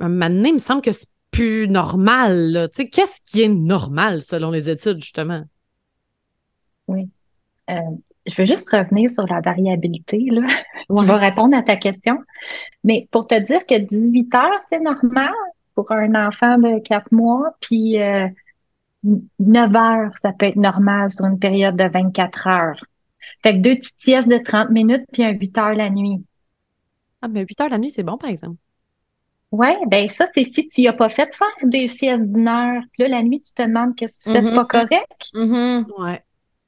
moment 0.00 0.44
il 0.44 0.54
me 0.54 0.58
semble 0.58 0.82
que 0.82 0.92
c'est 0.92 1.10
plus 1.30 1.68
normal. 1.68 2.70
Tu 2.74 2.82
sais, 2.82 2.88
qu'est-ce 2.88 3.20
qui 3.24 3.42
est 3.42 3.48
normal 3.48 4.22
selon 4.22 4.50
les 4.50 4.68
études, 4.68 5.00
justement? 5.00 5.44
Oui. 6.88 7.08
Euh, 7.70 7.80
je 8.30 8.36
veux 8.36 8.46
juste 8.46 8.70
revenir 8.70 9.10
sur 9.10 9.26
la 9.26 9.40
variabilité, 9.40 10.18
là. 10.30 10.42
Je 10.90 11.04
vais 11.04 11.12
répondre 11.12 11.56
à 11.56 11.62
ta 11.62 11.76
question. 11.76 12.18
Mais 12.82 13.08
pour 13.12 13.26
te 13.26 13.38
dire 13.38 13.64
que 13.66 13.78
18 13.78 14.34
heures, 14.34 14.60
c'est 14.68 14.80
normal 14.80 15.32
pour 15.74 15.92
un 15.92 16.14
enfant 16.26 16.58
de 16.58 16.80
4 16.80 17.12
mois, 17.12 17.54
puis 17.60 17.96
9 17.96 18.34
euh, 19.04 19.78
heures, 19.78 20.18
ça 20.18 20.32
peut 20.32 20.46
être 20.46 20.56
normal 20.56 21.12
sur 21.12 21.26
une 21.26 21.38
période 21.38 21.76
de 21.76 21.84
24 21.84 22.46
heures. 22.48 22.84
Fait 23.42 23.54
que 23.54 23.58
deux 23.58 23.76
petites 23.76 24.00
siestes 24.00 24.28
de 24.28 24.38
30 24.38 24.70
minutes, 24.70 25.04
puis 25.12 25.22
un 25.22 25.30
8 25.30 25.58
heures 25.58 25.74
la 25.74 25.90
nuit. 25.90 26.24
Ah, 27.22 27.28
mais 27.28 27.42
8 27.42 27.60
heures 27.60 27.68
la 27.68 27.78
nuit, 27.78 27.90
c'est 27.90 28.02
bon, 28.02 28.18
par 28.18 28.30
exemple. 28.30 28.56
Oui, 29.52 29.68
ben 29.88 30.08
ça, 30.08 30.26
c'est 30.32 30.44
si 30.44 30.68
tu 30.68 30.82
n'as 30.82 30.92
pas 30.92 31.08
fait 31.08 31.32
faire 31.34 31.68
deux 31.68 31.88
siestes 31.88 32.26
d'une 32.26 32.48
heure. 32.48 32.82
Puis 32.92 33.02
là, 33.02 33.08
la 33.08 33.22
nuit, 33.22 33.40
tu 33.40 33.52
te 33.52 33.62
demandes 33.62 33.96
qu'est-ce 33.96 34.30
que 34.30 34.30
tu 34.30 34.32
fais 34.32 34.50
mm-hmm. 34.50 34.54
pas 34.54 34.64
correct? 34.64 35.30
Mm 35.34 35.84
Ouais. 35.98 36.22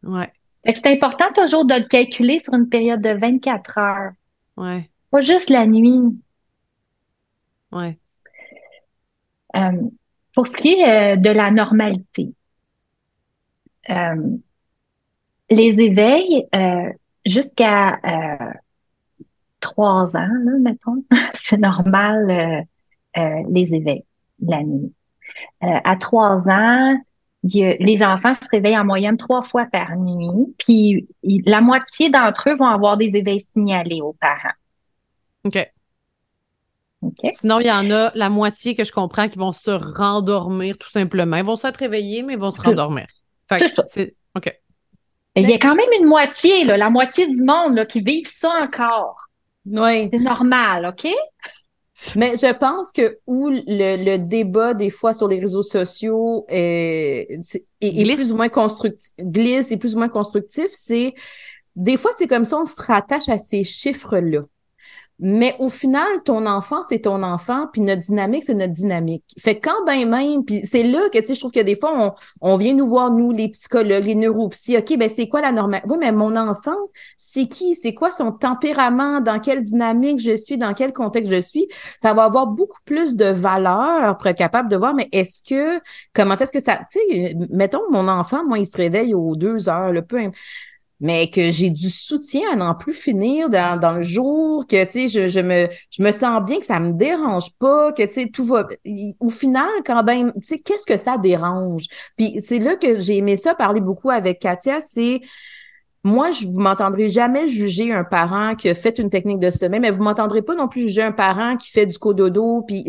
Ouais 0.05 0.33
c'est 0.65 0.87
important 0.87 1.33
toujours 1.35 1.65
de 1.65 1.75
le 1.75 1.89
calculer 1.89 2.39
sur 2.41 2.55
une 2.55 2.69
période 2.69 3.03
de 3.03 3.11
24 3.11 3.79
heures. 3.79 4.13
Ouais. 4.57 4.89
Pas 5.11 5.21
juste 5.21 5.51
la 5.51 5.67
nuit. 5.67 6.01
Ouais. 7.73 7.99
Euh, 9.57 9.91
pour 10.35 10.47
ce 10.47 10.57
qui 10.57 10.73
est 10.73 11.15
euh, 11.15 11.17
de 11.17 11.31
la 11.31 11.51
normalité, 11.51 12.33
euh, 13.91 14.37
les 15.51 15.79
éveils 15.81 16.47
jusqu'à 17.27 18.01
trois 19.61 20.17
ans, 20.17 20.35
là, 20.45 20.53
mettons, 20.61 21.05
c'est 21.35 21.59
normal 21.59 22.67
les 23.15 23.75
éveils 23.75 24.05
la 24.41 24.63
nuit. 24.63 24.93
à 25.61 25.97
trois 25.97 26.49
ans, 26.49 26.97
les 27.45 28.03
enfants 28.03 28.35
se 28.35 28.49
réveillent 28.51 28.79
en 28.79 28.85
moyenne 28.85 29.17
trois 29.17 29.43
fois 29.43 29.67
par 29.67 29.97
nuit, 29.97 30.55
puis 30.59 31.09
la 31.23 31.61
moitié 31.61 32.09
d'entre 32.09 32.51
eux 32.51 32.57
vont 32.57 32.67
avoir 32.67 32.97
des 32.97 33.11
éveils 33.15 33.45
signalés 33.53 34.01
aux 34.01 34.15
parents. 34.15 34.55
OK. 35.45 35.71
Sinon, 37.33 37.59
il 37.59 37.67
y 37.67 37.73
en 37.73 37.91
a 37.91 38.13
la 38.15 38.31
moitié 38.31 38.77
que 38.77 38.85
je 38.85 38.93
comprends 38.93 39.29
qui 39.29 39.39
vont 39.39 39.51
se 39.51 39.71
rendormir 39.71 40.79
tout 40.79 40.89
simplement. 40.89 41.37
Ils 41.37 41.45
vont 41.45 41.57
s'être 41.57 41.79
réveillés, 41.79 42.23
mais 42.23 42.35
ils 42.35 42.39
vont 42.39 42.53
se 42.53 42.63
rendormir. 42.63 43.07
C'est 43.51 43.69
ça. 43.69 43.83
OK. 44.37 44.57
Il 45.35 45.49
y 45.49 45.53
a 45.55 45.59
quand 45.59 45.75
même 45.75 45.89
une 45.99 46.07
moitié, 46.07 46.65
là, 46.65 46.77
la 46.77 46.91
moitié 46.91 47.27
du 47.27 47.43
monde 47.43 47.75
là, 47.75 47.87
qui 47.87 48.03
vivent 48.03 48.29
ça 48.29 48.51
encore. 48.63 49.29
Oui. 49.67 50.09
C'est 50.13 50.21
normal, 50.21 50.87
OK? 50.87 51.11
Mais 52.17 52.37
je 52.39 52.53
pense 52.53 52.93
que 52.93 53.19
où 53.27 53.49
le, 53.49 54.17
débat 54.17 54.75
des 54.75 54.91
fois 54.91 55.13
sur 55.13 55.29
les 55.29 55.39
réseaux 55.39 55.63
sociaux 55.63 56.45
est, 56.49 57.39
est, 57.81 58.15
plus 58.15 58.33
ou 58.33 58.37
moins 58.37 58.49
constructif, 58.49 59.13
glisse 59.21 59.71
et 59.71 59.77
plus 59.77 59.95
ou 59.95 59.99
moins 59.99 60.09
constructif, 60.09 60.69
c'est 60.73 61.15
des 61.77 61.97
fois 61.97 62.11
c'est 62.19 62.27
comme 62.27 62.45
ça 62.45 62.59
on 62.59 62.67
se 62.67 62.81
rattache 62.81 63.29
à 63.29 63.39
ces 63.39 63.65
chiffres-là. 63.65 64.43
Mais 65.25 65.55
au 65.61 65.69
final, 65.69 66.09
ton 66.25 66.47
enfant, 66.47 66.83
c'est 66.83 66.99
ton 67.03 67.23
enfant, 67.23 67.69
puis 67.73 67.81
notre 67.81 68.01
dynamique, 68.01 68.43
c'est 68.45 68.55
notre 68.55 68.73
dynamique. 68.73 69.23
Fait 69.39 69.57
quand 69.61 69.85
ben 69.87 70.09
même, 70.09 70.45
puis 70.45 70.63
c'est 70.65 70.83
là 70.83 71.09
que, 71.13 71.19
tu 71.19 71.27
sais, 71.27 71.35
je 71.35 71.39
trouve 71.39 71.53
que 71.53 71.61
des 71.61 71.77
fois, 71.77 71.93
on, 71.97 72.13
on 72.41 72.57
vient 72.57 72.75
nous 72.75 72.89
voir, 72.89 73.13
nous, 73.13 73.31
les 73.31 73.49
psychologues, 73.49 74.05
les 74.05 74.17
neuropsy, 74.17 74.77
OK, 74.77 74.99
ben 74.99 75.09
c'est 75.09 75.29
quoi 75.29 75.41
la 75.41 75.53
normale? 75.53 75.83
Oui, 75.89 75.97
mais 76.01 76.11
mon 76.11 76.35
enfant, 76.35 76.77
c'est 77.17 77.47
qui? 77.47 77.77
C'est 77.77 77.95
quoi 77.95 78.11
son 78.11 78.33
tempérament? 78.33 79.21
Dans 79.21 79.39
quelle 79.39 79.63
dynamique 79.63 80.21
je 80.21 80.37
suis? 80.37 80.57
Dans 80.57 80.75
quel 80.75 80.93
contexte 80.93 81.33
je 81.33 81.41
suis? 81.41 81.69
Ça 82.01 82.15
va 82.15 82.25
avoir 82.25 82.49
beaucoup 82.49 82.81
plus 82.85 83.15
de 83.15 83.27
valeur 83.27 84.17
pour 84.19 84.27
être 84.27 84.37
capable 84.37 84.69
de 84.69 84.77
voir, 84.77 84.93
mais 84.93 85.09
est-ce 85.13 85.41
que, 85.41 85.81
comment 86.15 86.37
est-ce 86.37 86.51
que 86.51 86.61
ça, 86.61 86.81
tu 86.91 86.99
sais, 86.99 87.37
mettons, 87.51 87.89
mon 87.93 88.09
enfant, 88.09 88.45
moi, 88.45 88.59
il 88.59 88.67
se 88.67 88.77
réveille 88.77 89.15
aux 89.15 89.37
deux 89.37 89.69
heures, 89.69 89.93
le 89.93 90.03
peu 90.03 90.19
mais 91.03 91.29
que 91.29 91.51
j'ai 91.51 91.69
du 91.69 91.91
soutien 91.91 92.43
à 92.53 92.57
n'en 92.57 92.75
plus 92.77 92.95
finir 92.95 93.51
dans, 93.51 93.79
dans 93.79 93.95
le 93.95 94.03
jour, 94.03 94.67
que 94.69 94.85
tu 94.85 94.91
sais, 94.91 95.09
je, 95.09 95.29
je, 95.29 95.41
me, 95.41 95.67
je 95.91 96.01
me 96.01 96.13
sens 96.13 96.41
bien, 96.45 96.61
que 96.61 96.65
ça 96.65 96.79
me 96.79 96.93
dérange 96.93 97.51
pas, 97.59 97.93
que 97.93 98.05
tu 98.05 98.13
sais, 98.13 98.29
tout 98.29 98.45
va. 98.45 98.69
Au 99.19 99.29
final, 99.29 99.69
quand 99.85 100.05
même, 100.05 100.33
tu 100.33 100.41
sais, 100.45 100.59
qu'est-ce 100.61 100.87
que 100.87 100.97
ça 100.97 101.19
dérange? 101.19 101.87
Puis 102.17 102.41
c'est 102.41 102.61
là 102.61 102.77
que 102.77 103.01
j'ai 103.01 103.17
aimé 103.17 103.37
ça 103.37 103.57
parler 103.57 103.81
beaucoup 103.81 104.11
avec 104.11 104.39
Katia, 104.39 104.81
c'est 104.81 105.21
moi, 106.05 106.33
je 106.33 106.47
vous 106.47 106.59
m'entendrez 106.59 107.11
jamais 107.11 107.49
juger 107.49 107.93
un 107.93 108.03
parent 108.03 108.57
qui 108.57 108.69
a 108.69 108.75
fait 108.75 108.99
une 108.99 109.09
technique 109.09 109.39
de 109.39 109.51
sommeil, 109.51 109.79
mais 109.79 109.93
vous 109.93 110.03
m'entendrez 110.03 110.43
pas 110.43 110.57
non 110.57 110.67
plus 110.67 110.83
juger 110.83 111.03
un 111.03 111.13
parent 111.13 111.57
qui 111.57 111.71
fait 111.71 111.87
du 111.87 111.97
cododo. 111.97 112.63
Puis 112.67 112.85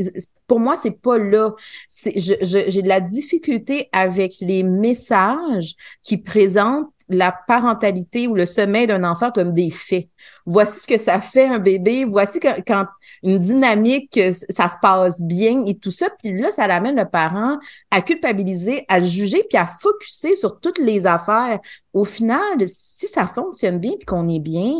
pour 0.47 0.60
moi, 0.60 0.76
c'est 0.76 0.99
pas 0.99 1.19
là. 1.19 1.54
J'ai 1.89 2.82
de 2.82 2.88
la 2.88 2.99
difficulté 2.99 3.88
avec 3.91 4.36
les 4.41 4.63
messages 4.63 5.76
qui 6.02 6.17
présentent 6.17 6.91
la 7.09 7.31
parentalité 7.47 8.27
ou 8.27 8.35
le 8.35 8.45
sommeil 8.45 8.87
d'un 8.87 9.03
enfant 9.03 9.31
comme 9.31 9.53
des 9.53 9.69
faits. 9.69 10.07
Voici 10.45 10.79
ce 10.81 10.87
que 10.87 10.97
ça 10.97 11.21
fait 11.21 11.45
un 11.45 11.59
bébé, 11.59 12.05
voici 12.05 12.39
quand, 12.39 12.85
une 13.23 13.37
dynamique, 13.37 14.19
ça 14.49 14.69
se 14.69 14.77
passe 14.81 15.21
bien 15.21 15.63
et 15.65 15.77
tout 15.77 15.91
ça. 15.91 16.09
Puis 16.21 16.39
là, 16.39 16.51
ça 16.51 16.67
l'amène 16.67 16.95
le 16.95 17.05
parent 17.05 17.57
à 17.91 18.01
culpabiliser, 18.01 18.85
à 18.87 19.01
juger, 19.01 19.43
puis 19.49 19.57
à 19.57 19.65
focuser 19.65 20.35
sur 20.35 20.59
toutes 20.59 20.79
les 20.79 21.05
affaires. 21.05 21.59
Au 21.93 22.03
final, 22.03 22.57
si 22.67 23.07
ça 23.07 23.27
fonctionne 23.27 23.79
bien 23.79 23.93
puis 23.93 24.05
qu'on 24.05 24.27
est 24.27 24.39
bien, 24.39 24.73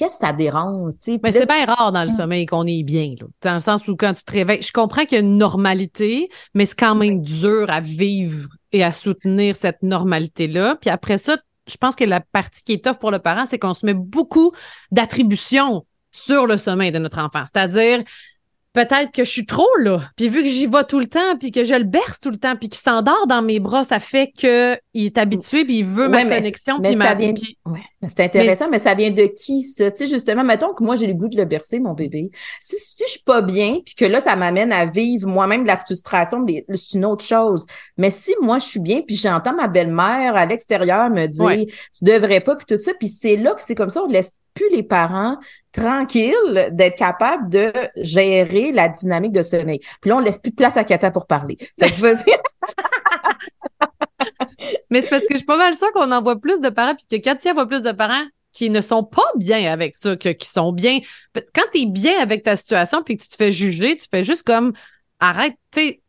qu'est-ce 0.00 0.18
que 0.18 0.26
ça 0.26 0.32
dérange? 0.32 0.94
Mais 1.22 1.30
c'est 1.30 1.46
bien 1.46 1.66
rare 1.66 1.92
dans 1.92 2.04
le 2.04 2.08
sommeil 2.08 2.46
qu'on 2.46 2.66
est 2.66 2.82
bien, 2.82 3.14
là. 3.20 3.26
dans 3.42 3.52
le 3.52 3.60
sens 3.60 3.86
où 3.86 3.96
quand 3.96 4.14
tu 4.14 4.24
te 4.24 4.32
réveilles, 4.32 4.62
je 4.62 4.72
comprends 4.72 5.02
qu'il 5.02 5.12
y 5.12 5.16
a 5.16 5.20
une 5.20 5.36
normalité, 5.36 6.30
mais 6.54 6.64
c'est 6.64 6.78
quand 6.78 6.94
même 6.94 7.20
dur 7.20 7.68
à 7.68 7.80
vivre 7.80 8.48
et 8.72 8.82
à 8.82 8.92
soutenir 8.92 9.56
cette 9.56 9.82
normalité-là. 9.82 10.78
Puis 10.80 10.88
après 10.88 11.18
ça, 11.18 11.36
je 11.68 11.76
pense 11.76 11.96
que 11.96 12.04
la 12.04 12.20
partie 12.20 12.62
qui 12.62 12.72
est 12.72 12.84
tough 12.84 12.98
pour 12.98 13.10
le 13.10 13.18
parent, 13.18 13.44
c'est 13.44 13.58
qu'on 13.58 13.74
se 13.74 13.84
met 13.84 13.92
beaucoup 13.92 14.52
d'attributions 14.90 15.84
sur 16.12 16.46
le 16.46 16.56
sommeil 16.56 16.92
de 16.92 16.98
notre 16.98 17.18
enfant. 17.18 17.44
C'est-à-dire, 17.52 18.02
peut-être 18.72 19.10
que 19.12 19.24
je 19.24 19.30
suis 19.30 19.46
trop 19.46 19.68
là. 19.78 20.02
Puis 20.16 20.28
vu 20.28 20.42
que 20.42 20.48
j'y 20.48 20.66
vais 20.66 20.84
tout 20.84 21.00
le 21.00 21.06
temps, 21.06 21.36
puis 21.38 21.50
que 21.50 21.64
je 21.64 21.74
le 21.74 21.84
berce 21.84 22.20
tout 22.20 22.30
le 22.30 22.36
temps, 22.36 22.56
puis 22.56 22.68
qu'il 22.68 22.80
s'endort 22.80 23.26
dans 23.26 23.42
mes 23.42 23.58
bras, 23.60 23.84
ça 23.84 23.98
fait 23.98 24.30
qu'il 24.36 24.78
est 24.94 25.18
habitué, 25.18 25.64
puis 25.64 25.78
il 25.78 25.84
veut 25.84 26.08
ma 26.08 26.22
connexion. 26.22 26.78
Mais, 26.80 26.94
ça 26.94 27.14
vient... 27.14 27.34
C'est 28.02 28.20
intéressant, 28.20 28.68
mais... 28.70 28.78
ça 28.78 28.94
vient 28.94 29.10
de 29.10 29.26
qui, 29.26 29.62
ça? 29.64 29.90
Tu 29.90 29.98
sais, 29.98 30.08
justement, 30.08 30.44
mettons 30.44 30.72
que 30.72 30.84
moi, 30.84 30.96
j'ai 30.96 31.06
le 31.06 31.14
goût 31.14 31.28
de 31.28 31.36
le 31.36 31.44
bercer, 31.44 31.80
mon 31.80 31.94
bébé. 31.94 32.30
Si, 32.60 32.76
si 32.76 32.96
je 33.04 33.10
suis 33.10 33.22
pas 33.22 33.42
bien, 33.42 33.78
puis 33.84 33.94
que 33.94 34.04
là, 34.04 34.20
ça 34.20 34.36
m'amène 34.36 34.72
à 34.72 34.86
vivre 34.86 35.28
moi-même 35.28 35.62
de 35.62 35.68
la 35.68 35.76
frustration, 35.76 36.44
c'est 36.46 36.92
une 36.94 37.04
autre 37.04 37.24
chose. 37.24 37.66
Mais 37.96 38.10
si 38.10 38.34
moi, 38.40 38.58
je 38.58 38.66
suis 38.66 38.80
bien, 38.80 39.02
puis 39.02 39.16
j'entends 39.16 39.54
ma 39.54 39.68
belle-mère 39.68 40.36
à 40.36 40.46
l'extérieur 40.46 41.10
me 41.10 41.26
dire, 41.26 41.66
tu 41.66 42.04
devrais 42.04 42.40
pas, 42.40 42.56
puis 42.56 42.66
tout 42.66 42.80
ça, 42.80 42.92
puis 42.98 43.08
c'est 43.08 43.36
là 43.36 43.54
que 43.54 43.62
c'est 43.62 43.74
comme 43.74 43.90
ça, 43.90 44.02
on 44.02 44.06
laisse 44.06 44.30
plus 44.54 44.68
les 44.70 44.82
parents 44.82 45.38
tranquilles 45.72 46.70
d'être 46.72 46.96
capables 46.96 47.48
de 47.48 47.72
gérer 47.96 48.72
la 48.72 48.88
dynamique 48.88 49.32
de 49.32 49.42
sommeil. 49.42 49.80
Puis 50.00 50.10
là, 50.10 50.16
on 50.16 50.20
laisse 50.20 50.38
plus 50.38 50.50
de 50.50 50.56
place 50.56 50.76
à 50.76 50.84
Katia 50.84 51.10
pour 51.10 51.26
parler. 51.26 51.56
Fait 51.78 51.90
que. 51.90 52.00
Mais 54.90 55.00
c'est 55.00 55.10
parce 55.10 55.22
que 55.22 55.32
je 55.32 55.38
suis 55.38 55.46
pas 55.46 55.56
mal 55.56 55.76
sûre 55.76 55.92
qu'on 55.92 56.10
en 56.10 56.22
voit 56.22 56.40
plus 56.40 56.60
de 56.60 56.68
parents, 56.68 56.94
puis 56.94 57.06
que 57.10 57.22
Katia 57.22 57.52
voit 57.52 57.66
plus 57.66 57.82
de 57.82 57.92
parents 57.92 58.24
qui 58.52 58.70
ne 58.70 58.80
sont 58.80 59.04
pas 59.04 59.26
bien 59.36 59.72
avec 59.72 59.96
ça, 59.96 60.16
que, 60.16 60.30
qui 60.30 60.48
sont 60.48 60.72
bien. 60.72 60.98
Quand 61.54 61.62
tu 61.72 61.82
es 61.82 61.86
bien 61.86 62.18
avec 62.18 62.42
ta 62.42 62.56
situation, 62.56 63.02
puis 63.02 63.16
que 63.16 63.22
tu 63.22 63.28
te 63.28 63.36
fais 63.36 63.52
juger, 63.52 63.96
tu 63.96 64.06
fais 64.10 64.24
juste 64.24 64.42
comme 64.42 64.72
arrête, 65.20 65.56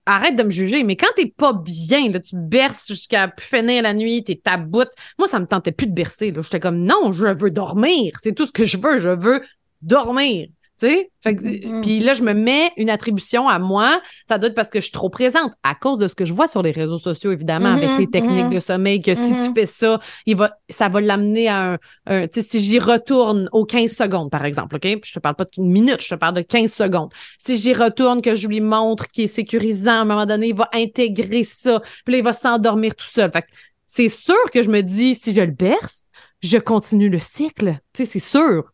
arrête 0.06 0.36
de 0.36 0.44
me 0.44 0.50
juger. 0.50 0.84
Mais 0.84 0.96
quand 0.96 1.12
t'es 1.16 1.28
pas 1.28 1.54
bien, 1.54 2.10
là, 2.10 2.20
tu 2.20 2.36
berces 2.36 2.88
jusqu'à 2.88 3.28
plus 3.28 3.46
finir 3.46 3.84
la 3.84 3.94
nuit, 3.94 4.24
t'es 4.24 4.42
taboute. 4.44 4.92
Moi, 5.20 5.28
ça 5.28 5.40
me 5.40 5.46
tentait 5.46 5.72
plus 5.72 5.88
de 5.88 5.94
bercer. 5.94 6.34
J'étais 6.36 6.60
comme 6.60 6.84
non, 6.84 7.12
je 7.12 7.28
veux 7.28 7.52
dormir. 7.52 8.14
C'est 8.22 8.34
tout 8.34 8.48
ce 8.48 8.52
que 8.52 8.66
je 8.66 8.78
veux. 8.78 8.98
Je 8.98 9.10
veux 9.10 9.44
dormir. 9.82 10.48
Mm-hmm. 10.82 11.82
Puis 11.82 12.00
là, 12.00 12.14
je 12.14 12.24
me 12.24 12.34
mets 12.34 12.72
une 12.78 12.90
attribution 12.90 13.48
à 13.48 13.60
moi. 13.60 14.02
Ça 14.28 14.38
doit 14.38 14.50
être 14.50 14.56
parce 14.56 14.70
que 14.70 14.80
je 14.80 14.86
suis 14.86 14.92
trop 14.92 15.10
présente 15.10 15.52
à 15.64 15.76
cause 15.76 15.98
de 15.98 16.08
ce 16.08 16.16
que 16.16 16.26
je 16.26 16.34
vois 16.34 16.48
sur 16.48 16.62
les 16.62 16.72
réseaux 16.72 16.98
sociaux, 16.98 17.32
évidemment, 17.32 17.74
avec 17.74 17.90
mm-hmm. 17.90 18.00
les 18.00 18.08
techniques 18.10 18.46
mm-hmm. 18.46 18.56
de 18.56 18.60
sommeil, 18.60 19.02
que 19.02 19.16
si 19.16 19.34
tu 19.34 19.54
fais 19.54 19.66
ça, 19.66 20.00
il 20.26 20.36
va, 20.36 20.58
ça 20.70 20.90
va 20.90 21.02
l'amener 21.02 21.48
à 21.48 21.78
un. 22.08 22.28
tu 22.28 22.42
sais, 22.42 22.48
si 22.48 22.62
j'y 22.62 22.80
retourne 22.80 23.50
aux 23.52 23.66
15 23.66 23.92
secondes, 23.92 24.32
par 24.32 24.46
exemple, 24.46 24.76
OK? 24.76 24.88
je 25.04 25.14
te 25.14 25.20
parle 25.20 25.36
pas 25.36 25.46
de 25.46 25.62
minute, 25.62 26.02
je 26.02 26.10
te 26.10 26.16
parle 26.16 26.36
de 26.36 26.42
15 26.42 26.72
secondes. 26.72 27.12
Si 27.38 27.58
j'y 27.58 27.74
retourne, 27.74 28.22
que 28.22 28.36
je 28.36 28.48
lui 28.48 28.62
montre 28.62 29.08
qu'il 29.08 29.26
est 29.26 29.28
sécurisant, 29.28 29.92
à 29.92 30.02
un 30.02 30.06
moment 30.06 30.26
donné, 30.26 30.50
il 30.50 30.56
va 30.56 30.70
intégrer 30.74 31.44
ça. 31.44 31.82
Puis 32.06 32.14
là, 32.14 32.18
il 32.20 32.24
va 32.24 32.34
s'endormir 32.34 32.96
tout 32.96 33.08
seul. 33.08 33.32
Fait 33.32 33.46
c'est 33.86 34.10
sûr 34.10 34.50
que 34.54 34.64
je 34.64 34.70
me 34.70 34.82
dis, 34.82 35.16
si 35.16 35.36
je 35.36 35.42
le 35.42 35.52
berce, 35.52 36.04
je 36.42 36.58
continue 36.58 37.10
le 37.10 37.20
cycle. 37.20 37.78
Tu 37.94 38.06
sais, 38.06 38.06
c'est 38.06 38.20
sûr. 38.20 38.72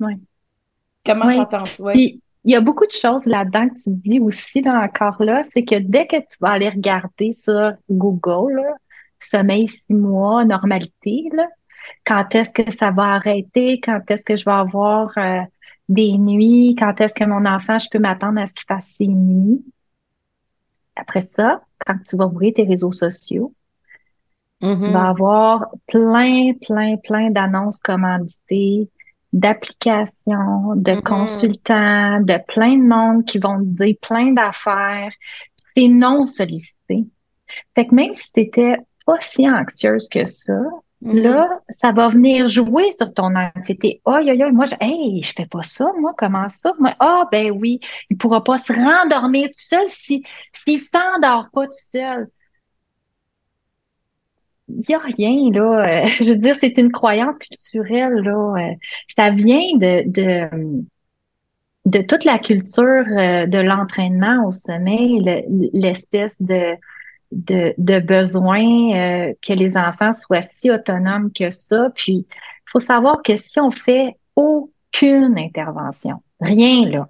Mm. 0.00 0.04
Mm. 0.04 0.06
Oui. 0.06 0.22
Comment 1.04 1.26
ouais. 1.26 1.46
Oui. 1.80 2.22
Il 2.44 2.52
y 2.52 2.54
a 2.54 2.60
beaucoup 2.60 2.86
de 2.86 2.92
choses 2.92 3.26
là-dedans 3.26 3.68
que 3.68 3.74
tu 3.74 3.90
dis 3.90 4.20
aussi, 4.20 4.62
là, 4.62 4.80
encore 4.80 5.20
là, 5.20 5.42
c'est 5.52 5.64
que 5.64 5.80
dès 5.80 6.06
que 6.06 6.16
tu 6.16 6.36
vas 6.40 6.50
aller 6.50 6.68
regarder 6.68 7.32
sur 7.32 7.72
Google, 7.90 8.62
sommeil 9.18 9.66
six 9.66 9.94
mois, 9.94 10.44
normalité, 10.44 11.28
là, 11.32 11.48
quand 12.04 12.34
est-ce 12.36 12.52
que 12.52 12.70
ça 12.70 12.92
va 12.92 13.14
arrêter, 13.14 13.80
quand 13.80 14.00
est-ce 14.08 14.22
que 14.22 14.36
je 14.36 14.44
vais 14.44 14.52
avoir 14.52 15.10
euh, 15.18 15.40
des 15.88 16.16
nuits, 16.18 16.76
quand 16.78 17.00
est-ce 17.00 17.14
que 17.14 17.24
mon 17.24 17.46
enfant, 17.46 17.80
je 17.80 17.88
peux 17.90 17.98
m'attendre 17.98 18.40
à 18.40 18.46
ce 18.46 18.54
qu'il 18.54 18.66
fasse 18.66 18.88
ses 18.96 19.08
nuits? 19.08 19.64
Après 20.94 21.24
ça, 21.24 21.62
quand 21.84 21.96
tu 22.08 22.16
vas 22.16 22.26
ouvrir 22.26 22.54
tes 22.54 22.64
réseaux 22.64 22.92
sociaux, 22.92 23.52
tu 24.60 24.68
mm-hmm. 24.68 24.92
vas 24.92 25.08
avoir 25.08 25.66
plein, 25.88 26.52
plein, 26.64 26.96
plein 26.96 27.30
d'annonces 27.30 27.80
commanditées, 27.80 28.88
d'applications, 29.32 30.74
de 30.76 30.92
Mm-hmm. 30.92 31.02
consultants, 31.02 32.20
de 32.20 32.38
plein 32.48 32.76
de 32.76 32.82
monde 32.82 33.24
qui 33.24 33.38
vont 33.38 33.58
te 33.58 33.84
dire 33.84 33.96
plein 34.00 34.32
d'affaires. 34.32 35.12
C'est 35.74 35.88
non 35.88 36.26
sollicité. 36.26 37.04
Fait 37.74 37.86
que 37.86 37.94
même 37.94 38.14
si 38.14 38.32
tu 38.32 38.40
étais 38.40 38.76
pas 39.04 39.20
si 39.20 39.48
anxieuse 39.48 40.08
que 40.08 40.26
ça, 40.26 40.54
Mm-hmm. 41.02 41.20
là, 41.22 41.60
ça 41.68 41.92
va 41.92 42.08
venir 42.08 42.48
jouer 42.48 42.90
sur 42.98 43.12
ton 43.12 43.34
anxiété. 43.36 44.00
Oh, 44.06 44.16
yo, 44.18 44.32
yo, 44.32 44.50
moi, 44.50 44.64
je, 44.64 44.74
hey, 44.80 45.22
je 45.22 45.32
fais 45.36 45.44
pas 45.44 45.62
ça, 45.62 45.84
moi, 46.00 46.14
comment 46.16 46.48
ça? 46.62 46.72
Moi, 46.78 46.94
ah, 47.00 47.24
ben 47.30 47.50
oui, 47.50 47.80
il 48.08 48.16
pourra 48.16 48.42
pas 48.42 48.58
se 48.58 48.72
rendormir 48.72 49.48
tout 49.48 49.52
seul 49.56 49.86
si, 49.88 50.22
s'il 50.54 50.80
s'endort 50.80 51.50
pas 51.52 51.66
tout 51.66 51.72
seul 51.72 52.28
il 54.68 54.82
n'y 54.88 54.94
a 54.94 54.98
rien, 54.98 55.50
là. 55.52 56.04
Euh, 56.04 56.06
je 56.18 56.32
veux 56.32 56.36
dire, 56.36 56.56
c'est 56.60 56.78
une 56.78 56.92
croyance 56.92 57.38
culturelle, 57.38 58.14
là. 58.14 58.54
Euh, 58.58 58.74
ça 59.14 59.30
vient 59.30 59.76
de, 59.76 60.08
de, 60.08 60.84
de 61.84 62.02
toute 62.02 62.24
la 62.24 62.38
culture 62.38 62.84
euh, 62.84 63.46
de 63.46 63.58
l'entraînement 63.58 64.46
au 64.46 64.52
sommeil, 64.52 65.20
l'espèce 65.72 66.40
de, 66.42 66.76
de, 67.32 67.74
de 67.78 68.00
besoin 68.00 69.32
que 69.42 69.52
les 69.52 69.76
enfants 69.76 70.12
soient 70.12 70.42
si 70.42 70.70
autonomes 70.70 71.32
que 71.32 71.50
ça. 71.50 71.90
Puis, 71.94 72.26
il 72.28 72.70
faut 72.70 72.80
savoir 72.80 73.22
que 73.22 73.36
si 73.36 73.60
on 73.60 73.70
fait 73.70 74.16
aucune 74.34 75.38
intervention, 75.38 76.22
rien, 76.40 76.88
là, 76.88 77.08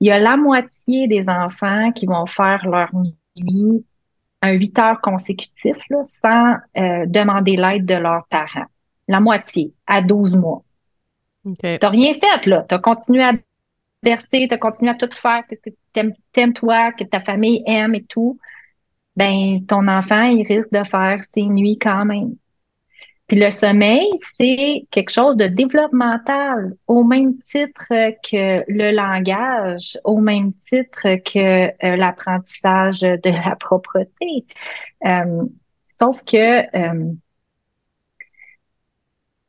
il 0.00 0.08
y 0.08 0.10
a 0.10 0.18
la 0.18 0.36
moitié 0.36 1.06
des 1.08 1.24
enfants 1.28 1.92
qui 1.92 2.06
vont 2.06 2.26
faire 2.26 2.66
leur 2.66 2.90
nuit 3.36 3.84
un 4.42 4.52
8 4.52 4.78
heures 4.78 5.00
consécutif 5.00 5.76
là, 5.90 6.02
sans 6.06 6.54
euh, 6.76 7.06
demander 7.06 7.56
l'aide 7.56 7.86
de 7.86 7.94
leurs 7.94 8.26
parents. 8.28 8.66
La 9.08 9.20
moitié, 9.20 9.72
à 9.86 10.02
12 10.02 10.36
mois. 10.36 10.62
Okay. 11.44 11.78
T'as 11.80 11.88
rien 11.88 12.14
fait, 12.14 12.46
là. 12.46 12.64
T'as 12.68 12.78
continué 12.78 13.22
à 13.22 13.32
verser, 14.02 14.46
t'as 14.48 14.58
continué 14.58 14.90
à 14.90 14.94
tout 14.94 15.08
faire, 15.12 15.42
que 15.46 15.70
t'aimes, 15.92 16.12
t'aimes 16.32 16.52
toi, 16.52 16.92
que 16.92 17.04
ta 17.04 17.20
famille 17.20 17.62
aime 17.66 17.94
et 17.94 18.04
tout. 18.04 18.38
Ben, 19.16 19.64
ton 19.66 19.88
enfant, 19.88 20.22
il 20.22 20.46
risque 20.46 20.70
de 20.72 20.84
faire 20.84 21.24
ses 21.24 21.46
nuits 21.46 21.78
quand 21.78 22.04
même. 22.04 22.36
Puis 23.28 23.38
le 23.38 23.50
sommeil, 23.50 24.08
c'est 24.32 24.86
quelque 24.90 25.10
chose 25.10 25.36
de 25.36 25.46
développemental, 25.48 26.74
au 26.86 27.04
même 27.04 27.38
titre 27.42 27.86
que 27.88 28.64
le 28.66 28.90
langage, 28.96 29.98
au 30.04 30.16
même 30.16 30.50
titre 30.54 31.02
que 31.02 31.66
euh, 31.68 31.96
l'apprentissage 31.96 33.00
de 33.00 33.30
la 33.48 33.54
propreté. 33.56 34.46
Euh, 35.04 35.44
sauf 35.98 36.24
que 36.24 36.74
euh, 36.74 37.12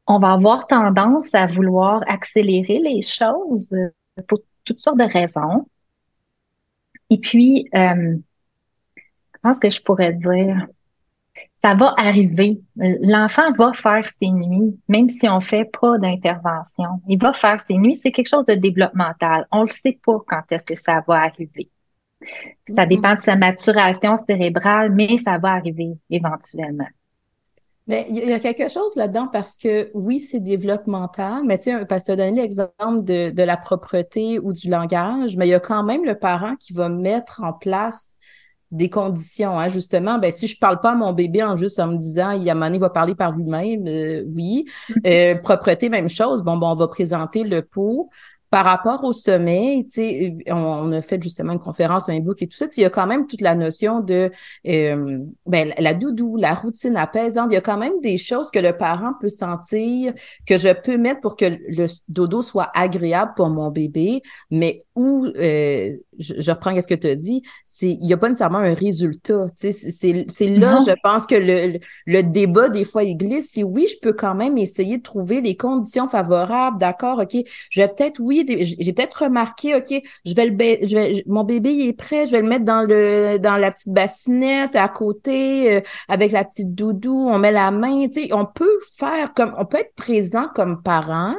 on 0.08 0.20
va 0.20 0.34
avoir 0.34 0.68
tendance 0.68 1.34
à 1.34 1.48
vouloir 1.48 2.04
accélérer 2.08 2.80
les 2.80 3.02
choses 3.02 3.74
pour 4.28 4.40
toutes 4.66 4.82
sortes 4.82 4.98
de 4.98 5.04
raisons. 5.04 5.68
Et 7.10 7.18
puis, 7.18 7.70
je 7.74 8.18
pense 9.42 9.58
que 9.58 9.70
je 9.70 9.82
pourrais 9.82 10.12
dire, 10.14 10.68
ça 11.56 11.76
va 11.76 11.94
arriver. 11.98 12.62
L'enfant 12.78 13.52
va 13.58 13.74
faire 13.74 14.08
ses 14.08 14.32
nuits, 14.32 14.80
même 14.88 15.10
si 15.10 15.28
on 15.30 15.42
fait 15.42 15.66
pas 15.80 15.98
d'intervention. 15.98 17.02
Il 17.08 17.20
va 17.22 17.34
faire 17.34 17.62
ses 17.62 17.78
nuits. 17.78 17.98
C'est 17.98 18.12
quelque 18.12 18.30
chose 18.30 18.46
de 18.46 18.56
développemental. 18.56 19.48
On 19.52 19.64
le 19.64 19.68
sait 19.70 20.00
pas 20.06 20.18
quand 20.28 20.44
est-ce 20.52 20.66
que 20.66 20.76
ça 20.76 21.04
va 21.08 21.22
arriver. 21.24 21.70
Ça 22.76 22.86
Mm-hmm. 22.86 22.88
dépend 22.88 23.16
de 23.16 23.22
sa 23.22 23.36
maturation 23.36 24.18
cérébrale, 24.18 24.94
mais 24.94 25.18
ça 25.18 25.38
va 25.40 25.52
arriver 25.54 25.98
éventuellement. 26.10 26.88
Mais 27.88 28.06
il 28.10 28.18
y 28.18 28.34
a 28.34 28.40
quelque 28.40 28.70
chose 28.70 28.96
là-dedans 28.96 29.28
parce 29.32 29.58
que 29.58 29.90
oui, 29.96 30.20
c'est 30.20 30.40
développemental, 30.42 31.42
mais 31.46 31.58
tu 31.58 31.72
sais, 31.72 31.86
parce 31.88 32.04
que 32.04 32.08
tu 32.08 32.12
as 32.12 32.16
donné 32.18 32.42
l'exemple 32.42 33.04
de, 33.04 33.32
de 33.32 33.44
la 33.44 33.58
propreté 33.58 34.38
ou 34.40 34.54
du 34.54 34.70
langage, 34.70 35.36
mais 35.38 35.48
il 35.48 35.50
y 35.50 35.56
a 35.56 35.60
quand 35.60 35.82
même 35.84 36.06
le 36.06 36.14
parent 36.14 36.56
qui 36.56 36.74
va 36.74 36.88
mettre 36.88 37.42
en 37.44 37.52
place 37.52 38.18
des 38.72 38.90
conditions, 38.90 39.58
hein, 39.58 39.70
justement. 39.70 40.20
Ben, 40.20 40.32
si 40.32 40.48
je 40.48 40.58
parle 40.58 40.80
pas 40.80 40.92
à 40.92 40.96
mon 40.96 41.14
bébé 41.14 41.44
en 41.44 41.56
juste 41.56 41.80
en 41.80 41.88
me 41.88 41.98
disant, 41.98 42.32
il 42.32 42.44
y 42.44 42.50
a 42.50 42.70
il 42.70 42.80
va 42.80 42.90
parler 42.90 43.16
par 43.16 43.32
lui-même, 43.32 43.86
euh, 43.88 44.24
oui. 44.36 44.66
Euh, 45.06 45.36
propreté, 45.36 45.90
même 45.90 46.10
chose. 46.10 46.44
Bon, 46.44 46.58
bon, 46.58 46.72
on 46.72 46.76
va 46.76 46.88
présenter 46.88 47.44
le 47.44 47.62
pot. 47.62 48.10
Par 48.50 48.66
rapport 48.66 49.04
au 49.04 49.14
sommeil, 49.14 49.86
tu 49.86 49.92
sais, 49.92 50.38
on, 50.48 50.56
on, 50.56 50.92
a 50.92 51.04
fait 51.04 51.22
justement 51.22 51.54
une 51.54 51.60
conférence, 51.60 52.10
un 52.10 52.20
book 52.20 52.42
et 52.42 52.48
tout 52.48 52.58
ça. 52.58 52.66
Il 52.76 52.82
y 52.82 52.86
a 52.86 52.90
quand 52.90 53.06
même 53.06 53.28
toute 53.28 53.42
la 53.42 53.54
notion 53.54 54.00
de 54.00 54.32
euh, 54.68 55.20
ben, 55.46 55.72
la 55.78 55.94
doudou, 55.94 56.36
la 56.36 56.56
routine 56.56 56.98
apaisante. 56.98 57.50
Il 57.52 57.54
y 57.54 57.58
a 57.58 57.62
quand 57.62 57.78
même 57.78 58.02
des 58.02 58.18
choses 58.18 58.50
que 58.50 58.58
le 58.58 58.76
parent 58.76 59.14
peut 59.22 59.30
sentir 59.30 60.14
que 60.48 60.58
je 60.58 60.74
peux 60.74 60.98
mettre 60.98 61.22
pour 61.22 61.36
que 61.36 61.46
le 61.46 61.86
dodo 62.08 62.42
soit 62.42 62.72
agréable 62.74 63.34
pour 63.36 63.50
mon 63.50 63.70
bébé, 63.70 64.24
mais 64.50 64.84
où 64.96 65.28
euh, 65.28 65.96
je, 66.20 66.34
je, 66.38 66.52
reprends 66.52 66.76
ce 66.80 66.88
que 66.88 66.94
tu 66.94 67.08
as 67.08 67.16
dit, 67.16 67.42
c'est 67.66 67.90
il 67.90 68.06
n'y 68.06 68.14
a 68.14 68.18
pas 68.18 68.30
nécessairement 68.30 68.60
un 68.60 68.74
résultat. 68.74 69.46
C'est 69.56 70.48
là, 70.48 70.80
Non. 70.80 70.86
je 70.88 70.94
pense 71.04 71.26
que 71.28 71.36
le, 71.36 71.74
le, 71.74 71.80
le 72.06 72.24
débat, 72.24 72.70
des 72.70 72.86
fois, 72.86 73.04
il 73.04 73.16
glisse. 73.18 73.50
Si 73.52 73.64
oui, 73.64 73.88
je 73.90 73.98
peux 74.02 74.14
quand 74.14 74.36
même 74.36 74.58
essayer 74.58 74.98
de 74.98 75.04
trouver 75.04 75.42
des 75.42 75.56
conditions 75.58 76.08
favorables, 76.08 76.78
d'accord, 76.80 77.20
OK, 77.20 77.36
je 77.72 77.82
vais 77.82 77.88
peut-être, 77.88 78.20
oui, 78.20 78.46
j'ai 78.80 78.94
peut-être 78.94 79.24
remarqué, 79.24 79.76
OK, 79.76 79.94
je 80.26 80.34
vais 80.34 80.46
le 80.46 80.52
ba- 80.52 80.86
je 80.86 80.96
vais, 80.96 81.24
mon 81.28 81.44
bébé 81.44 81.74
il 81.74 81.88
est 81.90 81.94
prêt, 81.94 82.28
je 82.28 82.32
vais 82.32 82.42
le 82.42 82.48
mettre 82.48 82.66
dans 82.66 82.84
le 82.88 83.38
dans 83.40 83.58
la 83.58 83.72
petite 83.72 83.94
bassinette 83.94 84.76
à 84.76 84.88
côté 84.90 85.76
euh, 85.78 85.82
avec 86.08 86.32
la 86.32 86.44
petite 86.46 86.74
doudou, 86.76 87.28
on 87.30 87.40
met 87.40 87.52
la 87.52 87.72
main, 87.72 88.08
tu 88.08 88.22
sais, 88.24 88.34
on 88.34 88.46
peut 88.46 88.80
faire 88.98 89.34
comme 89.34 89.54
on 89.58 89.66
peut 89.66 89.80
être 89.80 89.96
présent 89.96 90.48
comme 90.54 90.82
parent. 90.84 91.36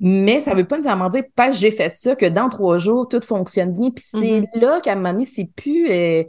Mais 0.00 0.40
ça 0.40 0.54
veut 0.54 0.64
pas 0.64 0.76
nécessairement 0.76 1.10
dire 1.10 1.24
parce 1.36 1.50
que 1.52 1.56
j'ai 1.58 1.70
fait 1.70 1.92
ça 1.94 2.16
que 2.16 2.26
dans 2.26 2.48
trois 2.48 2.78
jours 2.78 3.06
tout 3.08 3.20
fonctionne 3.22 3.72
bien. 3.74 3.90
Puis 3.90 4.04
c'est 4.06 4.40
Mhm. 4.40 4.46
là 4.54 4.80
qu'à 4.80 4.92
un 4.92 4.96
moment 4.96 5.12
donné 5.12 5.24
c'est 5.26 5.50
plus 5.54 5.88
euh, 5.90 6.24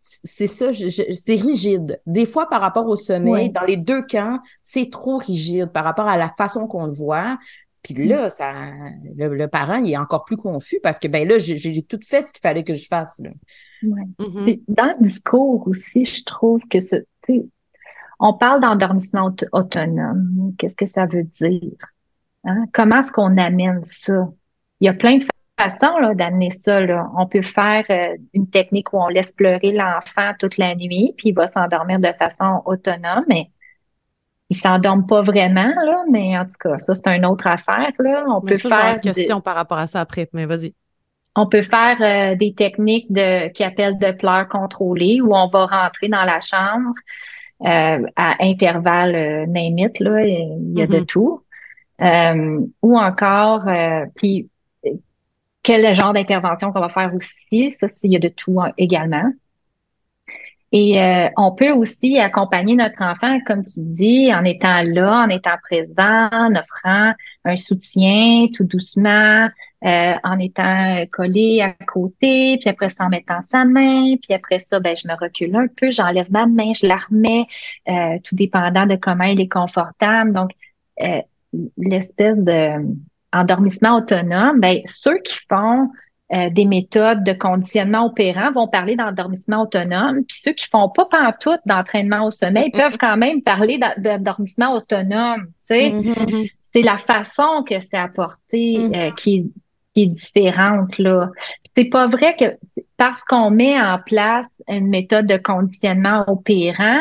c'est 0.00 0.46
ça, 0.46 0.70
c'est 0.72 1.34
rigide. 1.34 2.00
Des 2.06 2.24
fois, 2.24 2.48
par 2.48 2.62
rapport 2.62 2.86
au 2.86 2.96
sommeil, 2.96 3.32
Ouais. 3.32 3.48
dans 3.50 3.64
les 3.66 3.76
deux 3.76 4.02
camps, 4.06 4.38
c'est 4.64 4.90
trop 4.90 5.18
rigide 5.18 5.66
par 5.66 5.84
rapport 5.84 6.06
à 6.08 6.16
la 6.16 6.32
façon 6.38 6.66
qu'on 6.66 6.86
le 6.86 6.92
voit. 6.92 7.36
Puis 7.82 7.92
là, 8.06 8.30
ça, 8.30 8.54
le, 9.16 9.34
le 9.34 9.48
parent, 9.48 9.76
il 9.76 9.92
est 9.92 9.96
encore 9.98 10.24
plus 10.24 10.36
confus 10.38 10.80
parce 10.82 10.98
que, 10.98 11.08
ben 11.08 11.28
là, 11.28 11.38
j'ai 11.38 11.82
tout 11.82 12.00
fait 12.02 12.26
ce 12.26 12.32
qu'il 12.32 12.40
fallait 12.40 12.64
que 12.64 12.74
je 12.74 12.86
fasse. 12.88 13.20
Là. 13.22 13.30
Ouais. 13.82 14.02
Mhm. 14.18 14.44
Puis 14.44 14.62
Dans 14.68 14.94
le 14.98 15.06
discours 15.06 15.68
aussi, 15.68 16.04
je 16.06 16.24
trouve 16.24 16.60
que 16.70 16.80
ce, 16.80 16.96
tu 17.26 17.34
sais, 17.40 17.46
On 18.18 18.32
parle 18.32 18.60
d'endormissement 18.62 19.30
autonome. 19.52 20.54
Qu'est-ce 20.58 20.74
que 20.74 20.86
ça 20.86 21.04
veut 21.06 21.22
dire? 21.24 21.76
Hein? 22.44 22.64
Comment 22.72 23.00
est-ce 23.00 23.12
qu'on 23.12 23.36
amène 23.36 23.82
ça? 23.82 24.28
Il 24.80 24.86
y 24.86 24.88
a 24.88 24.94
plein 24.94 25.18
de 25.18 25.24
façons 25.58 26.14
d'amener 26.14 26.50
ça. 26.50 26.80
Là. 26.80 27.08
On 27.16 27.26
peut 27.26 27.42
faire 27.42 27.84
euh, 27.90 28.16
une 28.32 28.48
technique 28.48 28.92
où 28.92 28.98
on 28.98 29.08
laisse 29.08 29.32
pleurer 29.32 29.72
l'enfant 29.72 30.32
toute 30.38 30.56
la 30.56 30.74
nuit, 30.74 31.14
puis 31.16 31.30
il 31.30 31.34
va 31.34 31.48
s'endormir 31.48 31.98
de 31.98 32.12
façon 32.18 32.62
autonome, 32.64 33.24
mais 33.28 33.50
il 34.50 34.56
s'endorme 34.56 35.06
pas 35.06 35.22
vraiment, 35.22 35.68
là, 35.84 36.04
mais 36.10 36.38
en 36.38 36.44
tout 36.44 36.56
cas, 36.60 36.78
ça, 36.78 36.94
c'est 36.94 37.08
une 37.08 37.26
autre 37.26 37.46
affaire. 37.46 37.92
Là. 37.98 38.24
On 38.28 38.40
peut 38.40 38.56
faire. 38.56 38.94
Une 38.94 39.00
question 39.00 39.40
par 39.40 39.56
rapport 39.56 39.78
à 39.78 39.86
ça 39.86 40.00
après, 40.00 40.28
mais 40.32 40.46
vas-y. 40.46 40.74
On 41.36 41.46
peut 41.46 41.62
faire 41.62 41.98
euh, 42.00 42.34
des 42.34 42.54
techniques 42.54 43.12
de 43.12 43.48
qui 43.48 43.62
appellent 43.62 43.98
de 43.98 44.10
pleurs 44.12 44.48
contrôlées 44.48 45.20
où 45.20 45.34
on 45.34 45.48
va 45.48 45.66
rentrer 45.66 46.08
dans 46.08 46.24
la 46.24 46.40
chambre 46.40 46.94
euh, 47.64 48.06
à 48.16 48.36
intervalles 48.40 49.14
euh, 49.14 49.46
là, 49.46 50.24
il 50.24 50.72
y 50.74 50.82
a 50.82 50.86
de 50.86 50.98
mm-hmm. 50.98 51.06
tout. 51.06 51.42
Euh, 52.00 52.60
ou 52.82 52.98
encore, 52.98 53.64
puis 54.14 54.48
quel 55.62 55.94
genre 55.94 56.12
d'intervention 56.12 56.72
qu'on 56.72 56.80
va 56.80 56.88
faire 56.88 57.12
aussi, 57.14 57.72
ça, 57.72 57.88
il 58.04 58.12
y 58.12 58.16
a 58.16 58.20
de 58.20 58.28
tout 58.28 58.58
également. 58.76 59.32
Et 60.70 61.00
euh, 61.02 61.28
on 61.36 61.52
peut 61.52 61.70
aussi 61.70 62.18
accompagner 62.18 62.74
notre 62.74 63.02
enfant, 63.02 63.38
comme 63.46 63.64
tu 63.64 63.80
dis, 63.80 64.32
en 64.34 64.44
étant 64.44 64.82
là, 64.82 65.24
en 65.24 65.28
étant 65.30 65.56
présent, 65.62 66.28
en 66.30 66.54
offrant 66.54 67.14
un 67.44 67.56
soutien 67.56 68.48
tout 68.54 68.64
doucement, 68.64 69.48
euh, 69.84 70.14
en 70.24 70.38
étant 70.38 71.06
collé 71.10 71.62
à 71.62 71.72
côté, 71.86 72.58
puis 72.60 72.68
après 72.68 72.90
ça 72.90 73.04
en 73.04 73.08
mettant 73.08 73.40
sa 73.42 73.64
main, 73.64 74.16
puis 74.16 74.34
après 74.34 74.58
ça, 74.58 74.78
ben 74.78 74.94
je 74.94 75.08
me 75.08 75.14
recule 75.18 75.56
un 75.56 75.68
peu, 75.68 75.90
j'enlève 75.90 76.30
ma 76.30 76.46
main, 76.46 76.72
je 76.74 76.86
la 76.86 76.96
remets, 76.96 77.46
euh, 77.88 78.18
tout 78.24 78.34
dépendant 78.36 78.84
de 78.84 78.96
comment 78.96 79.24
il 79.24 79.40
est 79.40 79.48
confortable. 79.48 80.34
Donc, 80.34 80.50
l'espèce 81.76 82.38
de 82.38 82.86
endormissement 83.32 83.96
autonome, 83.96 84.60
ben 84.60 84.80
ceux 84.84 85.18
qui 85.18 85.38
font 85.48 85.88
euh, 86.30 86.50
des 86.50 86.66
méthodes 86.66 87.24
de 87.24 87.32
conditionnement 87.32 88.04
opérant 88.04 88.52
vont 88.52 88.68
parler 88.68 88.96
d'endormissement 88.96 89.62
autonome. 89.62 90.24
Puis 90.24 90.38
ceux 90.42 90.52
qui 90.52 90.68
font 90.68 90.90
pas 90.90 91.06
pantoute 91.06 91.60
d'entraînement 91.64 92.26
au 92.26 92.30
sommeil 92.30 92.70
peuvent 92.70 92.98
quand 92.98 93.16
même 93.16 93.40
parler 93.40 93.80
d'endormissement 93.96 94.74
autonome. 94.74 95.46
Tu 95.46 95.52
sais, 95.58 95.90
mm-hmm. 95.90 96.52
c'est 96.70 96.82
la 96.82 96.98
façon 96.98 97.64
que 97.66 97.80
c'est 97.80 97.96
apporté 97.96 98.76
euh, 98.78 98.88
mm-hmm. 98.88 99.14
qui, 99.14 99.52
qui, 99.94 100.02
est 100.02 100.06
différente 100.06 100.98
là. 100.98 101.30
C'est 101.74 101.86
pas 101.86 102.08
vrai 102.08 102.36
que 102.36 102.58
parce 102.98 103.24
qu'on 103.24 103.50
met 103.50 103.80
en 103.80 103.98
place 103.98 104.62
une 104.68 104.88
méthode 104.88 105.26
de 105.26 105.38
conditionnement 105.38 106.24
opérant 106.26 107.00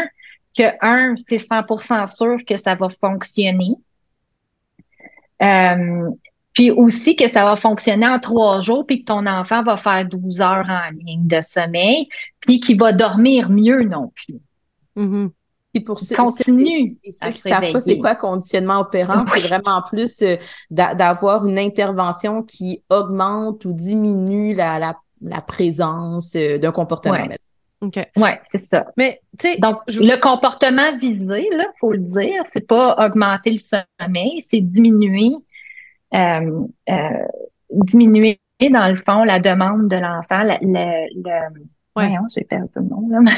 que 0.58 0.64
un, 0.82 1.16
c'est 1.18 1.36
100% 1.36 2.08
sûr 2.08 2.38
que 2.48 2.56
ça 2.56 2.76
va 2.76 2.88
fonctionner. 2.88 3.76
Euh, 5.42 6.10
puis 6.54 6.72
aussi 6.72 7.16
que 7.16 7.28
ça 7.28 7.46
va 7.46 7.56
fonctionner 7.56 8.08
en 8.08 8.20
trois 8.20 8.62
jours, 8.62 8.86
puis 8.86 9.02
que 9.02 9.06
ton 9.06 9.28
enfant 9.28 9.64
va 9.64 9.78
faire 9.78 10.06
12 10.06 10.42
heures 10.42 10.66
en 10.68 10.90
ligne 11.06 11.28
de 11.28 11.40
sommeil, 11.42 12.10
puis 12.40 12.60
qu'il 12.60 12.80
va 12.80 12.94
dormir 12.94 13.50
mieux 13.50 13.84
non 13.84 14.12
plus. 14.16 14.40
Puis 15.74 15.84
pour 15.84 16.00
ceux, 16.00 16.16
Continue 16.16 16.98
ceux 17.12 17.30
qui 17.30 17.38
savent 17.38 17.72
pas 17.72 17.80
c'est 17.80 18.00
quoi 18.00 18.16
conditionnement 18.16 18.80
opérant, 18.80 19.24
c'est 19.32 19.42
vraiment 19.42 19.84
plus 19.88 20.24
euh, 20.24 20.38
d'avoir 20.72 21.46
une 21.46 21.60
intervention 21.60 22.42
qui 22.42 22.82
augmente 22.90 23.64
ou 23.66 23.74
diminue 23.74 24.56
la, 24.56 24.80
la, 24.80 24.98
la 25.22 25.42
présence 25.42 26.36
euh, 26.36 26.58
d'un 26.58 26.72
comportement. 26.72 27.14
Ouais. 27.14 27.38
Okay. 27.80 28.06
Ouais, 28.16 28.40
c'est 28.44 28.58
ça. 28.58 28.88
Mais 28.98 29.22
tu 29.38 29.50
sais, 29.50 29.58
donc 29.58 29.78
le 29.88 30.20
comportement 30.20 30.98
visé, 30.98 31.48
là, 31.52 31.66
faut 31.80 31.92
le 31.92 32.00
dire, 32.00 32.44
c'est 32.52 32.66
pas 32.66 32.96
augmenter 33.06 33.52
le 33.52 33.60
sommeil, 33.60 34.42
c'est 34.42 34.62
diminuer 34.62 35.34
euh, 36.14 36.68
euh, 36.90 37.26
diminuer, 37.70 38.40
dans 38.62 38.90
le 38.90 38.96
fond, 38.96 39.24
la 39.24 39.40
demande 39.40 39.90
de 39.90 39.98
l'enfant. 39.98 40.44
Le, 40.62 41.08
Voyons, 41.96 42.28
j'ai 42.36 42.44
perdu 42.44 42.70
le 42.76 42.84
nom. 42.84 43.10
Là. 43.10 43.32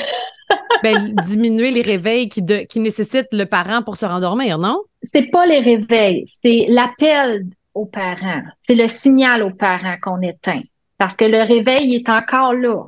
ben, 0.84 1.16
diminuer 1.28 1.72
les 1.72 1.82
réveils 1.82 2.30
qui, 2.30 2.42
de, 2.42 2.58
qui 2.58 2.80
nécessitent 2.80 3.32
le 3.32 3.46
parent 3.46 3.84
pour 3.84 3.96
se 3.96 4.06
rendormir, 4.06 4.58
non? 4.58 4.82
C'est 5.04 5.30
pas 5.32 5.46
les 5.46 5.60
réveils, 5.60 6.26
c'est 6.26 6.66
l'appel 6.68 7.46
aux 7.74 7.86
parents. 7.86 8.44
C'est 8.60 8.76
le 8.76 8.90
signal 8.90 9.44
aux 9.44 9.52
parents 9.52 9.96
qu'on 10.02 10.22
éteint. 10.22 10.62
Parce 10.98 11.16
que 11.16 11.24
le 11.24 11.42
réveil 11.42 11.96
est 11.96 12.10
encore 12.10 12.54
là. 12.54 12.84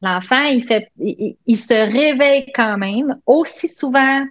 L'enfant, 0.00 0.44
il 0.44 0.64
fait, 0.64 0.90
il, 1.00 1.58
se 1.58 1.72
réveille 1.72 2.52
quand 2.54 2.78
même 2.78 3.18
aussi 3.26 3.68
souvent 3.68 4.24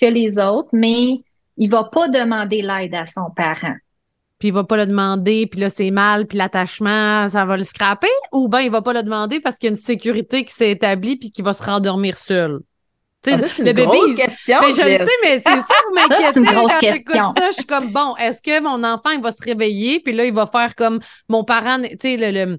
que 0.00 0.06
les 0.06 0.38
autres, 0.38 0.68
mais 0.72 1.20
il 1.56 1.70
va 1.70 1.84
pas 1.84 2.08
demander 2.08 2.62
l'aide 2.62 2.94
à 2.94 3.06
son 3.06 3.30
parent 3.34 3.74
puis 4.38 4.48
il 4.48 4.54
va 4.54 4.64
pas 4.64 4.76
le 4.76 4.86
demander, 4.86 5.46
puis 5.46 5.60
là, 5.60 5.68
c'est 5.68 5.90
mal, 5.90 6.26
puis 6.26 6.38
l'attachement, 6.38 7.28
ça 7.28 7.44
va 7.44 7.56
le 7.56 7.64
scraper, 7.64 8.06
ou 8.32 8.48
bien 8.48 8.60
il 8.60 8.70
va 8.70 8.82
pas 8.82 8.92
le 8.92 9.02
demander 9.02 9.40
parce 9.40 9.56
qu'il 9.56 9.68
y 9.68 9.70
a 9.70 9.74
une 9.74 9.80
sécurité 9.80 10.44
qui 10.44 10.54
s'est 10.54 10.70
établie 10.70 11.16
puis 11.16 11.32
qu'il 11.32 11.44
va 11.44 11.52
se 11.52 11.62
rendormir 11.62 12.16
seul? 12.16 12.60
Ah, 13.26 13.36
c'est 13.48 13.68
une 13.68 13.72
grosse 13.72 14.14
question. 14.14 14.58
Mais 14.60 14.72
je 14.72 14.82
le 14.82 15.04
sais, 15.04 15.10
mais 15.22 15.42
c'est 15.44 15.60
ça, 15.60 15.74
vous 15.88 15.94
m'inquiétez 15.94 17.02
quand 17.02 17.32
question. 17.32 17.32
ça. 17.36 17.50
Je 17.50 17.56
suis 17.56 17.66
comme, 17.66 17.92
bon, 17.92 18.14
est-ce 18.16 18.40
que 18.40 18.60
mon 18.62 18.84
enfant, 18.84 19.10
il 19.10 19.20
va 19.20 19.32
se 19.32 19.42
réveiller, 19.42 20.00
puis 20.00 20.12
là, 20.12 20.24
il 20.24 20.32
va 20.32 20.46
faire 20.46 20.76
comme 20.76 21.00
mon 21.28 21.42
parent, 21.42 21.82
tu 21.82 21.96
sais, 22.00 22.16
le, 22.16 22.30
le 22.30 22.58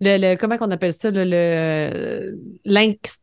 le, 0.00 0.36
comment 0.36 0.56
qu'on 0.56 0.70
appelle 0.70 0.92
ça 0.92 1.10
le 1.12 2.34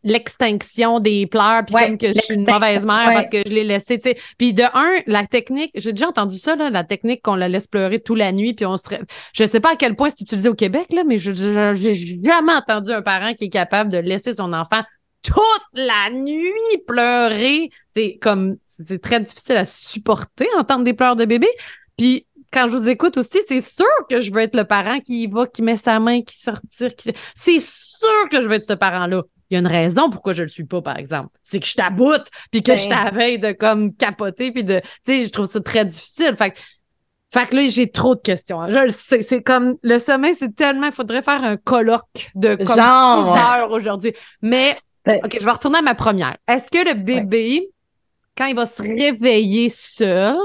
l'extinction 0.03 0.99
des 0.99 1.25
pleurs 1.25 1.65
puis 1.65 1.75
comme 1.75 1.97
que 1.97 2.07
je 2.07 2.21
suis 2.21 2.35
une 2.35 2.45
mauvaise 2.45 2.85
mère 2.85 3.13
parce 3.13 3.29
que 3.29 3.41
je 3.47 3.53
l'ai 3.53 3.63
laissé 3.63 3.99
tu 3.99 4.09
sais. 4.09 4.17
Puis 4.37 4.53
de 4.53 4.63
un 4.73 5.01
la 5.07 5.25
technique 5.25 5.71
j'ai 5.75 5.91
déjà 5.91 6.09
entendu 6.09 6.37
ça 6.37 6.55
là 6.55 6.69
la 6.69 6.83
technique 6.83 7.21
qu'on 7.23 7.35
la 7.35 7.49
laisse 7.49 7.67
pleurer 7.67 7.99
toute 7.99 8.17
la 8.17 8.31
nuit 8.31 8.53
puis 8.53 8.65
on 8.65 8.77
se 8.77 8.83
je 9.33 9.43
sais 9.43 9.59
pas 9.59 9.73
à 9.73 9.75
quel 9.75 9.95
point 9.95 10.09
c'est 10.09 10.21
utilisé 10.21 10.49
au 10.49 10.55
Québec 10.55 10.87
là 10.91 11.03
mais 11.03 11.17
je 11.17 11.31
j'ai 11.75 11.95
jamais 11.95 12.53
entendu 12.53 12.91
un 12.91 13.01
parent 13.01 13.33
qui 13.33 13.45
est 13.45 13.49
capable 13.49 13.91
de 13.91 13.97
laisser 13.97 14.33
son 14.33 14.53
enfant 14.53 14.83
toute 15.23 15.35
la 15.73 16.09
nuit 16.11 16.77
pleurer. 16.87 17.69
C'est 17.95 18.17
comme 18.21 18.57
c'est 18.65 19.01
très 19.01 19.19
difficile 19.19 19.57
à 19.57 19.65
supporter 19.65 20.47
entendre 20.57 20.83
des 20.83 20.93
pleurs 20.93 21.15
de 21.15 21.25
bébé. 21.25 21.47
Puis 21.97 22.25
quand 22.57 22.69
je 22.69 22.75
vous 22.75 22.89
écoute 22.89 23.17
aussi, 23.17 23.37
c'est 23.47 23.61
sûr 23.61 23.85
que 24.09 24.19
je 24.19 24.33
veux 24.33 24.41
être 24.41 24.55
le 24.55 24.63
parent 24.63 24.99
qui 24.99 25.23
y 25.23 25.27
va, 25.27 25.45
qui 25.45 25.61
met 25.61 25.77
sa 25.77 25.99
main, 25.99 26.21
qui 26.23 26.39
sortir. 26.39 26.95
Qui... 26.95 27.13
C'est 27.35 27.59
sûr 27.59 28.29
que 28.31 28.41
je 28.41 28.47
veux 28.47 28.53
être 28.53 28.65
ce 28.65 28.73
parent-là. 28.73 29.21
Il 29.49 29.53
y 29.53 29.57
a 29.57 29.59
une 29.59 29.67
raison 29.67 30.09
pourquoi 30.09 30.33
je 30.33 30.41
le 30.41 30.49
suis 30.49 30.65
pas, 30.65 30.81
par 30.81 30.97
exemple. 30.97 31.29
C'est 31.43 31.59
que 31.59 31.67
je 31.67 31.75
t'aboute, 31.75 32.25
puis 32.51 32.63
que 32.63 32.75
je 32.75 32.89
ben. 32.89 32.95
t'avais 32.95 33.37
de 33.37 33.51
comme 33.51 33.93
capoter, 33.93 34.51
puis 34.51 34.63
de. 34.63 34.81
Tu 35.05 35.19
sais, 35.19 35.25
je 35.25 35.29
trouve 35.29 35.45
ça 35.45 35.61
très 35.61 35.85
difficile. 35.85 36.35
Fait 36.35 36.51
que, 36.51 36.57
fait 37.31 37.47
que 37.47 37.55
là, 37.55 37.69
j'ai 37.69 37.91
trop 37.91 38.15
de 38.15 38.21
questions. 38.21 38.65
Je 38.67 38.85
le 38.85 38.91
sais. 38.91 39.21
C'est 39.21 39.43
comme 39.43 39.75
le 39.83 39.99
sommeil, 39.99 40.33
c'est 40.33 40.55
tellement. 40.55 40.87
Il 40.87 40.93
faudrait 40.93 41.21
faire 41.21 41.43
un 41.43 41.57
colloque 41.57 42.31
de 42.33 42.55
comme 42.55 42.75
Genre. 42.75 43.37
heures 43.37 43.71
aujourd'hui. 43.71 44.13
Mais 44.41 44.75
ben. 45.05 45.21
OK, 45.23 45.37
je 45.39 45.45
vais 45.45 45.51
retourner 45.51 45.77
à 45.77 45.83
ma 45.83 45.95
première. 45.95 46.37
Est-ce 46.47 46.71
que 46.71 46.89
le 46.89 46.95
bébé, 46.95 47.69
quand 48.35 48.45
il 48.45 48.55
va 48.55 48.65
se 48.65 48.81
réveiller 48.81 49.69
seul, 49.69 50.35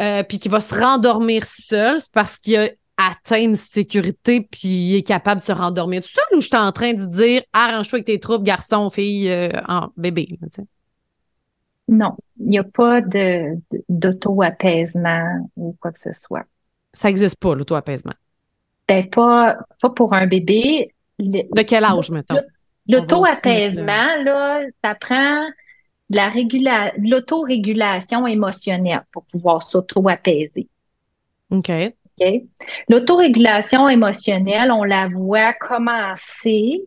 euh, 0.00 0.22
puis 0.22 0.38
qu'il 0.38 0.50
va 0.50 0.60
se 0.60 0.74
rendormir 0.74 1.44
seul, 1.46 1.98
parce 2.12 2.38
qu'il 2.38 2.56
a 2.56 2.68
atteint 2.96 3.40
une 3.40 3.56
sécurité 3.56 4.46
puis 4.50 4.68
il 4.68 4.96
est 4.96 5.02
capable 5.02 5.40
de 5.40 5.46
se 5.46 5.52
rendormir 5.52 6.02
tout 6.02 6.08
seul 6.08 6.36
ou 6.36 6.40
je 6.40 6.48
suis 6.48 6.56
en 6.56 6.70
train 6.70 6.92
de 6.92 7.06
dire 7.06 7.42
arrange-toi 7.52 7.98
avec 7.98 8.06
tes 8.06 8.20
troubles, 8.20 8.44
garçon, 8.44 8.90
fille, 8.90 9.30
euh, 9.30 9.48
en 9.68 9.88
bébé. 9.96 10.28
Non, 11.88 12.14
il 12.38 12.48
n'y 12.48 12.58
a 12.58 12.64
pas 12.64 13.00
de, 13.00 13.58
d'auto-apaisement 13.88 15.50
ou 15.56 15.76
quoi 15.80 15.92
que 15.92 16.00
ce 16.00 16.12
soit. 16.12 16.44
Ça 16.92 17.08
n'existe 17.08 17.38
pas, 17.40 17.54
l'auto-apaisement. 17.54 18.14
Ben, 18.86 19.08
pas, 19.08 19.56
pas 19.80 19.90
pour 19.90 20.12
un 20.12 20.26
bébé. 20.26 20.92
de 21.18 21.62
quel 21.62 21.84
âge, 21.84 22.10
mettons? 22.10 22.36
L'auto-apaisement, 22.88 24.22
là, 24.24 24.62
ça 24.84 24.94
prend 24.94 25.46
de 26.10 26.16
la 26.16 26.28
régula 26.28 26.92
l'autorégulation 26.98 28.26
émotionnelle 28.26 29.04
pour 29.12 29.24
pouvoir 29.24 29.62
s'auto-apaiser. 29.62 30.68
OK. 31.50 31.70
OK? 31.70 32.42
L'autorégulation 32.88 33.88
émotionnelle, 33.88 34.70
on 34.70 34.84
la 34.84 35.08
voit 35.08 35.52
commencer 35.54 36.82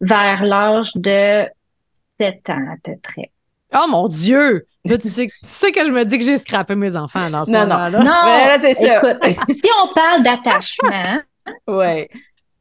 vers 0.00 0.44
l'âge 0.44 0.92
de 0.94 1.46
7 2.20 2.50
ans 2.50 2.66
à 2.72 2.76
peu 2.82 2.96
près. 3.02 3.30
Oh 3.74 3.86
mon 3.88 4.08
Dieu! 4.08 4.66
tu, 4.86 5.08
sais, 5.08 5.72
que 5.72 5.84
je 5.84 5.90
me 5.90 6.04
dis 6.04 6.18
que 6.18 6.24
j'ai 6.24 6.38
scrappé 6.38 6.74
mes 6.74 6.96
enfants 6.96 7.28
dans 7.28 7.44
ce 7.44 7.52
moment-là. 7.52 7.90
Non, 7.90 8.04
non. 8.04 8.58
c'est 8.60 8.96
Écoute, 8.96 9.50
si 9.50 9.68
on 9.84 9.92
parle 9.92 10.22
d'attachement, 10.22 11.18
ouais. 11.68 12.08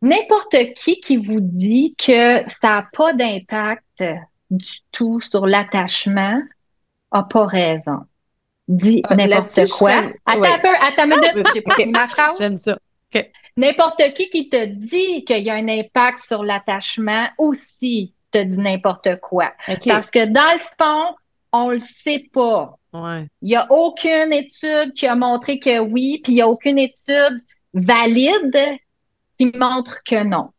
n'importe 0.01 0.55
qui 0.75 0.99
qui 0.99 1.17
vous 1.17 1.39
dit 1.39 1.95
que 1.97 2.41
ça 2.47 2.67
n'a 2.67 2.87
pas 2.91 3.13
d'impact 3.13 4.03
du 4.49 4.79
tout 4.91 5.19
sur 5.21 5.45
l'attachement 5.45 6.41
a 7.11 7.23
pas 7.23 7.45
raison. 7.45 7.99
Dit 8.67 9.01
ah, 9.05 9.15
n'importe 9.15 9.69
quoi. 9.69 10.11
Attends 10.25 10.43
un 10.43 10.59
peu, 10.59 10.75
attends 10.81 11.03
une 11.05 11.19
minute, 11.19 11.47
j'ai 11.53 11.61
pas 11.61 11.75
fini 11.75 11.91
ma 11.91 12.07
phrase. 12.07 12.37
J'aime 12.37 12.57
ça. 12.57 12.77
N'importe 13.55 14.01
qui 14.15 14.29
qui 14.29 14.49
te 14.49 14.65
dit 14.65 15.23
qu'il 15.25 15.43
y 15.43 15.49
a 15.49 15.55
un 15.55 15.67
impact 15.67 16.19
sur 16.19 16.43
l'attachement 16.43 17.27
aussi 17.37 18.13
te 18.31 18.43
dit 18.43 18.57
n'importe 18.57 19.19
quoi. 19.21 19.53
Parce 19.85 20.11
que 20.11 20.25
dans 20.25 20.53
le 20.53 20.59
fond, 20.59 21.15
on 21.53 21.69
le 21.69 21.79
sait 21.79 22.29
pas. 22.31 22.77
Il 22.93 23.27
n'y 23.41 23.55
a 23.55 23.67
aucune 23.71 24.33
étude 24.33 24.93
qui 24.95 25.07
a 25.07 25.15
montré 25.15 25.59
que 25.59 25.79
oui, 25.79 26.19
puis 26.23 26.33
il 26.33 26.35
n'y 26.35 26.41
a 26.41 26.47
aucune 26.47 26.79
étude 26.79 27.43
valide 27.73 28.77
qui 29.37 29.51
montre 29.55 30.03
que 30.03 30.23
non. 30.23 30.49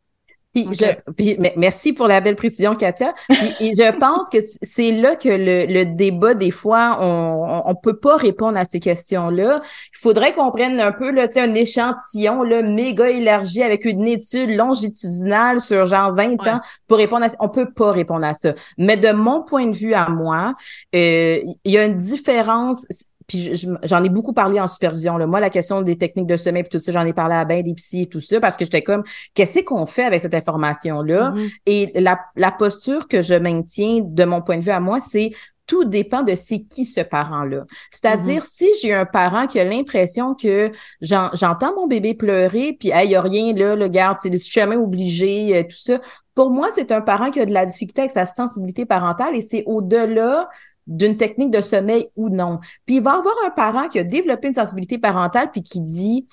Puis, 1.16 1.36
merci 1.56 1.92
pour 1.92 2.08
la 2.08 2.20
belle 2.20 2.36
précision, 2.36 2.74
Katia. 2.74 3.14
et 3.60 3.72
je 3.76 3.90
pense 3.98 4.28
que 4.30 4.38
c'est 4.62 4.92
là 4.92 5.16
que 5.16 5.28
le, 5.28 5.84
débat, 5.84 6.34
des 6.34 6.50
fois, 6.50 6.98
on 7.00 7.68
ne 7.68 7.74
peut 7.82 7.96
pas 7.96 8.16
répondre 8.16 8.58
à 8.58 8.64
ces 8.68 8.80
questions-là. 8.80 9.60
Il 9.62 9.98
faudrait 9.98 10.32
qu'on 10.32 10.50
prenne 10.50 10.80
un 10.80 10.92
peu 10.92 11.10
là, 11.10 11.28
un 11.36 11.54
échantillon 11.54 12.42
là, 12.42 12.62
méga 12.62 13.08
élargi 13.08 13.62
avec 13.62 13.84
une 13.84 14.06
étude 14.06 14.50
longitudinale 14.50 15.60
sur 15.60 15.86
genre 15.86 16.14
20 16.14 16.46
ans 16.48 16.60
pour 16.86 16.98
répondre 16.98 17.24
à 17.24 17.28
ça. 17.28 17.36
On 17.40 17.48
peut 17.48 17.70
pas 17.70 17.92
répondre 17.92 18.24
à 18.24 18.34
ça. 18.34 18.54
Mais 18.76 18.96
de 18.96 19.12
mon 19.12 19.42
point 19.42 19.66
de 19.66 19.76
vue 19.76 19.94
à 19.94 20.08
moi, 20.08 20.54
euh, 20.94 21.40
il 21.64 21.72
y 21.72 21.78
a 21.78 21.84
une 21.84 21.96
différence 21.96 22.86
puis 23.28 23.54
j'en 23.84 24.02
ai 24.02 24.08
beaucoup 24.08 24.32
parlé 24.32 24.58
en 24.58 24.66
supervision. 24.66 25.18
Là. 25.18 25.26
Moi, 25.26 25.38
la 25.38 25.50
question 25.50 25.82
des 25.82 25.96
techniques 25.96 26.26
de 26.26 26.38
sommeil 26.38 26.62
et 26.62 26.68
tout 26.68 26.80
ça, 26.80 26.90
j'en 26.90 27.04
ai 27.04 27.12
parlé 27.12 27.34
à 27.34 27.44
ben 27.44 27.62
des 27.62 27.74
psy 27.74 28.02
et 28.02 28.06
tout 28.06 28.22
ça, 28.22 28.40
parce 28.40 28.56
que 28.56 28.64
j'étais 28.64 28.82
comme, 28.82 29.04
qu'est-ce 29.34 29.60
qu'on 29.60 29.84
fait 29.84 30.04
avec 30.04 30.22
cette 30.22 30.34
information-là? 30.34 31.32
Mm-hmm. 31.32 31.50
Et 31.66 31.92
la, 32.00 32.18
la 32.36 32.50
posture 32.50 33.06
que 33.06 33.20
je 33.20 33.34
maintiens, 33.34 34.00
de 34.02 34.24
mon 34.24 34.40
point 34.40 34.56
de 34.56 34.64
vue 34.64 34.70
à 34.70 34.80
moi, 34.80 34.98
c'est 35.00 35.32
tout 35.66 35.84
dépend 35.84 36.22
de 36.22 36.34
c'est 36.34 36.60
qui 36.62 36.86
ce 36.86 37.02
parent-là. 37.02 37.66
C'est-à-dire, 37.90 38.42
mm-hmm. 38.42 38.50
si 38.50 38.68
j'ai 38.80 38.94
un 38.94 39.04
parent 39.04 39.46
qui 39.46 39.60
a 39.60 39.64
l'impression 39.64 40.34
que 40.34 40.72
j'entends 41.02 41.74
mon 41.76 41.86
bébé 41.86 42.14
pleurer, 42.14 42.78
puis 42.80 42.88
il 42.88 43.08
n'y 43.08 43.14
a 43.14 43.20
rien 43.20 43.52
là, 43.52 43.76
le 43.76 43.88
garde, 43.88 44.16
c'est 44.22 44.30
le 44.30 44.38
chemin 44.38 44.76
obligé, 44.76 45.54
euh, 45.54 45.62
tout 45.64 45.76
ça. 45.78 46.00
Pour 46.34 46.50
moi, 46.50 46.68
c'est 46.72 46.92
un 46.92 47.02
parent 47.02 47.30
qui 47.30 47.40
a 47.40 47.44
de 47.44 47.52
la 47.52 47.66
difficulté 47.66 48.00
avec 48.00 48.12
sa 48.12 48.24
sensibilité 48.24 48.86
parentale 48.86 49.36
et 49.36 49.42
c'est 49.42 49.64
au-delà 49.66 50.48
d'une 50.88 51.16
technique 51.16 51.50
de 51.50 51.60
sommeil 51.60 52.08
ou 52.16 52.28
non. 52.30 52.58
Puis 52.86 52.96
il 52.96 53.02
va 53.02 53.18
avoir 53.18 53.34
un 53.46 53.50
parent 53.50 53.88
qui 53.88 53.98
a 53.98 54.04
développé 54.04 54.48
une 54.48 54.54
sensibilité 54.54 54.98
parentale 54.98 55.50
puis 55.50 55.62
qui 55.62 55.80
dit 55.80 56.26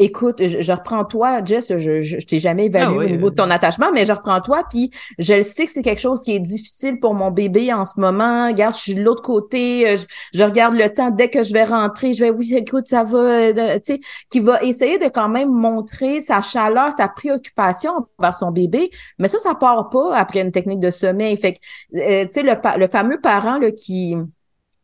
écoute, 0.00 0.42
je, 0.46 0.72
reprends 0.72 1.04
toi, 1.04 1.44
Jess, 1.44 1.76
je, 1.76 2.02
je, 2.02 2.16
t'ai 2.18 2.40
jamais 2.40 2.66
évalué 2.66 2.96
ah 3.00 3.04
au 3.04 3.08
niveau 3.08 3.30
de 3.30 3.34
ton 3.34 3.50
attachement, 3.50 3.92
mais 3.92 4.06
je 4.06 4.12
reprends 4.12 4.40
toi, 4.40 4.64
puis 4.68 4.90
je 5.18 5.42
sais 5.42 5.66
que 5.66 5.70
c'est 5.70 5.82
quelque 5.82 6.00
chose 6.00 6.24
qui 6.24 6.34
est 6.34 6.40
difficile 6.40 6.98
pour 7.00 7.12
mon 7.12 7.30
bébé 7.30 7.72
en 7.72 7.84
ce 7.84 8.00
moment. 8.00 8.48
Regarde, 8.48 8.74
je 8.74 8.80
suis 8.80 8.94
de 8.94 9.02
l'autre 9.02 9.22
côté, 9.22 9.88
euh, 9.88 9.96
je, 10.32 10.42
regarde 10.42 10.74
le 10.74 10.88
temps 10.92 11.10
dès 11.10 11.28
que 11.28 11.42
je 11.42 11.52
vais 11.52 11.64
rentrer, 11.64 12.14
je 12.14 12.24
vais 12.24 12.30
oui, 12.30 12.54
écoute, 12.54 12.88
ça 12.88 13.04
va, 13.04 13.18
euh, 13.18 13.74
tu 13.74 13.94
sais, 13.94 14.00
qui 14.30 14.40
va 14.40 14.62
essayer 14.62 14.98
de 14.98 15.08
quand 15.08 15.28
même 15.28 15.50
montrer 15.50 16.22
sa 16.22 16.40
chaleur, 16.40 16.92
sa 16.92 17.08
préoccupation 17.08 17.92
vers 18.18 18.34
son 18.34 18.52
bébé, 18.52 18.90
mais 19.18 19.28
ça, 19.28 19.38
ça 19.38 19.54
part 19.54 19.90
pas 19.90 20.16
après 20.16 20.40
une 20.40 20.52
technique 20.52 20.80
de 20.80 20.90
sommeil. 20.90 21.36
Fait 21.36 21.52
que, 21.54 21.58
euh, 21.96 22.24
tu 22.24 22.32
sais, 22.32 22.42
le, 22.42 22.54
le 22.78 22.86
fameux 22.86 23.20
parent 23.20 23.58
là, 23.58 23.70
qui 23.70 24.16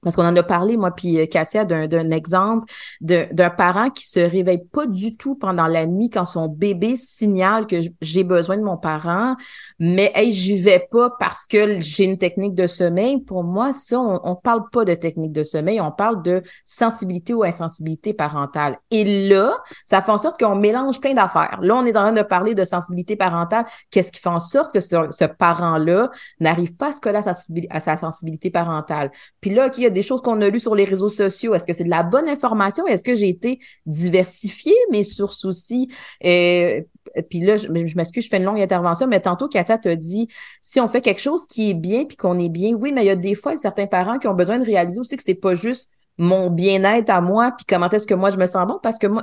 parce 0.06 0.14
qu'on 0.14 0.22
en 0.22 0.36
a 0.36 0.42
parlé, 0.44 0.76
moi 0.76 0.92
puis 0.92 1.18
euh, 1.18 1.26
Katia, 1.26 1.64
d'un 1.64 2.10
exemple 2.12 2.72
d'un 3.00 3.50
parent 3.50 3.90
qui 3.90 4.08
se 4.08 4.20
réveille 4.20 4.64
pas 4.64 4.86
du 4.86 5.16
tout 5.16 5.34
pendant 5.34 5.66
la 5.66 5.84
nuit 5.84 6.10
quand 6.10 6.24
son 6.24 6.46
bébé 6.46 6.96
signale 6.96 7.66
que 7.66 7.80
j'ai 8.00 8.22
besoin 8.22 8.56
de 8.56 8.62
mon 8.62 8.76
parent, 8.76 9.34
mais 9.80 10.12
hey, 10.14 10.32
j'y 10.32 10.58
vais 10.58 10.86
pas 10.92 11.10
parce 11.18 11.48
que 11.48 11.80
j'ai 11.80 12.04
une 12.04 12.18
technique 12.18 12.54
de 12.54 12.68
sommeil. 12.68 13.20
Pour 13.20 13.42
moi, 13.42 13.72
ça, 13.72 13.98
on, 13.98 14.20
on 14.22 14.36
parle 14.36 14.70
pas 14.70 14.84
de 14.84 14.94
technique 14.94 15.32
de 15.32 15.42
sommeil, 15.42 15.80
on 15.80 15.90
parle 15.90 16.22
de 16.22 16.40
sensibilité 16.64 17.34
ou 17.34 17.42
insensibilité 17.42 18.14
parentale. 18.14 18.78
Et 18.92 19.28
là, 19.28 19.58
ça 19.86 20.02
fait 20.02 20.12
en 20.12 20.18
sorte 20.18 20.38
qu'on 20.38 20.54
mélange 20.54 21.00
plein 21.00 21.14
d'affaires. 21.14 21.58
Là, 21.62 21.74
on 21.74 21.84
est 21.84 21.96
en 21.96 22.02
train 22.02 22.12
de 22.12 22.22
parler 22.22 22.54
de 22.54 22.62
sensibilité 22.62 23.16
parentale. 23.16 23.64
Qu'est-ce 23.90 24.12
qui 24.12 24.20
fait 24.20 24.28
en 24.28 24.38
sorte 24.38 24.72
que 24.72 24.78
ce, 24.78 25.24
parent-là 25.24 26.10
n'arrive 26.38 26.76
pas 26.76 26.90
à 26.90 26.92
se 26.92 27.00
coller 27.00 27.18
à 27.18 27.34
sa, 27.34 27.80
sa 27.80 27.96
sensibilité 27.96 28.50
parentale? 28.50 29.10
Puis 29.40 29.50
là, 29.50 29.68
il 29.76 29.82
y 29.82 29.86
a 29.86 29.95
des 29.96 30.02
choses 30.02 30.20
qu'on 30.20 30.40
a 30.42 30.48
lues 30.50 30.60
sur 30.60 30.74
les 30.74 30.84
réseaux 30.84 31.08
sociaux? 31.08 31.54
Est-ce 31.54 31.66
que 31.66 31.72
c'est 31.72 31.84
de 31.84 31.90
la 31.90 32.02
bonne 32.02 32.28
information? 32.28 32.86
Est-ce 32.86 33.02
que 33.02 33.14
j'ai 33.14 33.28
été 33.28 33.58
diversifiée? 33.86 34.76
Mes 34.90 35.04
sources 35.04 35.46
aussi? 35.46 35.88
Et, 36.20 36.84
euh, 37.16 37.22
puis 37.30 37.40
là, 37.40 37.56
je, 37.56 37.68
m'excuse, 37.68 38.24
je 38.24 38.28
fais 38.28 38.36
une 38.36 38.44
longue 38.44 38.60
intervention, 38.60 39.06
mais 39.06 39.20
tantôt, 39.20 39.48
Katia 39.48 39.78
t'a 39.78 39.96
dit, 39.96 40.28
si 40.60 40.80
on 40.80 40.88
fait 40.88 41.00
quelque 41.00 41.22
chose 41.22 41.46
qui 41.46 41.70
est 41.70 41.74
bien 41.74 42.04
puis 42.04 42.16
qu'on 42.18 42.38
est 42.38 42.50
bien, 42.50 42.74
oui, 42.74 42.92
mais 42.92 43.04
il 43.04 43.06
y 43.06 43.10
a 43.10 43.16
des 43.16 43.34
fois 43.34 43.56
certains 43.56 43.86
parents 43.86 44.18
qui 44.18 44.28
ont 44.28 44.34
besoin 44.34 44.58
de 44.58 44.66
réaliser 44.66 45.00
aussi 45.00 45.16
que 45.16 45.22
c'est 45.22 45.34
pas 45.34 45.54
juste 45.54 45.90
mon 46.18 46.50
bien-être 46.50 47.10
à 47.10 47.20
moi, 47.20 47.52
puis 47.52 47.66
comment 47.68 47.88
est-ce 47.90 48.06
que 48.06 48.14
moi 48.14 48.30
je 48.30 48.36
me 48.36 48.46
sens 48.46 48.66
bon, 48.66 48.78
parce 48.82 48.98
que 48.98 49.06
moi, 49.06 49.22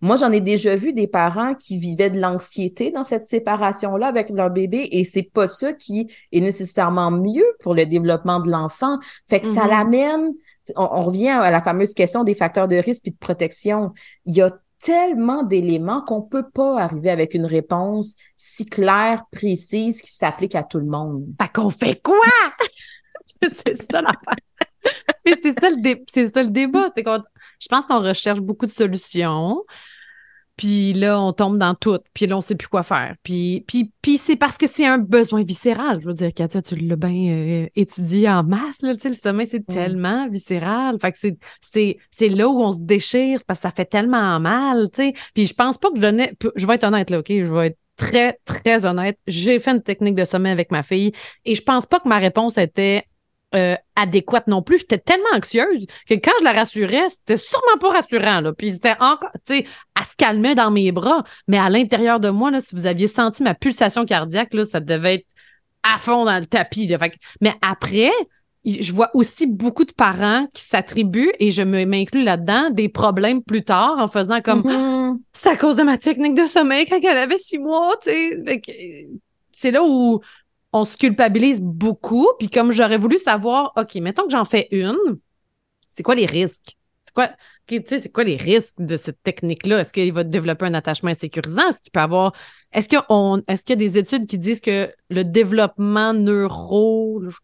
moi 0.00 0.16
j'en 0.16 0.30
ai 0.30 0.40
déjà 0.40 0.76
vu 0.76 0.92
des 0.92 1.06
parents 1.06 1.54
qui 1.54 1.78
vivaient 1.78 2.10
de 2.10 2.20
l'anxiété 2.20 2.90
dans 2.90 3.02
cette 3.04 3.24
séparation-là 3.24 4.06
avec 4.08 4.28
leur 4.30 4.50
bébé, 4.50 4.88
et 4.92 5.04
c'est 5.04 5.22
pas 5.22 5.46
ça 5.46 5.72
qui 5.72 6.12
est 6.32 6.40
nécessairement 6.40 7.10
mieux 7.10 7.46
pour 7.60 7.74
le 7.74 7.86
développement 7.86 8.40
de 8.40 8.50
l'enfant. 8.50 8.98
Fait 9.28 9.40
que 9.40 9.46
ça 9.46 9.64
mm-hmm. 9.64 9.70
l'amène, 9.70 10.32
on, 10.76 11.04
revient 11.04 11.30
à 11.30 11.50
la 11.50 11.62
fameuse 11.62 11.94
question 11.94 12.24
des 12.24 12.34
facteurs 12.34 12.68
de 12.68 12.76
risque 12.76 13.06
et 13.06 13.10
de 13.10 13.16
protection. 13.16 13.92
Il 14.26 14.36
y 14.36 14.42
a 14.42 14.52
tellement 14.80 15.42
d'éléments 15.42 16.02
qu'on 16.02 16.20
peut 16.20 16.48
pas 16.52 16.78
arriver 16.78 17.10
avec 17.10 17.32
une 17.32 17.46
réponse 17.46 18.16
si 18.36 18.66
claire, 18.66 19.24
précise, 19.32 20.02
qui 20.02 20.12
s'applique 20.12 20.54
à 20.54 20.62
tout 20.62 20.78
le 20.78 20.84
monde. 20.84 21.24
Fait 21.40 21.50
qu'on 21.52 21.70
fait 21.70 22.00
quoi? 22.02 22.18
c'est 23.40 23.90
ça 23.90 24.02
l'affaire. 24.02 24.36
Mais 25.26 25.34
c'est 25.42 25.52
ça, 25.52 25.70
le 25.70 26.32
ça 26.32 26.42
le 26.42 26.50
débat. 26.50 26.90
Je 26.96 27.68
pense 27.68 27.86
qu'on 27.86 28.00
recherche 28.00 28.40
beaucoup 28.40 28.66
de 28.66 28.70
solutions. 28.70 29.64
Puis 30.56 30.92
là, 30.92 31.20
on 31.20 31.32
tombe 31.32 31.58
dans 31.58 31.74
tout. 31.74 31.98
Puis 32.12 32.26
là, 32.26 32.36
on 32.36 32.40
sait 32.40 32.54
plus 32.54 32.68
quoi 32.68 32.84
faire. 32.84 33.16
Puis, 33.24 33.64
puis, 33.66 33.90
puis 34.00 34.18
c'est 34.18 34.36
parce 34.36 34.56
que 34.56 34.68
c'est 34.68 34.86
un 34.86 34.98
besoin 34.98 35.42
viscéral. 35.42 36.00
Je 36.00 36.06
veux 36.06 36.14
dire, 36.14 36.32
Katia, 36.32 36.62
tu 36.62 36.76
l'as 36.76 36.96
bien 36.96 37.10
euh, 37.10 37.66
étudié 37.74 38.28
en 38.28 38.44
masse. 38.44 38.80
Là, 38.80 38.92
le 38.92 39.12
sommeil, 39.14 39.48
c'est 39.48 39.66
tellement 39.66 40.28
viscéral. 40.28 40.96
Fait 41.00 41.10
que 41.10 41.18
c'est, 41.60 42.28
là 42.28 42.48
où 42.48 42.62
on 42.62 42.70
se 42.70 42.80
déchire. 42.80 43.40
Parce 43.46 43.58
que 43.58 43.62
ça 43.62 43.72
fait 43.72 43.84
tellement 43.84 44.38
mal. 44.38 44.88
sais. 44.94 45.14
Puis 45.34 45.46
je 45.48 45.54
pense 45.54 45.76
pas 45.76 45.90
que 45.90 46.00
je 46.00 46.06
n'ai... 46.06 46.32
Je 46.54 46.66
vais 46.66 46.74
être 46.76 46.84
honnête, 46.84 47.10
là, 47.10 47.18
OK? 47.18 47.28
Je 47.30 47.52
vais 47.52 47.66
être 47.68 47.78
très, 47.96 48.38
très 48.44 48.86
honnête. 48.86 49.18
J'ai 49.26 49.58
fait 49.58 49.72
une 49.72 49.82
technique 49.82 50.14
de 50.14 50.24
sommeil 50.24 50.52
avec 50.52 50.70
ma 50.70 50.82
fille 50.84 51.12
et 51.44 51.54
je 51.54 51.62
pense 51.62 51.86
pas 51.86 51.98
que 51.98 52.08
ma 52.08 52.18
réponse 52.18 52.58
était 52.58 53.04
euh, 53.54 53.76
adéquate 53.96 54.46
non 54.46 54.62
plus. 54.62 54.78
J'étais 54.78 54.98
tellement 54.98 55.28
anxieuse 55.34 55.86
que 56.08 56.14
quand 56.14 56.32
je 56.40 56.44
la 56.44 56.52
rassurais, 56.52 57.08
c'était 57.08 57.36
sûrement 57.36 57.78
pas 57.80 57.90
rassurant. 57.90 58.40
Là. 58.40 58.52
Puis 58.52 58.72
c'était 58.72 58.96
encore, 59.00 59.30
tu 59.46 59.56
sais, 59.56 59.66
elle 59.98 60.06
se 60.06 60.16
calmait 60.16 60.54
dans 60.54 60.70
mes 60.70 60.92
bras. 60.92 61.24
Mais 61.48 61.58
à 61.58 61.68
l'intérieur 61.68 62.20
de 62.20 62.30
moi, 62.30 62.50
là, 62.50 62.60
si 62.60 62.74
vous 62.74 62.86
aviez 62.86 63.08
senti 63.08 63.42
ma 63.42 63.54
pulsation 63.54 64.04
cardiaque, 64.04 64.54
là, 64.54 64.64
ça 64.64 64.80
devait 64.80 65.16
être 65.16 65.26
à 65.82 65.98
fond 65.98 66.24
dans 66.24 66.38
le 66.38 66.46
tapis. 66.46 66.90
mais 67.40 67.54
après, 67.62 68.10
je 68.64 68.92
vois 68.92 69.10
aussi 69.14 69.46
beaucoup 69.46 69.84
de 69.84 69.92
parents 69.92 70.46
qui 70.54 70.62
s'attribuent, 70.62 71.32
et 71.38 71.50
je 71.50 71.62
m'inclus 71.62 72.24
là-dedans, 72.24 72.70
des 72.70 72.88
problèmes 72.88 73.42
plus 73.42 73.62
tard 73.62 73.96
en 73.98 74.08
faisant 74.08 74.40
comme 74.40 74.62
mm-hmm. 74.62 75.18
c'est 75.32 75.50
à 75.50 75.56
cause 75.56 75.76
de 75.76 75.82
ma 75.82 75.98
technique 75.98 76.34
de 76.34 76.46
sommeil 76.46 76.86
quand 76.86 76.98
elle 77.02 77.18
avait 77.18 77.38
six 77.38 77.58
mois, 77.58 77.94
tu 78.02 78.10
sais. 78.10 78.62
C'est 79.52 79.70
là 79.70 79.84
où 79.84 80.20
on 80.74 80.84
se 80.84 80.96
culpabilise 80.96 81.60
beaucoup. 81.62 82.28
Puis 82.38 82.50
comme 82.50 82.72
j'aurais 82.72 82.98
voulu 82.98 83.16
savoir, 83.18 83.72
OK, 83.76 83.94
mettons 83.96 84.24
que 84.24 84.32
j'en 84.32 84.44
fais 84.44 84.66
une, 84.72 84.96
c'est 85.90 86.02
quoi 86.02 86.16
les 86.16 86.26
risques? 86.26 86.76
C'est 87.04 87.14
quoi, 87.14 87.30
c'est 87.68 88.12
quoi 88.12 88.24
les 88.24 88.36
risques 88.36 88.74
de 88.80 88.96
cette 88.96 89.22
technique-là? 89.22 89.80
Est-ce 89.80 89.92
qu'il 89.92 90.12
va 90.12 90.24
développer 90.24 90.66
un 90.66 90.74
attachement 90.74 91.10
insécurisant? 91.10 91.68
Est-ce 91.68 91.80
qu'il 91.80 91.92
peut 91.92 92.00
avoir. 92.00 92.32
Est-ce 92.72 92.88
qu'il 92.88 92.98
est 92.98 93.70
y 93.70 93.72
a 93.72 93.76
des 93.76 93.98
études 93.98 94.26
qui 94.26 94.36
disent 94.36 94.60
que 94.60 94.92
le 95.10 95.22
développement 95.22 96.12
neuro, 96.12 97.22
je 97.24 97.36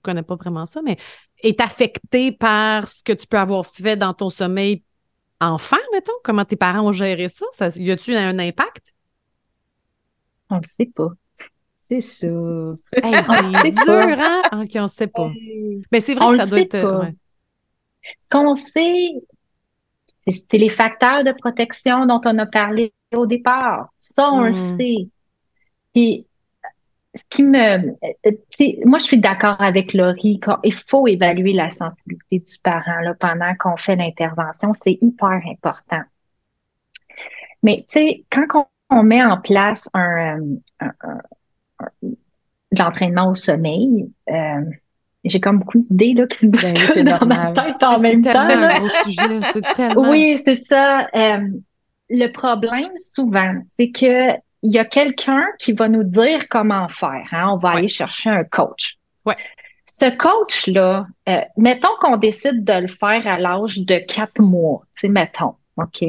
connais 0.00 0.22
pas 0.22 0.36
vraiment 0.36 0.64
ça, 0.64 0.80
mais 0.80 0.96
est 1.42 1.60
affecté 1.60 2.32
par 2.32 2.88
ce 2.88 3.02
que 3.02 3.12
tu 3.12 3.26
peux 3.26 3.38
avoir 3.38 3.66
fait 3.66 3.98
dans 3.98 4.14
ton 4.14 4.30
sommeil 4.30 4.82
enfant, 5.42 5.76
mettons? 5.92 6.12
Comment 6.24 6.46
tes 6.46 6.56
parents 6.56 6.88
ont 6.88 6.92
géré 6.92 7.28
ça? 7.28 7.44
ça 7.52 7.68
y 7.76 7.90
a-t-il 7.90 8.16
un 8.16 8.38
impact? 8.38 8.94
On 10.48 10.56
ne 10.56 10.62
sait 10.74 10.86
pas. 10.86 11.10
C'est 11.88 12.02
ça. 12.02 12.26
c'est 12.92 13.70
dur, 13.70 14.18
hein? 14.20 14.42
OK, 14.52 14.70
on 14.74 14.82
ne 14.82 14.88
sait 14.88 15.06
pas. 15.06 15.30
Mais 15.90 16.00
c'est 16.00 16.14
vrai 16.14 16.36
que 16.36 16.44
ça 16.44 16.46
doit 16.46 16.60
être. 16.60 17.06
Ce 18.20 18.28
qu'on 18.28 18.54
sait, 18.54 19.12
c'est 20.26 20.58
les 20.58 20.68
facteurs 20.68 21.24
de 21.24 21.32
protection 21.32 22.04
dont 22.04 22.20
on 22.26 22.38
a 22.38 22.44
parlé 22.46 22.92
au 23.14 23.24
départ. 23.24 23.88
Ça, 23.98 24.30
on 24.32 24.42
le 24.42 24.50
hmm. 24.50 24.78
sait. 24.78 25.08
Puis, 25.94 26.26
ce 27.14 27.24
qui 27.30 27.42
me. 27.42 27.96
Moi, 28.86 28.98
je 28.98 29.04
suis 29.04 29.18
d'accord 29.18 29.56
avec 29.58 29.94
Laurie. 29.94 30.40
Il 30.64 30.74
faut 30.74 31.06
évaluer 31.06 31.54
la 31.54 31.70
sensibilité 31.70 32.40
du 32.40 32.58
parent 32.62 33.00
là, 33.00 33.14
pendant 33.14 33.54
qu'on 33.58 33.78
fait 33.78 33.96
l'intervention. 33.96 34.74
C'est 34.78 34.98
hyper 35.00 35.40
important. 35.50 36.02
Mais, 37.62 37.86
tu 37.88 37.98
sais, 37.98 38.24
quand 38.30 38.68
on, 38.90 39.02
met 39.02 39.24
en 39.24 39.40
place 39.40 39.88
un, 39.94 40.38
un 40.80 41.18
l'entraînement 42.72 43.30
au 43.30 43.34
sommeil. 43.34 44.10
Euh, 44.30 44.62
j'ai 45.24 45.40
comme 45.40 45.58
beaucoup 45.58 45.78
d'idées 45.78 46.14
là, 46.14 46.26
qui 46.26 46.38
se 46.38 46.46
bousculent 46.46 47.04
ben 47.04 47.18
dans 47.18 47.26
ma 47.26 47.52
tête 47.52 47.82
en 47.82 47.98
même 47.98 48.22
temps. 48.22 48.48
Un 48.48 48.78
gros 48.78 48.88
sujet, 49.04 49.62
tellement... 49.76 50.10
Oui, 50.10 50.40
c'est 50.42 50.62
ça. 50.62 51.08
Euh, 51.14 51.48
le 52.10 52.26
problème, 52.28 52.90
souvent, 52.96 53.54
c'est 53.74 53.90
que 53.90 54.36
il 54.62 54.72
y 54.72 54.78
a 54.78 54.84
quelqu'un 54.84 55.44
qui 55.58 55.72
va 55.72 55.88
nous 55.88 56.04
dire 56.04 56.48
comment 56.48 56.88
faire. 56.88 57.26
Hein? 57.30 57.50
On 57.52 57.58
va 57.58 57.70
aller 57.70 57.88
chercher 57.88 58.30
un 58.30 58.44
coach. 58.44 58.96
Ouais. 59.24 59.36
ce 59.86 60.16
coach-là, 60.16 61.06
euh, 61.28 61.40
mettons 61.56 61.94
qu'on 62.00 62.16
décide 62.16 62.64
de 62.64 62.72
le 62.72 62.88
faire 62.88 63.26
à 63.26 63.38
l'âge 63.38 63.80
de 63.80 63.98
quatre 63.98 64.40
mois, 64.40 64.82
c'est 64.94 65.08
mettons, 65.08 65.54
OK? 65.76 66.02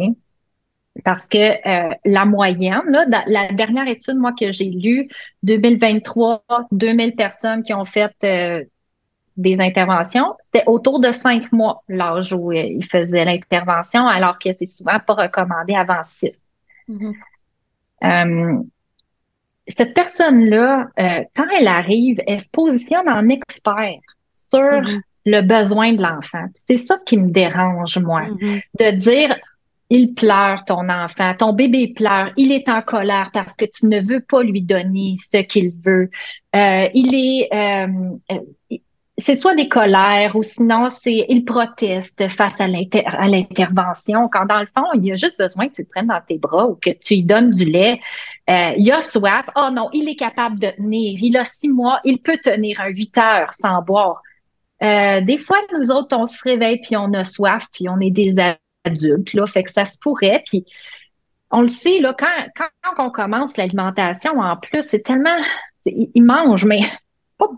Parce 1.03 1.27
que 1.27 1.37
euh, 1.37 1.93
la 2.05 2.25
moyenne, 2.25 2.83
là, 2.89 3.23
la 3.27 3.51
dernière 3.51 3.87
étude, 3.87 4.17
moi, 4.17 4.33
que 4.39 4.51
j'ai 4.51 4.69
lue, 4.69 5.07
2023, 5.43 6.43
2000 6.71 7.15
personnes 7.15 7.63
qui 7.63 7.73
ont 7.73 7.85
fait 7.85 8.13
euh, 8.23 8.63
des 9.37 9.59
interventions, 9.59 10.35
c'était 10.43 10.65
autour 10.67 10.99
de 10.99 11.11
cinq 11.11 11.51
mois 11.51 11.83
l'âge 11.87 12.33
où 12.33 12.51
ils 12.51 12.85
faisaient 12.85 13.25
l'intervention, 13.25 14.07
alors 14.07 14.37
que 14.39 14.49
c'est 14.57 14.65
souvent 14.65 14.99
pas 14.99 15.13
recommandé 15.13 15.75
avant 15.75 16.03
six. 16.03 16.41
Mm-hmm 16.89 17.13
cette 19.69 19.93
personne-là, 19.93 20.89
euh, 20.99 21.23
quand 21.35 21.45
elle 21.57 21.67
arrive, 21.67 22.21
elle 22.27 22.39
se 22.39 22.49
positionne 22.49 23.07
en 23.07 23.29
expert 23.29 23.99
sur 24.33 24.59
mm-hmm. 24.59 25.01
le 25.25 25.41
besoin 25.41 25.93
de 25.93 26.01
l'enfant. 26.01 26.45
C'est 26.53 26.77
ça 26.77 26.97
qui 27.05 27.17
me 27.17 27.29
dérange, 27.29 27.97
moi, 27.99 28.23
mm-hmm. 28.23 28.61
de 28.79 28.97
dire, 28.97 29.35
il 29.89 30.13
pleure, 30.13 30.65
ton 30.65 30.87
enfant, 30.89 31.33
ton 31.35 31.53
bébé 31.53 31.93
pleure, 31.95 32.31
il 32.37 32.51
est 32.51 32.69
en 32.69 32.81
colère 32.81 33.31
parce 33.33 33.55
que 33.55 33.65
tu 33.65 33.87
ne 33.87 33.99
veux 34.07 34.19
pas 34.21 34.43
lui 34.43 34.61
donner 34.61 35.15
ce 35.17 35.37
qu'il 35.37 35.71
veut. 35.83 36.09
Euh, 36.55 36.87
il 36.93 37.15
est, 37.15 37.49
euh, 37.51 38.77
c'est 39.19 39.35
soit 39.35 39.55
des 39.55 39.67
colères 39.67 40.35
ou 40.35 40.43
sinon 40.43 40.89
c'est 40.89 41.25
il 41.27 41.43
proteste 41.43 42.29
face 42.29 42.59
à 42.59 42.67
l'intervention 42.67 44.29
quand 44.29 44.45
dans 44.45 44.59
le 44.59 44.67
fond 44.67 44.85
il 44.93 45.11
a 45.11 45.15
juste 45.15 45.37
besoin 45.37 45.67
que 45.67 45.73
tu 45.73 45.81
le 45.81 45.87
prennes 45.87 46.07
dans 46.07 46.21
tes 46.25 46.37
bras 46.37 46.67
ou 46.67 46.75
que 46.75 46.91
tu 46.91 47.15
lui 47.15 47.23
donnes 47.23 47.51
du 47.51 47.65
lait. 47.65 47.99
Euh, 48.49 48.73
il 48.77 48.91
a 48.91 49.01
soif. 49.01 49.49
Oh 49.55 49.69
non 49.73 49.89
il 49.93 50.07
est 50.07 50.15
capable 50.15 50.59
de 50.59 50.69
tenir. 50.69 51.19
Il 51.21 51.37
a 51.37 51.45
six 51.45 51.69
mois. 51.69 51.99
Il 52.05 52.19
peut 52.19 52.37
tenir 52.41 52.79
un 52.79 52.89
huit 52.89 53.17
heures 53.17 53.53
sans 53.53 53.81
boire. 53.81 54.21
Euh, 54.81 55.21
des 55.21 55.37
fois 55.37 55.57
nous 55.77 55.91
autres 55.91 56.15
on 56.15 56.25
se 56.25 56.41
réveille 56.43 56.79
puis 56.81 56.95
on 56.95 57.11
a 57.13 57.25
soif 57.25 57.67
puis 57.73 57.89
on 57.89 57.99
est 57.99 58.11
des 58.11 58.39
adultes 58.83 59.33
là. 59.33 59.47
Fait 59.47 59.63
que 59.63 59.71
ça 59.71 59.85
se 59.85 59.97
pourrait. 59.97 60.43
Puis 60.45 60.65
on 61.51 61.61
le 61.61 61.67
sait 61.67 61.99
là 61.99 62.15
quand 62.17 62.27
quand 62.55 63.05
on 63.05 63.09
commence 63.09 63.57
l'alimentation 63.57 64.39
en 64.39 64.55
plus 64.57 64.83
c'est 64.83 65.01
tellement 65.01 65.37
il 65.85 66.23
mange 66.23 66.65
mais 66.65 66.81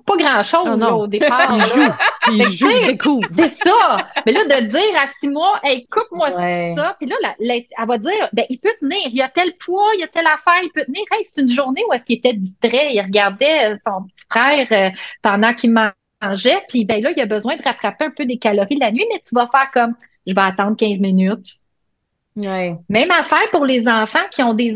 pas, 0.06 0.18
grand-chose 0.18 0.84
au 0.84 1.08
départ. 1.08 1.54
Il 1.54 2.44
joue, 2.44 2.70
il 2.70 3.02
joue, 3.02 3.22
C'est 3.32 3.52
ça. 3.52 3.98
Mais 4.26 4.32
là, 4.32 4.44
de 4.44 4.68
dire 4.68 5.02
à 5.02 5.08
six 5.08 5.30
mois, 5.30 5.60
hey, 5.64 5.88
coupe-moi 5.88 6.32
ça, 6.32 6.96
puis 7.00 7.10
là, 7.10 7.16
elle 7.40 7.88
va 7.88 7.98
dire, 7.98 8.30
ben, 8.34 8.46
il 8.50 8.60
peut 8.60 8.74
tenir, 8.80 9.08
il 9.08 9.16
y 9.16 9.22
a 9.22 9.30
tel 9.30 9.54
poids, 9.58 9.90
il 9.96 10.02
y 10.02 10.04
a 10.04 10.08
telle 10.08 10.28
affaire, 10.28 10.62
il 10.64 10.72
peut 10.72 10.86
tenir. 10.86 11.04
Hey, 11.12 11.26
c'est 11.26 11.42
une 11.42 11.50
journée 11.50 11.82
où 11.90 11.94
est-ce 11.94 12.06
qu'il 12.06 12.18
était 12.18 12.34
distrait, 12.34 12.94
il 12.94 13.02
regardait 13.02 13.76
son 13.78 14.04
petit 14.04 14.24
frère 14.30 14.68
euh, 14.72 14.96
pendant 15.22 15.54
qu'il 15.54 15.72
mangeait, 15.72 16.64
puis 16.70 16.86
ben 16.86 17.02
là, 17.02 17.12
il 17.16 17.22
a 17.22 17.26
besoin 17.26 17.56
de 17.58 17.64
rattraper 17.64 18.06
un 18.06 18.12
peu 18.12 18.26
des 18.26 18.38
calories 18.38 18.78
la 18.78 18.92
nuit, 18.92 19.06
mais 19.12 19.22
tu 19.28 19.34
vas 19.36 19.48
faire 19.48 19.72
comme, 19.74 19.96
je 20.26 20.34
vais 20.34 20.42
attendre 20.42 20.76
15 20.78 21.00
minutes. 21.00 21.58
Ouais. 22.36 22.76
Même 22.90 23.12
affaire 23.12 23.50
pour 23.52 23.66
les 23.66 23.88
enfants 23.88 24.20
qui 24.32 24.42
ont 24.42 24.54
des 24.54 24.74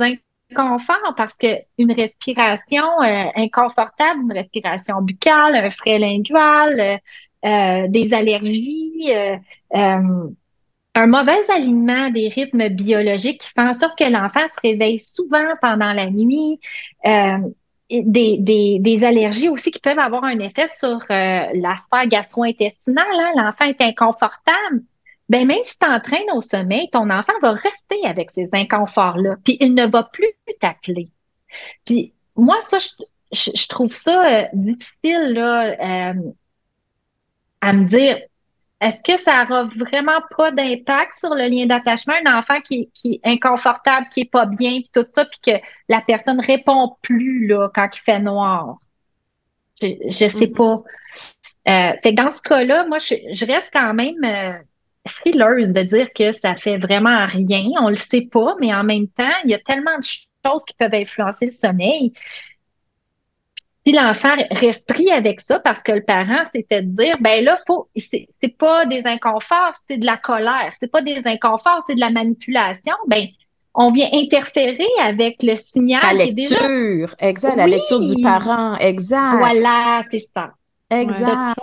confort 0.54 1.14
parce 1.18 1.34
que 1.36 1.48
une 1.78 1.92
respiration 1.92 2.84
euh, 3.02 3.26
inconfortable, 3.36 4.22
une 4.24 4.34
respiration 4.34 5.02
buccale, 5.02 5.56
un 5.56 5.70
frais 5.72 6.00
lingual, 6.00 6.80
euh, 6.80 6.98
euh, 7.46 7.88
des 7.90 8.14
allergies, 8.14 9.12
un 10.98 11.08
mauvais 11.08 11.52
alignement 11.52 12.10
des 12.10 12.30
rythmes 12.30 12.70
biologiques 12.70 13.42
qui 13.42 13.50
fait 13.50 13.62
en 13.62 13.74
sorte 13.74 13.98
que 13.98 14.10
l'enfant 14.10 14.48
se 14.48 14.60
réveille 14.64 15.00
souvent 15.00 15.54
pendant 15.62 15.94
la 15.94 16.10
nuit. 16.10 16.60
Des, 17.92 18.38
des, 18.40 18.80
des, 18.80 19.04
allergies 19.04 19.48
aussi 19.48 19.70
qui 19.70 19.80
peuvent 19.80 20.00
avoir 20.00 20.24
un 20.24 20.40
effet 20.40 20.66
sur 20.68 20.98
la 21.08 21.76
sphère 21.76 22.08
gastro-intestinale. 22.08 23.06
Hein. 23.14 23.32
L'enfant 23.36 23.66
est 23.66 23.80
inconfortable 23.80 24.82
ben 25.30 25.48
même 25.48 25.64
si 25.64 25.78
tu 25.78 25.88
entraînes 25.88 26.32
au 26.34 26.42
sommeil, 26.42 26.90
ton 26.92 27.10
enfant 27.10 27.34
va 27.42 27.54
rester 27.54 28.00
avec 28.06 28.32
ces 28.32 28.50
inconforts-là, 28.54 29.38
puis 29.44 29.58
il 29.60 29.74
ne 29.74 29.88
va 29.88 30.04
plus 30.04 30.32
t'appeler. 30.60 31.10
Puis 31.86 32.14
moi, 32.36 32.60
ça, 32.62 32.78
je, 33.32 33.68
trouve 33.68 33.94
ça 33.94 34.44
euh, 34.44 34.48
difficile 34.54 35.34
là, 35.34 36.12
euh, 36.12 36.32
à 37.62 37.74
me 37.74 37.86
dire. 37.86 38.20
Est-ce 38.82 39.02
que 39.02 39.18
ça 39.18 39.44
aura 39.44 39.64
vraiment 39.64 40.20
pas 40.38 40.52
d'impact 40.52 41.14
sur 41.16 41.34
le 41.34 41.50
lien 41.50 41.66
d'attachement? 41.66 42.14
Un 42.26 42.38
enfant 42.38 42.60
qui, 42.60 42.92
qui, 42.94 43.22
est 43.24 43.32
inconfortable, 43.32 44.08
qui 44.12 44.22
est 44.22 44.30
pas 44.30 44.46
bien, 44.46 44.82
puis 44.82 44.90
tout 44.94 45.06
ça, 45.12 45.26
puis 45.26 45.40
que 45.40 45.64
la 45.88 46.02
personne 46.02 46.42
répond 46.42 46.94
plus 47.02 47.48
là 47.48 47.70
quand 47.74 47.88
il 47.96 48.00
fait 48.02 48.20
noir? 48.20 48.78
Je, 49.82 49.88
je 50.08 50.28
sais 50.28 50.28
mm-hmm. 50.28 50.54
pas. 50.54 50.84
Euh, 51.70 51.94
fait 52.04 52.14
que 52.14 52.22
dans 52.22 52.32
ce 52.32 52.42
cas-là, 52.42 52.86
moi, 52.86 53.00
je, 53.00 53.16
je 53.32 53.46
reste 53.46 53.72
quand 53.74 53.94
même 53.94 54.24
frileuse 55.08 55.72
de 55.72 55.82
dire 55.82 56.10
que 56.14 56.34
ça 56.34 56.56
fait 56.56 56.78
vraiment 56.78 57.26
rien. 57.26 57.64
On 57.82 57.90
le 57.90 57.96
sait 57.96 58.28
pas, 58.32 58.56
mais 58.60 58.74
en 58.74 58.84
même 58.84 59.08
temps, 59.08 59.36
il 59.44 59.52
y 59.52 59.54
a 59.54 59.60
tellement 59.60 59.98
de 59.98 60.04
choses 60.04 60.64
qui 60.66 60.76
peuvent 60.78 60.94
influencer 60.94 61.46
le 61.46 61.52
sommeil. 61.52 62.14
Si 63.86 63.94
l'enfant 63.94 64.34
reste 64.50 64.88
pris 64.88 65.12
avec 65.12 65.40
ça 65.40 65.60
parce 65.60 65.84
que 65.84 65.92
le 65.92 66.04
parent 66.04 66.44
c'était 66.52 66.82
de 66.82 66.90
dire 66.90 67.18
ben 67.22 67.44
là 67.46 67.56
faut 67.68 67.88
c'est 67.96 68.58
pas 68.58 68.88
des 68.88 69.06
inconforts 69.06 69.76
c'est 69.88 69.98
de 69.98 70.08
la 70.08 70.18
colère. 70.18 70.72
C'est 70.74 70.92
pas 70.92 71.04
des 71.04 71.22
inconforts 71.26 71.84
c'est 71.86 71.94
de 71.94 72.00
la 72.00 72.10
manipulation. 72.10 72.96
Ben 73.08 73.28
on 73.76 73.92
vient 73.92 74.10
interférer 74.12 74.88
avec 75.04 75.44
le 75.44 75.56
signal 75.56 76.02
la 76.02 76.14
lecture 76.14 77.16
exact 77.20 77.58
la 77.58 77.68
lecture 77.68 78.00
du 78.00 78.20
parent 78.24 78.76
exact. 78.78 79.38
Voilà 79.38 80.02
c'est 80.10 80.26
ça 80.34 80.54
Exact. 80.92 81.56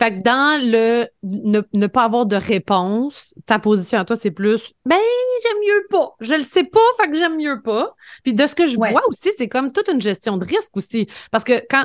fait 0.00 0.10
que 0.12 0.22
dans 0.22 0.58
le 0.62 1.06
ne, 1.22 1.86
pas 1.86 2.04
avoir 2.04 2.24
de 2.24 2.36
réponse, 2.36 3.34
ta 3.44 3.58
position 3.58 3.98
à 3.98 4.04
toi, 4.06 4.16
c'est 4.16 4.30
plus 4.30 4.72
ben 4.86 4.96
j'aime 5.42 5.58
mieux 5.66 5.86
pas. 5.90 6.14
Je 6.20 6.34
le 6.34 6.44
sais 6.44 6.64
pas, 6.64 6.80
fait 6.98 7.10
que 7.10 7.16
j'aime 7.16 7.36
mieux 7.36 7.60
pas. 7.62 7.94
Puis 8.24 8.32
de 8.32 8.46
ce 8.46 8.54
que 8.54 8.66
je 8.66 8.76
vois 8.76 9.02
aussi, 9.08 9.30
c'est 9.36 9.48
comme 9.48 9.72
toute 9.72 9.88
une 9.88 10.00
gestion 10.00 10.38
de 10.38 10.44
risque 10.46 10.74
aussi. 10.76 11.06
Parce 11.30 11.44
que 11.44 11.60
quand 11.68 11.84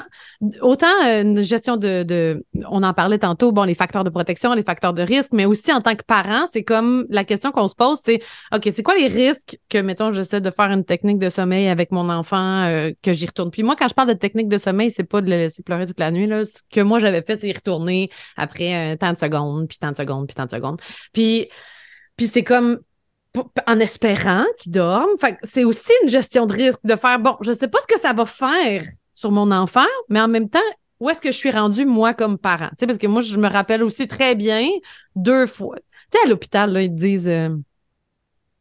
autant 0.62 0.88
euh, 1.04 1.24
une 1.24 1.42
gestion 1.42 1.76
de, 1.76 2.04
de 2.04 2.46
on 2.70 2.84
en 2.84 2.94
parlait 2.94 3.20
tantôt, 3.20 3.52
bon, 3.52 3.64
les 3.64 3.76
facteurs 3.76 4.06
de 4.06 4.10
protection, 4.10 4.54
les 4.54 4.64
facteurs 4.64 4.94
de 4.94 5.02
risque, 5.02 5.34
mais 5.34 5.46
aussi 5.46 5.74
en 5.74 5.82
tant 5.82 5.96
que 5.96 6.04
parent, 6.04 6.46
c'est 6.54 6.64
comme 6.64 7.06
la 7.10 7.26
question 7.26 7.52
qu'on 7.52 7.68
se 7.68 7.76
pose, 7.76 8.00
c'est 8.02 8.22
OK, 8.54 8.70
c'est 8.72 8.84
quoi 8.84 8.96
les 8.96 9.08
risques 9.08 9.58
que, 9.68 9.80
mettons, 9.80 10.14
j'essaie 10.14 10.42
de 10.42 10.52
faire 10.52 10.72
une 10.72 10.86
technique 10.86 11.20
de 11.20 11.30
sommeil 11.30 11.68
avec 11.68 11.92
mon 11.92 12.10
enfant, 12.10 12.64
euh, 12.64 12.92
que 13.02 13.12
j'y 13.12 13.26
retourne? 13.26 13.52
Puis 13.52 13.64
moi, 13.64 13.76
quand 13.76 13.90
je 13.90 13.94
parle 13.94 14.10
de 14.10 14.14
technique 14.14 14.48
de 14.48 14.58
sommeil, 14.58 14.90
c'est 14.90 15.04
pas 15.04 15.20
de 15.20 15.30
le 15.30 15.36
laisser 15.36 15.64
pleurer 15.64 15.86
toute 15.86 16.00
la 16.00 16.12
nuit, 16.12 16.28
là 16.28 16.44
que 16.72 16.82
moi 16.82 17.00
j'avais 17.00 17.22
fait, 17.22 17.36
c'est 17.36 17.50
y 17.50 17.54
retourner 17.54 18.10
après 18.38 18.94
euh, 18.94 18.96
tant 18.96 19.14
de 19.14 19.18
secondes, 19.18 19.68
puis 19.68 19.78
tant 19.78 19.92
de 19.92 19.98
secondes, 19.98 20.28
puis 20.28 20.36
tant 20.36 20.46
de 20.46 20.52
secondes. 20.52 20.82
Puis, 21.14 21.48
puis 22.18 22.28
c'est 22.28 22.44
comme 22.44 22.80
en 23.68 23.80
espérant 23.80 24.44
qu'il 24.60 24.74
dorme. 24.74 25.10
c'est 25.44 25.64
aussi 25.64 25.92
une 26.04 26.10
gestion 26.10 26.46
de 26.46 26.54
risque 26.54 26.82
de 26.84 26.96
faire 26.96 27.20
bon, 27.20 27.38
je 27.42 27.54
sais 27.54 27.68
pas 27.68 27.80
ce 27.80 27.88
que 27.88 28.00
ça 28.00 28.14
va 28.14 28.26
faire 28.26 28.84
sur 29.14 29.32
mon 29.32 29.52
enfant, 29.52 29.86
mais 30.10 30.20
en 30.20 30.28
même 30.28 30.50
temps, 30.50 30.60
où 31.00 31.10
est-ce 31.10 31.22
que 31.22 31.32
je 31.32 31.38
suis 31.38 31.52
rendue 31.52 31.86
moi 31.86 32.14
comme 32.14 32.38
parent? 32.38 32.70
Tu 32.70 32.76
sais, 32.80 32.88
parce 32.88 32.98
que 32.98 33.08
moi, 33.08 33.22
je 33.22 33.38
me 33.38 33.48
rappelle 33.48 33.84
aussi 33.84 34.08
très 34.08 34.36
bien 34.36 34.68
deux 35.16 35.48
fois. 35.48 35.78
Tu 36.12 36.18
sais, 36.18 36.26
à 36.26 36.30
l'hôpital, 36.30 36.78
ils 36.80 36.94
disent 36.94 37.30
euh, 37.30 37.50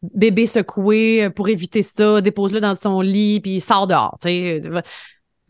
bébé 0.03 0.47
secoué 0.47 1.29
pour 1.31 1.49
éviter 1.49 1.83
ça, 1.83 2.21
dépose-le 2.21 2.61
dans 2.61 2.75
son 2.75 3.01
lit, 3.01 3.41
puis 3.41 3.61
sort 3.61 3.87
dehors. 3.87 4.17
Tu 4.23 4.29
sais 4.29 4.61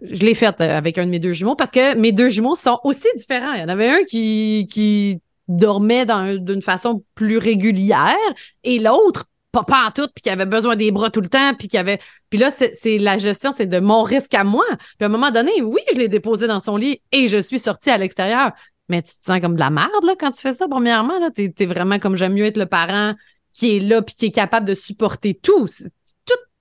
je 0.02 0.24
l'ai 0.24 0.34
faite 0.34 0.56
euh, 0.60 0.76
avec 0.76 0.98
un 0.98 1.06
de 1.06 1.10
mes 1.10 1.18
deux 1.18 1.32
jumeaux 1.32 1.56
parce 1.56 1.70
que 1.70 1.94
mes 1.96 2.12
deux 2.12 2.28
jumeaux 2.28 2.54
sont 2.54 2.78
aussi 2.84 3.08
différents. 3.16 3.52
Il 3.52 3.60
y 3.60 3.64
en 3.64 3.68
avait 3.68 3.88
un 3.88 4.04
qui, 4.04 4.68
qui 4.70 5.20
dormait 5.48 6.06
d'une 6.38 6.62
façon 6.62 7.02
plus 7.14 7.38
régulière 7.38 8.16
et 8.64 8.78
l'autre 8.78 9.24
pas, 9.52 9.64
pas 9.64 9.86
en 9.86 9.90
tout, 9.90 10.06
puis 10.14 10.22
qui 10.22 10.30
avait 10.30 10.46
besoin 10.46 10.76
des 10.76 10.92
bras 10.92 11.10
tout 11.10 11.20
le 11.20 11.28
temps, 11.28 11.54
puis 11.58 11.66
qui 11.66 11.76
avait... 11.76 11.98
Puis 12.28 12.38
là, 12.38 12.50
c'est 12.50 12.98
la 12.98 13.18
gestion, 13.18 13.50
c'est 13.50 13.66
de 13.66 13.80
mon 13.80 14.04
risque 14.04 14.34
à 14.34 14.44
moi. 14.44 14.64
Puis 14.68 15.02
à 15.02 15.06
un 15.06 15.08
moment 15.08 15.30
donné, 15.30 15.60
oui, 15.60 15.80
je 15.92 15.98
l'ai 15.98 16.08
déposé 16.08 16.46
dans 16.46 16.60
son 16.60 16.76
lit 16.76 17.02
et 17.10 17.26
je 17.26 17.38
suis 17.38 17.58
sortie 17.58 17.90
à 17.90 17.98
l'extérieur. 17.98 18.52
Mais 18.88 19.02
tu 19.02 19.12
te 19.16 19.24
sens 19.24 19.40
comme 19.40 19.54
de 19.54 19.60
la 19.60 19.70
merde, 19.70 20.04
là, 20.04 20.14
quand 20.18 20.30
tu 20.30 20.40
fais 20.40 20.54
ça, 20.54 20.66
premièrement. 20.68 21.18
Là, 21.18 21.30
t'es 21.30 21.52
es 21.58 21.66
vraiment 21.66 21.98
comme 21.98 22.16
j'aime 22.16 22.34
mieux 22.34 22.44
être 22.44 22.56
le 22.56 22.66
parent 22.66 23.14
qui 23.52 23.76
est 23.76 23.80
là 23.80 24.02
puis 24.02 24.14
qui 24.14 24.26
est 24.26 24.30
capable 24.30 24.66
de 24.66 24.74
supporter 24.74 25.34
tout 25.34 25.68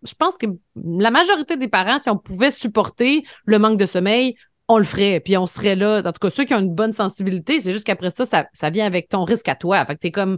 je 0.04 0.14
pense 0.14 0.38
que 0.38 0.48
la 0.76 1.12
majorité 1.12 1.58
des 1.58 1.68
parents, 1.68 2.00
si 2.00 2.10
on 2.10 2.18
pouvait 2.18 2.52
supporter 2.52 3.24
le 3.46 3.60
manque 3.60 3.78
de 3.78 3.86
sommeil, 3.86 4.36
on 4.68 4.78
le 4.78 4.84
ferait, 4.84 5.20
puis 5.20 5.36
on 5.36 5.48
serait 5.48 5.76
là. 5.76 6.02
En 6.06 6.12
tout 6.12 6.20
cas, 6.20 6.30
ceux 6.30 6.46
qui 6.46 6.54
ont 6.54 6.60
une 6.60 6.74
bonne 6.74 6.94
sensibilité, 6.94 7.60
c'est 7.60 7.74
juste 7.74 7.86
qu'après 7.86 8.12
ça, 8.12 8.26
ça, 8.26 8.70
vient 8.70 8.86
avec 8.86 9.10
ton 9.10 9.24
risque 9.26 9.50
à 9.50 9.56
toi. 9.56 9.84
Fait 9.86 9.96
que 9.96 10.00
t'es 10.00 10.12
comme, 10.12 10.38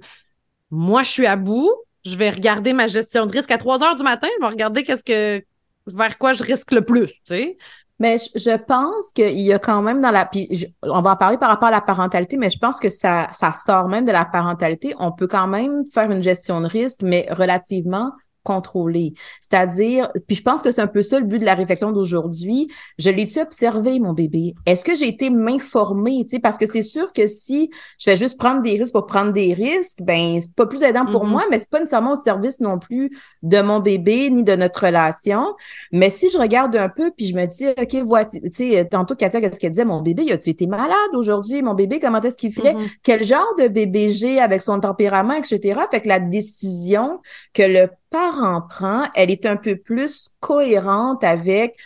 moi, 0.71 1.03
je 1.03 1.09
suis 1.09 1.25
à 1.27 1.35
bout, 1.35 1.69
je 2.05 2.15
vais 2.15 2.29
regarder 2.29 2.73
ma 2.73 2.87
gestion 2.87 3.25
de 3.25 3.31
risque 3.31 3.51
à 3.51 3.57
3 3.57 3.83
heures 3.83 3.95
du 3.95 4.03
matin, 4.03 4.27
je 4.39 4.45
vais 4.45 4.51
regarder 4.51 4.83
qu'est-ce 4.83 5.03
que, 5.03 5.43
vers 5.87 6.17
quoi 6.17 6.33
je 6.33 6.43
risque 6.43 6.71
le 6.71 6.83
plus, 6.83 7.07
tu 7.07 7.19
sais. 7.27 7.57
Mais 7.99 8.17
je 8.33 8.57
pense 8.57 9.11
qu'il 9.13 9.39
y 9.41 9.53
a 9.53 9.59
quand 9.59 9.83
même 9.83 10.01
dans 10.01 10.09
la. 10.09 10.25
Puis 10.25 10.73
on 10.81 11.03
va 11.03 11.11
en 11.11 11.15
parler 11.15 11.37
par 11.37 11.49
rapport 11.49 11.67
à 11.67 11.71
la 11.71 11.81
parentalité, 11.81 12.35
mais 12.35 12.49
je 12.49 12.57
pense 12.57 12.79
que 12.79 12.89
ça, 12.89 13.27
ça 13.31 13.51
sort 13.53 13.89
même 13.89 14.05
de 14.05 14.11
la 14.11 14.25
parentalité. 14.25 14.95
On 14.97 15.11
peut 15.11 15.27
quand 15.27 15.45
même 15.45 15.85
faire 15.85 16.09
une 16.09 16.23
gestion 16.23 16.61
de 16.61 16.67
risque, 16.67 17.01
mais 17.03 17.27
relativement 17.29 18.11
contrôler. 18.43 19.13
C'est-à-dire, 19.39 20.09
puis 20.27 20.35
je 20.35 20.41
pense 20.41 20.61
que 20.61 20.71
c'est 20.71 20.81
un 20.81 20.87
peu 20.87 21.03
ça 21.03 21.19
le 21.19 21.25
but 21.25 21.39
de 21.39 21.45
la 21.45 21.55
réflexion 21.55 21.91
d'aujourd'hui. 21.91 22.69
Je 22.97 23.09
l'ai-tu 23.09 23.39
observé, 23.39 23.99
mon 23.99 24.13
bébé? 24.13 24.53
Est-ce 24.65 24.83
que 24.83 24.95
j'ai 24.95 25.07
été 25.07 25.29
m'informer? 25.29 26.23
Tu 26.23 26.35
sais, 26.35 26.39
parce 26.39 26.57
que 26.57 26.65
c'est 26.65 26.83
sûr 26.83 27.11
que 27.13 27.27
si 27.27 27.69
je 27.99 28.09
fais 28.09 28.17
juste 28.17 28.37
prendre 28.37 28.61
des 28.61 28.77
risques 28.77 28.93
pour 28.93 29.05
prendre 29.05 29.31
des 29.31 29.53
risques, 29.53 30.01
ben, 30.01 30.39
c'est 30.41 30.55
pas 30.55 30.65
plus 30.65 30.83
aidant 30.83 31.05
pour 31.05 31.25
mm-hmm. 31.25 31.29
moi, 31.29 31.43
mais 31.49 31.59
c'est 31.59 31.69
pas 31.69 31.79
nécessairement 31.79 32.13
au 32.13 32.17
service 32.17 32.59
non 32.59 32.79
plus 32.79 33.11
de 33.43 33.61
mon 33.61 33.79
bébé 33.79 34.29
ni 34.29 34.43
de 34.43 34.55
notre 34.55 34.85
relation. 34.85 35.55
Mais 35.91 36.09
si 36.09 36.29
je 36.29 36.37
regarde 36.37 36.75
un 36.75 36.89
peu 36.89 37.11
puis 37.15 37.27
je 37.27 37.35
me 37.35 37.45
dis, 37.45 37.67
OK, 37.67 38.03
voici, 38.03 38.41
tu 38.41 38.49
sais, 38.51 38.85
tantôt, 38.85 39.15
Katia, 39.15 39.41
qu'est-ce 39.41 39.59
qu'elle 39.59 39.71
disait? 39.71 39.85
Mon 39.85 40.01
bébé, 40.01 40.31
as-tu 40.31 40.49
été 40.49 40.67
malade 40.67 40.95
aujourd'hui? 41.13 41.61
Mon 41.61 41.73
bébé, 41.73 41.99
comment 41.99 42.21
est-ce 42.21 42.37
qu'il 42.37 42.53
fait? 42.53 42.73
Mm-hmm. 42.73 42.97
Quel 43.03 43.23
genre 43.23 43.55
de 43.57 43.67
bébé 43.67 44.09
j'ai 44.09 44.39
avec 44.39 44.61
son 44.61 44.79
tempérament, 44.79 45.33
etc. 45.33 45.79
Fait 45.91 46.01
que 46.01 46.07
la 46.07 46.19
décision 46.19 47.19
que 47.53 47.63
le 47.63 47.89
parent 48.11 48.61
prend, 48.61 49.05
elle 49.15 49.31
est 49.31 49.47
un 49.47 49.57
peu 49.57 49.77
plus 49.77 50.35
cohérente 50.39 51.23
avec 51.23 51.77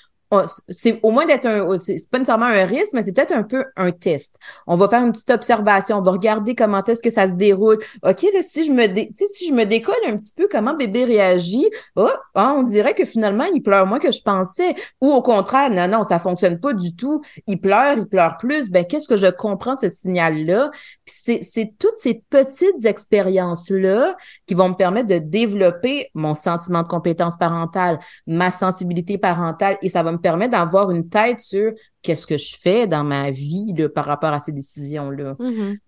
c'est 0.69 0.99
au 1.03 1.11
moins 1.11 1.25
d'être 1.25 1.45
un, 1.45 1.79
c'est 1.79 1.97
pas 2.11 2.17
nécessairement 2.17 2.45
un 2.45 2.65
risque, 2.65 2.93
mais 2.93 3.03
c'est 3.03 3.13
peut-être 3.13 3.33
un 3.33 3.43
peu 3.43 3.63
un 3.75 3.91
test. 3.91 4.37
On 4.67 4.75
va 4.75 4.89
faire 4.89 5.03
une 5.03 5.11
petite 5.11 5.29
observation, 5.29 5.97
on 5.97 6.01
va 6.01 6.11
regarder 6.11 6.55
comment 6.55 6.83
est-ce 6.83 7.01
que 7.01 7.09
ça 7.09 7.27
se 7.27 7.33
déroule. 7.33 7.79
OK, 8.03 8.21
là, 8.33 8.41
si 8.41 8.65
je 8.65 8.71
me 8.71 8.87
dé, 8.87 9.11
si 9.15 9.47
je 9.47 9.53
me 9.53 9.65
décolle 9.65 9.95
un 10.05 10.17
petit 10.17 10.33
peu 10.35 10.47
comment 10.51 10.75
bébé 10.75 11.05
réagit, 11.05 11.69
oh, 11.95 12.09
on 12.35 12.63
dirait 12.63 12.93
que 12.93 13.05
finalement, 13.05 13.45
il 13.53 13.61
pleure 13.61 13.85
moins 13.85 13.99
que 13.99 14.11
je 14.11 14.21
pensais. 14.21 14.75
Ou 15.01 15.11
au 15.11 15.21
contraire, 15.21 15.69
non, 15.69 15.87
non, 15.87 16.03
ça 16.03 16.19
fonctionne 16.19 16.59
pas 16.59 16.73
du 16.73 16.95
tout. 16.95 17.21
Il 17.47 17.61
pleure, 17.61 17.97
il 17.97 18.07
pleure 18.07 18.37
plus. 18.37 18.69
Ben, 18.69 18.85
qu'est-ce 18.85 19.07
que 19.07 19.17
je 19.17 19.27
comprends 19.27 19.75
de 19.75 19.81
ce 19.81 19.89
signal-là? 19.89 20.71
c'est, 21.05 21.43
c'est 21.43 21.73
toutes 21.79 21.97
ces 21.97 22.23
petites 22.29 22.85
expériences-là 22.85 24.15
qui 24.47 24.53
vont 24.53 24.69
me 24.69 24.75
permettre 24.75 25.07
de 25.07 25.17
développer 25.17 26.09
mon 26.13 26.35
sentiment 26.35 26.83
de 26.83 26.87
compétence 26.87 27.37
parentale, 27.37 27.99
ma 28.27 28.51
sensibilité 28.51 29.17
parentale, 29.17 29.77
et 29.81 29.89
ça 29.89 30.03
va 30.03 30.11
me 30.15 30.21
permet 30.21 30.49
d'avoir 30.49 30.91
une 30.91 31.07
tête 31.07 31.39
sur 31.39 31.71
qu'est-ce 32.01 32.27
que 32.27 32.37
je 32.37 32.55
fais 32.57 32.87
dans 32.87 33.03
ma 33.03 33.31
vie 33.31 33.73
par 33.93 34.05
rapport 34.05 34.33
à 34.33 34.39
ces 34.39 34.51
décisions-là. 34.51 35.33
Mm-hmm. 35.39 35.79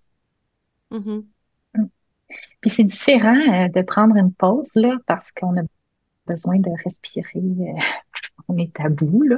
Mm-hmm. 0.91 1.23
Puis 2.61 2.69
c'est 2.69 2.83
différent 2.83 3.35
euh, 3.35 3.67
de 3.69 3.81
prendre 3.81 4.15
une 4.15 4.33
pause 4.33 4.71
là, 4.75 4.95
parce 5.05 5.31
qu'on 5.31 5.57
a 5.57 5.63
besoin 6.25 6.57
de 6.59 6.69
respirer. 6.83 7.29
Euh, 7.35 7.81
on 8.47 8.57
est 8.57 8.77
à 8.79 8.89
bout. 8.89 9.23
Là. 9.23 9.37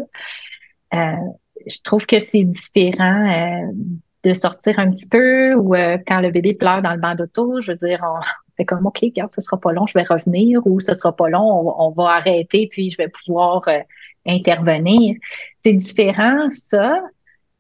Euh, 0.94 1.30
je 1.68 1.78
trouve 1.84 2.06
que 2.06 2.20
c'est 2.20 2.44
différent 2.44 3.72
de 4.24 4.34
sortir 4.34 4.80
un 4.80 4.92
petit 4.92 5.08
peu 5.08 5.54
ou 5.56 5.74
quand 6.08 6.22
le 6.22 6.32
bébé 6.32 6.54
pleure 6.54 6.82
dans 6.82 6.94
le 6.94 7.00
banc 7.00 7.16
d'auto, 7.16 7.62
je 7.62 7.72
veux 7.72 7.78
dire, 7.78 8.00
on 8.04 8.20
fait 8.58 8.66
comme 8.66 8.86
OK, 8.86 9.00
regarde, 9.02 9.32
ce 9.36 9.42
sera 9.42 9.60
pas 9.60 9.72
long, 9.72 9.86
je 9.86 9.94
vais 9.94 10.04
revenir 10.04 10.66
ou 10.66 10.80
ce 10.80 10.94
sera 10.94 11.16
pas 11.16 11.30
long, 11.30 11.74
on, 11.80 11.92
va 11.92 12.12
arrêter 12.16 12.68
puis 12.72 12.92
je 12.92 12.98
vais 12.98 13.10
pouvoir 13.10 13.64
intervenir. 14.26 15.16
C'est 15.64 15.74
différent, 15.74 16.50
ça, 16.50 17.02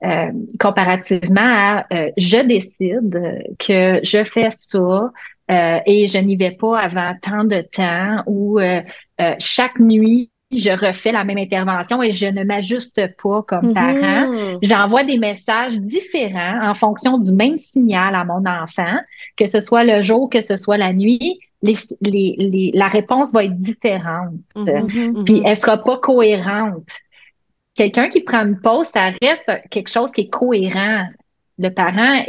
euh, 0.01 0.31
comparativement 0.61 1.41
à 1.41 1.85
euh, 1.91 2.09
je 2.15 2.41
décide 2.45 3.43
que 3.59 3.99
je 4.01 4.23
fais 4.23 4.49
ça 4.49 5.11
euh, 5.51 5.79
et 5.85 6.07
je 6.07 6.17
n'y 6.19 6.37
vais 6.37 6.51
pas 6.51 6.79
avant 6.79 7.15
tant 7.21 7.43
de 7.43 7.59
temps 7.59 8.23
ou 8.25 8.59
chaque 9.39 9.77
nuit 9.77 10.31
je 10.51 10.71
refais 10.71 11.11
la 11.11 11.25
même 11.25 11.37
intervention 11.37 12.01
et 12.01 12.11
je 12.11 12.25
ne 12.25 12.43
m'ajuste 12.45 13.01
pas 13.21 13.43
comme 13.43 13.71
mm-hmm. 13.71 13.73
parent. 13.73 14.59
J'envoie 14.63 15.03
des 15.03 15.19
messages 15.19 15.79
différents 15.79 16.69
en 16.69 16.73
fonction 16.75 17.17
du 17.17 17.33
même 17.33 17.57
signal 17.57 18.15
à 18.15 18.23
mon 18.23 18.43
enfant, 18.45 18.97
que 19.35 19.47
ce 19.47 19.59
soit 19.59 19.83
le 19.83 20.01
jour, 20.01 20.29
que 20.29 20.41
ce 20.41 20.55
soit 20.55 20.77
la 20.77 20.93
nuit 20.93 21.39
les, 21.61 21.75
les, 22.01 22.71
la 22.73 22.87
réponse 22.87 23.33
va 23.33 23.43
être 23.45 23.55
différente. 23.55 24.33
Mm-hmm, 24.55 24.85
mm-hmm. 24.85 25.23
Puis 25.25 25.41
elle 25.45 25.57
sera 25.57 25.77
pas 25.83 25.97
cohérente. 25.97 26.89
Quelqu'un 27.75 28.09
qui 28.09 28.21
prend 28.21 28.45
une 28.45 28.59
pause, 28.59 28.87
ça 28.87 29.11
reste 29.21 29.49
quelque 29.69 29.89
chose 29.89 30.11
qui 30.11 30.21
est 30.21 30.29
cohérent. 30.29 31.05
Le 31.57 31.69
parent, 31.69 32.23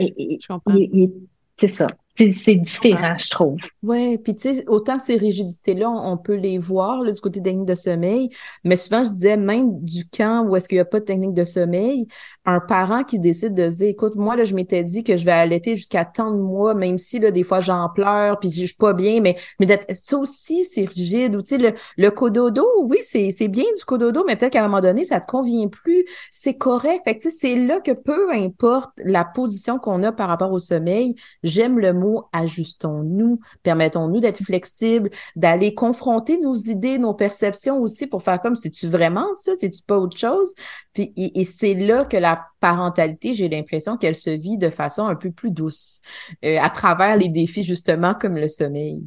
c'est 1.56 1.68
ça. 1.68 1.88
C'est 2.16 2.54
différent, 2.56 3.16
je 3.16 3.30
trouve. 3.30 3.60
Oui, 3.82 4.18
puis 4.18 4.34
tu 4.34 4.54
sais, 4.54 4.64
autant 4.68 4.98
ces 4.98 5.16
rigidités-là, 5.16 5.88
on, 5.88 6.18
peut 6.18 6.34
les 6.34 6.58
voir 6.58 7.02
du 7.02 7.20
côté 7.20 7.40
technique 7.40 7.66
de 7.66 7.74
sommeil, 7.74 8.28
mais 8.62 8.76
souvent, 8.76 9.04
je 9.04 9.12
disais, 9.12 9.36
même 9.38 9.80
du 9.82 10.06
camp 10.06 10.44
où 10.44 10.54
est-ce 10.54 10.68
qu'il 10.68 10.76
n'y 10.76 10.80
a 10.80 10.84
pas 10.84 11.00
de 11.00 11.04
technique 11.06 11.32
de 11.32 11.44
sommeil, 11.44 12.08
un 12.46 12.60
parent 12.60 13.04
qui 13.04 13.20
décide 13.20 13.54
de 13.54 13.68
se 13.68 13.76
dire, 13.76 13.88
écoute, 13.88 14.14
moi, 14.16 14.34
là, 14.34 14.44
je 14.44 14.54
m'étais 14.54 14.82
dit 14.82 15.04
que 15.04 15.16
je 15.16 15.24
vais 15.24 15.32
allaiter 15.32 15.76
jusqu'à 15.76 16.04
tant 16.04 16.30
de 16.30 16.38
mois, 16.38 16.74
même 16.74 16.98
si, 16.98 17.18
là, 17.18 17.30
des 17.30 17.42
fois, 17.42 17.60
j'en 17.60 17.88
pleure, 17.88 18.38
puis 18.40 18.50
je 18.50 18.64
suis 18.64 18.74
pas 18.74 18.94
bien, 18.94 19.20
mais, 19.20 19.36
mais 19.58 19.66
ça 19.94 20.16
aussi, 20.16 20.64
c'est 20.64 20.88
rigide. 20.88 21.36
Ou, 21.36 21.42
tu 21.42 21.50
sais, 21.50 21.58
le, 21.58 21.72
le 21.96 22.10
cododo, 22.10 22.66
oui, 22.84 22.98
c'est 23.02 23.48
bien 23.48 23.64
du 23.76 23.84
cododo, 23.84 24.24
mais 24.26 24.36
peut-être 24.36 24.52
qu'à 24.52 24.64
un 24.64 24.68
moment 24.68 24.80
donné, 24.80 25.04
ça 25.04 25.20
te 25.20 25.26
convient 25.26 25.68
plus. 25.68 26.04
C'est 26.32 26.54
correct. 26.54 27.02
Fait 27.04 27.18
tu 27.18 27.30
sais, 27.30 27.36
c'est 27.38 27.56
là 27.56 27.80
que 27.80 27.92
peu 27.92 28.32
importe 28.32 28.90
la 29.04 29.24
position 29.24 29.78
qu'on 29.78 30.02
a 30.02 30.12
par 30.12 30.28
rapport 30.28 30.52
au 30.52 30.58
sommeil, 30.58 31.16
j'aime 31.42 31.78
le 31.78 31.92
mot 31.92 32.24
ajustons-nous, 32.32 33.40
permettons-nous 33.62 34.20
d'être 34.20 34.42
flexibles, 34.42 35.10
d'aller 35.36 35.74
confronter 35.74 36.38
nos 36.38 36.54
idées, 36.54 36.98
nos 36.98 37.14
perceptions 37.14 37.78
aussi 37.80 38.06
pour 38.06 38.22
faire 38.22 38.40
comme, 38.40 38.56
c'est-tu 38.56 38.86
vraiment 38.86 39.34
ça? 39.34 39.52
C'est-tu 39.58 39.82
pas 39.82 39.98
autre 39.98 40.16
chose? 40.16 40.54
Puis, 40.92 41.12
et 41.16 41.44
c'est 41.44 41.74
là 41.74 42.04
que 42.04 42.16
la 42.16 42.29
parentalité, 42.60 43.34
j'ai 43.34 43.48
l'impression 43.48 43.96
qu'elle 43.96 44.16
se 44.16 44.30
vit 44.30 44.58
de 44.58 44.70
façon 44.70 45.06
un 45.06 45.14
peu 45.14 45.30
plus 45.30 45.50
douce 45.50 46.02
euh, 46.44 46.58
à 46.60 46.70
travers 46.70 47.16
les 47.16 47.28
défis 47.28 47.64
justement 47.64 48.14
comme 48.14 48.36
le 48.36 48.48
sommeil. 48.48 49.02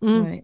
Mm. 0.00 0.38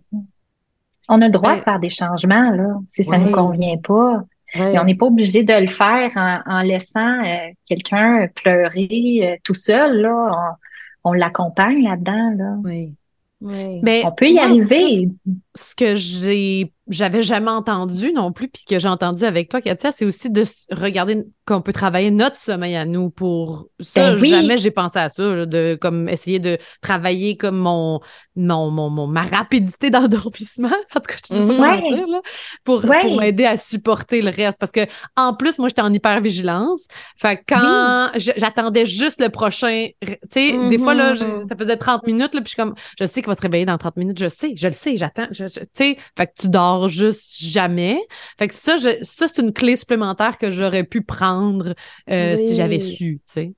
On 1.08 1.22
a 1.22 1.26
le 1.26 1.32
droit 1.32 1.56
de 1.56 1.62
faire 1.62 1.80
des 1.80 1.90
changements 1.90 2.50
là, 2.50 2.78
si 2.86 3.04
ça 3.04 3.18
ne 3.18 3.26
nous 3.26 3.32
convient 3.32 3.78
pas. 3.78 4.22
Et 4.54 4.78
on 4.78 4.84
n'est 4.84 4.94
pas 4.94 5.06
obligé 5.06 5.42
de 5.42 5.52
le 5.52 5.68
faire 5.68 6.10
en, 6.16 6.60
laissant 6.60 7.24
euh, 7.24 7.50
quelqu'un 7.68 8.28
pleurer 8.34 9.20
euh, 9.22 9.36
tout 9.44 9.54
seul. 9.54 10.00
Là. 10.00 10.56
On, 11.04 11.12
l'accompagne 11.12 11.82
là-dedans. 11.82 12.34
Là. 12.36 12.56
Oui. 12.64 12.94
Oui. 13.40 13.80
Mais 13.82 14.02
on 14.04 14.12
peut 14.12 14.28
y 14.28 14.38
arriver. 14.38 15.08
Ce 15.54 15.74
que 15.74 15.94
j'ai 15.94 16.72
j'avais 16.88 17.22
jamais 17.22 17.50
entendu 17.50 18.12
non 18.12 18.32
plus, 18.32 18.48
puis 18.48 18.64
que 18.64 18.78
j'ai 18.78 18.88
entendu 18.88 19.24
avec 19.24 19.48
toi, 19.50 19.60
Katia, 19.60 19.92
c'est 19.92 20.04
aussi 20.04 20.30
de 20.30 20.44
regarder 20.70 21.24
qu'on 21.46 21.62
peut 21.62 21.72
travailler 21.72 22.10
notre 22.10 22.36
sommeil 22.36 22.76
à 22.76 22.84
nous 22.84 23.10
pour 23.10 23.68
ça. 23.80 24.14
Ben 24.14 24.24
jamais 24.24 24.58
j'ai 24.58 24.70
pensé 24.70 24.98
à 24.98 25.08
ça, 25.08 25.46
de 25.46 25.78
comme 25.80 26.08
essayer 26.08 26.38
de 26.38 26.58
travailler 26.80 27.36
comme 27.36 27.58
mon, 27.58 28.00
mon, 28.36 28.70
mon, 28.70 29.06
ma 29.06 29.22
rapidité 29.22 29.90
d'endormissement, 29.90 30.68
en 30.68 31.00
tout 31.00 31.06
cas, 31.08 31.16
je 31.28 31.34
sais 31.34 31.40
pas 31.40 31.54
comment 31.54 31.80
dire, 31.80 32.06
là, 32.06 32.20
pour, 32.64 32.82
pour 32.82 33.20
m'aider 33.20 33.44
à 33.44 33.56
supporter 33.56 34.22
le 34.22 34.30
reste. 34.30 34.58
Parce 34.58 34.72
que 34.72 34.86
en 35.16 35.34
plus, 35.34 35.58
moi, 35.58 35.68
j'étais 35.68 35.82
en 35.82 35.92
hypervigilance. 35.92 36.86
Fait 37.16 37.42
quand 37.46 38.10
j'attendais 38.16 38.86
juste 38.86 39.20
le 39.20 39.28
prochain, 39.28 39.88
tu 40.02 40.16
sais, 40.32 40.68
des 40.68 40.78
fois, 40.78 40.94
là, 40.94 41.14
mm-hmm. 41.14 41.48
ça 41.48 41.56
faisait 41.56 41.76
30 41.76 42.06
minutes, 42.06 42.34
là, 42.34 42.40
puis 42.40 42.44
je 42.44 42.48
suis 42.48 42.56
comme, 42.56 42.74
je 42.98 43.04
sais 43.04 43.20
qu'il 43.20 43.28
va 43.28 43.34
se 43.34 43.42
réveiller 43.42 43.66
dans 43.66 43.78
30 43.78 43.96
minutes, 43.96 44.18
je 44.18 44.28
sais, 44.28 44.54
je 44.56 44.66
le 44.66 44.72
sais, 44.72 44.96
j'attends, 44.96 45.26
tu 45.32 45.46
sais, 45.48 45.98
fait 46.16 46.26
que 46.26 46.32
tu 46.40 46.48
dors 46.48 46.77
juste 46.86 47.40
jamais. 47.40 47.98
Fait 48.38 48.46
que 48.46 48.54
ça, 48.54 48.76
ça 48.78 49.26
c'est 49.28 49.42
une 49.42 49.52
clé 49.52 49.74
supplémentaire 49.74 50.38
que 50.38 50.52
j'aurais 50.52 50.84
pu 50.84 51.02
prendre 51.02 51.74
euh, 52.08 52.36
si 52.36 52.54
j'avais 52.54 52.78
su, 52.78 53.16
tu 53.16 53.32
sais. 53.32 53.54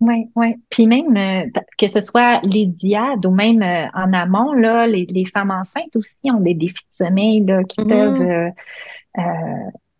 Oui, 0.00 0.30
oui. 0.36 0.54
Puis 0.70 0.86
même 0.86 1.16
euh, 1.16 1.50
que 1.76 1.88
ce 1.88 2.00
soit 2.00 2.40
les 2.44 2.66
diades 2.66 3.26
ou 3.26 3.32
même 3.32 3.62
euh, 3.62 3.88
en 3.94 4.12
amont, 4.12 4.52
là, 4.52 4.86
les, 4.86 5.24
femmes 5.24 5.50
enceintes 5.50 5.96
aussi 5.96 6.16
ont 6.24 6.40
des 6.40 6.54
défis 6.54 6.84
de 6.88 7.06
sommeil 7.06 7.44
là, 7.44 7.64
qui 7.64 7.80
mm-hmm. 7.80 8.52
peuvent 9.14 9.24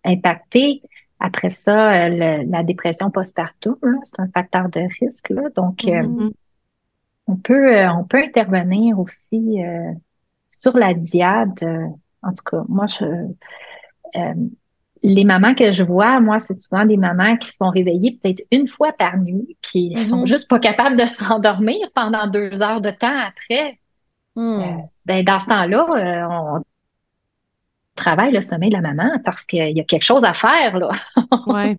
impacter. 0.05 0.83
Après 1.19 1.51
ça, 1.51 2.09
la 2.09 2.63
dépression 2.63 3.11
postpartum, 3.11 3.77
c'est 4.05 4.21
un 4.21 4.29
facteur 4.29 4.69
de 4.69 4.83
risque. 5.01 5.31
Là, 5.31 5.49
donc, 5.57 5.79
mm-hmm. 5.79 6.31
on 7.27 7.37
peut 7.37 7.85
on 7.89 8.05
peut 8.05 8.19
intervenir 8.19 9.01
aussi 9.01 9.59
sur 10.49 10.77
la 10.77 10.95
diade 10.95 11.65
en 12.23 12.31
tout 12.31 12.45
cas, 12.45 12.63
moi, 12.69 12.87
je, 12.87 13.05
euh, 14.17 14.35
les 15.03 15.25
mamans 15.25 15.55
que 15.55 15.73
je 15.73 15.85
vois, 15.85 16.21
moi, 16.21 16.41
c'est 16.41 16.57
souvent 16.57 16.85
des 16.85 16.97
mamans 16.97 17.37
qui 17.37 17.49
se 17.49 17.57
font 17.57 17.71
réveiller 17.71 18.19
peut-être 18.21 18.43
une 18.51 18.69
fois 18.69 18.93
par 18.93 19.17
nuit, 19.19 19.57
puis 19.63 19.93
elles 19.95 20.09
sont 20.09 20.25
mm-hmm. 20.25 20.27
juste 20.27 20.49
pas 20.49 20.59
capables 20.59 20.97
de 20.97 21.07
se 21.07 21.23
rendormir 21.23 21.89
pendant 21.95 22.27
deux 22.27 22.61
heures 22.63 22.81
de 22.81 22.91
temps 22.91 23.19
après. 23.27 23.79
Mm. 24.37 24.61
Euh, 24.61 24.83
ben, 25.07 25.25
dans 25.25 25.39
ce 25.39 25.47
temps-là, 25.47 25.87
euh, 25.97 26.27
on 26.29 26.63
travaille 27.99 28.33
le 28.33 28.41
sommeil 28.41 28.71
de 28.71 28.77
la 28.77 28.81
maman 28.81 29.11
parce 29.25 29.45
qu'il 29.45 29.77
y 29.77 29.81
a 29.81 29.85
quelque 29.85 30.05
chose 30.05 30.25
à 30.25 30.35
faire, 30.35 30.79
là. 30.79 30.91
ouais. 31.47 31.77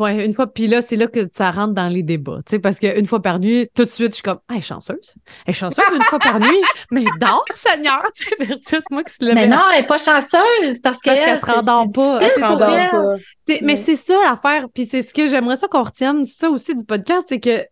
Ouais, 0.00 0.24
une 0.24 0.32
fois, 0.32 0.46
puis 0.46 0.68
là, 0.68 0.80
c'est 0.80 0.94
là 0.94 1.08
que 1.08 1.28
ça 1.34 1.50
rentre 1.50 1.74
dans 1.74 1.88
les 1.88 2.04
débats, 2.04 2.38
tu 2.46 2.50
sais, 2.50 2.58
parce 2.60 2.78
qu'une 2.78 3.06
fois 3.06 3.20
par 3.20 3.40
nuit, 3.40 3.68
tout 3.74 3.84
de 3.84 3.90
suite, 3.90 4.10
je 4.10 4.14
suis 4.14 4.22
comme, 4.22 4.38
elle 4.48 4.58
est 4.58 4.62
chanceuse. 4.62 5.14
Elle 5.44 5.50
est 5.50 5.54
chanceuse 5.54 5.84
une 5.92 6.02
fois 6.02 6.20
par 6.20 6.38
nuit, 6.38 6.62
mais 6.92 7.04
dors, 7.20 7.44
Seigneur, 7.52 8.04
tu 8.14 8.24
sais, 8.24 8.36
versus 8.44 8.84
moi 8.90 9.02
qui 9.02 9.12
se 9.12 9.24
lève. 9.24 9.34
Mais 9.34 9.48
non, 9.48 9.62
elle 9.74 9.84
est 9.84 9.86
pas 9.88 9.98
chanceuse 9.98 10.80
parce 10.82 10.98
qu'elle 11.00 11.16
parce 11.16 11.26
qu'elle 11.26 11.38
se 11.38 11.46
rendort 11.46 11.90
pas. 11.90 12.20
Elle 12.22 12.30
se 12.30 12.40
rendort 12.40 12.90
pas. 12.90 13.16
Mais 13.62 13.76
c'est 13.76 13.96
ça 13.96 14.14
l'affaire, 14.24 14.66
puis 14.72 14.84
c'est 14.84 15.02
ce 15.02 15.12
que 15.12 15.28
j'aimerais 15.28 15.56
ça 15.56 15.66
qu'on 15.66 15.82
retienne, 15.82 16.24
ça 16.26 16.48
aussi 16.48 16.76
du 16.76 16.84
podcast, 16.84 17.26
c'est 17.28 17.40
que 17.40 17.64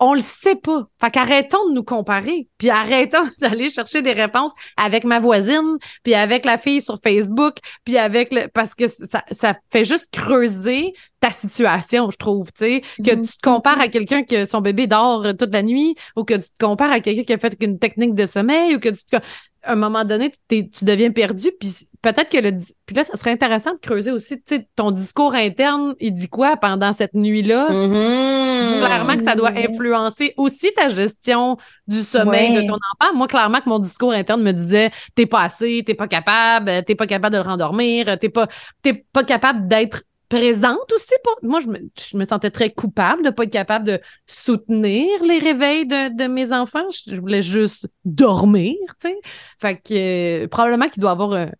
on 0.00 0.14
le 0.14 0.20
sait 0.20 0.56
pas. 0.56 0.86
Fait 1.00 1.10
qu'arrêtons 1.10 1.68
de 1.68 1.74
nous 1.74 1.82
comparer, 1.82 2.48
puis 2.58 2.70
arrêtons 2.70 3.22
d'aller 3.40 3.70
chercher 3.70 4.02
des 4.02 4.12
réponses 4.12 4.52
avec 4.76 5.04
ma 5.04 5.20
voisine, 5.20 5.76
puis 6.02 6.14
avec 6.14 6.44
la 6.44 6.58
fille 6.58 6.80
sur 6.82 6.98
Facebook, 7.02 7.56
puis 7.84 7.98
avec 7.98 8.32
le 8.32 8.48
parce 8.48 8.74
que 8.74 8.88
ça, 8.88 9.22
ça 9.30 9.54
fait 9.70 9.84
juste 9.84 10.08
creuser 10.10 10.94
ta 11.20 11.30
situation, 11.32 12.10
je 12.10 12.16
trouve, 12.16 12.50
tu 12.52 12.64
sais, 12.64 12.82
que 13.04 13.14
Mhm. 13.14 13.26
tu 13.26 13.36
te 13.36 13.42
compares 13.42 13.78
à 13.80 13.88
quelqu'un 13.88 14.22
que 14.24 14.46
son 14.46 14.62
bébé 14.62 14.86
dort 14.86 15.24
euh, 15.26 15.32
toute 15.34 15.52
la 15.52 15.62
nuit 15.62 15.94
ou 16.16 16.24
que 16.24 16.34
tu 16.34 16.48
te 16.58 16.64
compares 16.64 16.90
à 16.90 17.00
quelqu'un 17.00 17.24
qui 17.24 17.32
a 17.34 17.38
fait 17.38 17.54
une 17.60 17.78
technique 17.78 18.14
de 18.14 18.24
sommeil 18.26 18.74
ou 18.74 18.80
que 18.80 18.88
tu 18.88 19.04
te 19.04 19.16
à 19.62 19.72
un 19.72 19.76
moment 19.76 20.06
donné, 20.06 20.32
tu 20.48 20.64
deviens 20.86 21.10
perdu, 21.10 21.50
puis 21.60 21.89
peut-être 22.02 22.30
que 22.30 22.38
le... 22.38 22.58
Puis 22.86 22.96
là, 22.96 23.04
ça 23.04 23.16
serait 23.16 23.30
intéressant 23.30 23.72
de 23.74 23.78
creuser 23.78 24.10
aussi, 24.10 24.36
tu 24.36 24.56
sais, 24.56 24.68
ton 24.76 24.90
discours 24.90 25.34
interne, 25.34 25.94
il 26.00 26.12
dit 26.12 26.28
quoi 26.28 26.56
pendant 26.56 26.92
cette 26.92 27.14
nuit-là? 27.14 27.68
Mhm. 27.70 28.80
Clairement 28.84 29.16
que 29.16 29.22
ça 29.24 29.34
doit 29.34 29.50
influencer 29.50 30.34
aussi 30.36 30.72
ta 30.74 30.88
gestion 30.88 31.56
du 31.86 32.02
sommeil 32.04 32.50
Ouais. 32.56 32.62
de 32.62 32.68
ton 32.68 32.74
enfant. 32.74 33.14
Moi, 33.14 33.26
clairement 33.28 33.60
que 33.60 33.68
mon 33.68 33.78
discours 33.78 34.12
interne 34.12 34.42
me 34.42 34.52
disait 34.52 34.90
t'es 35.14 35.26
pas 35.26 35.42
assez, 35.42 35.82
t'es 35.86 35.94
pas 35.94 36.08
capable, 36.08 36.84
t'es 36.84 36.94
pas 36.94 37.06
capable 37.06 37.34
de 37.34 37.40
le 37.42 37.48
rendormir, 37.48 38.18
t'es 38.18 38.28
pas, 38.28 38.48
t'es 38.82 39.04
pas 39.12 39.24
capable 39.24 39.68
d'être 39.68 40.02
présente 40.28 40.92
aussi. 40.94 41.12
Pour... 41.24 41.36
Moi, 41.42 41.58
je 41.60 41.66
me, 41.66 41.78
je 42.00 42.16
me 42.16 42.24
sentais 42.24 42.50
très 42.52 42.70
coupable 42.70 43.24
de 43.24 43.30
pas 43.30 43.42
être 43.42 43.50
capable 43.50 43.84
de 43.84 44.00
soutenir 44.26 45.22
les 45.24 45.38
réveils 45.38 45.86
de, 45.86 46.16
de 46.16 46.28
mes 46.28 46.52
enfants. 46.52 46.88
Je, 46.90 47.14
je 47.14 47.20
voulais 47.20 47.42
juste 47.42 47.88
dormir, 48.04 48.76
tu 49.00 49.08
sais. 49.08 49.16
Fait 49.60 49.74
que 49.76 50.44
euh, 50.44 50.48
probablement 50.48 50.88
qu'il 50.88 51.00
doit 51.00 51.10
avoir 51.10 51.32
un, 51.32 51.50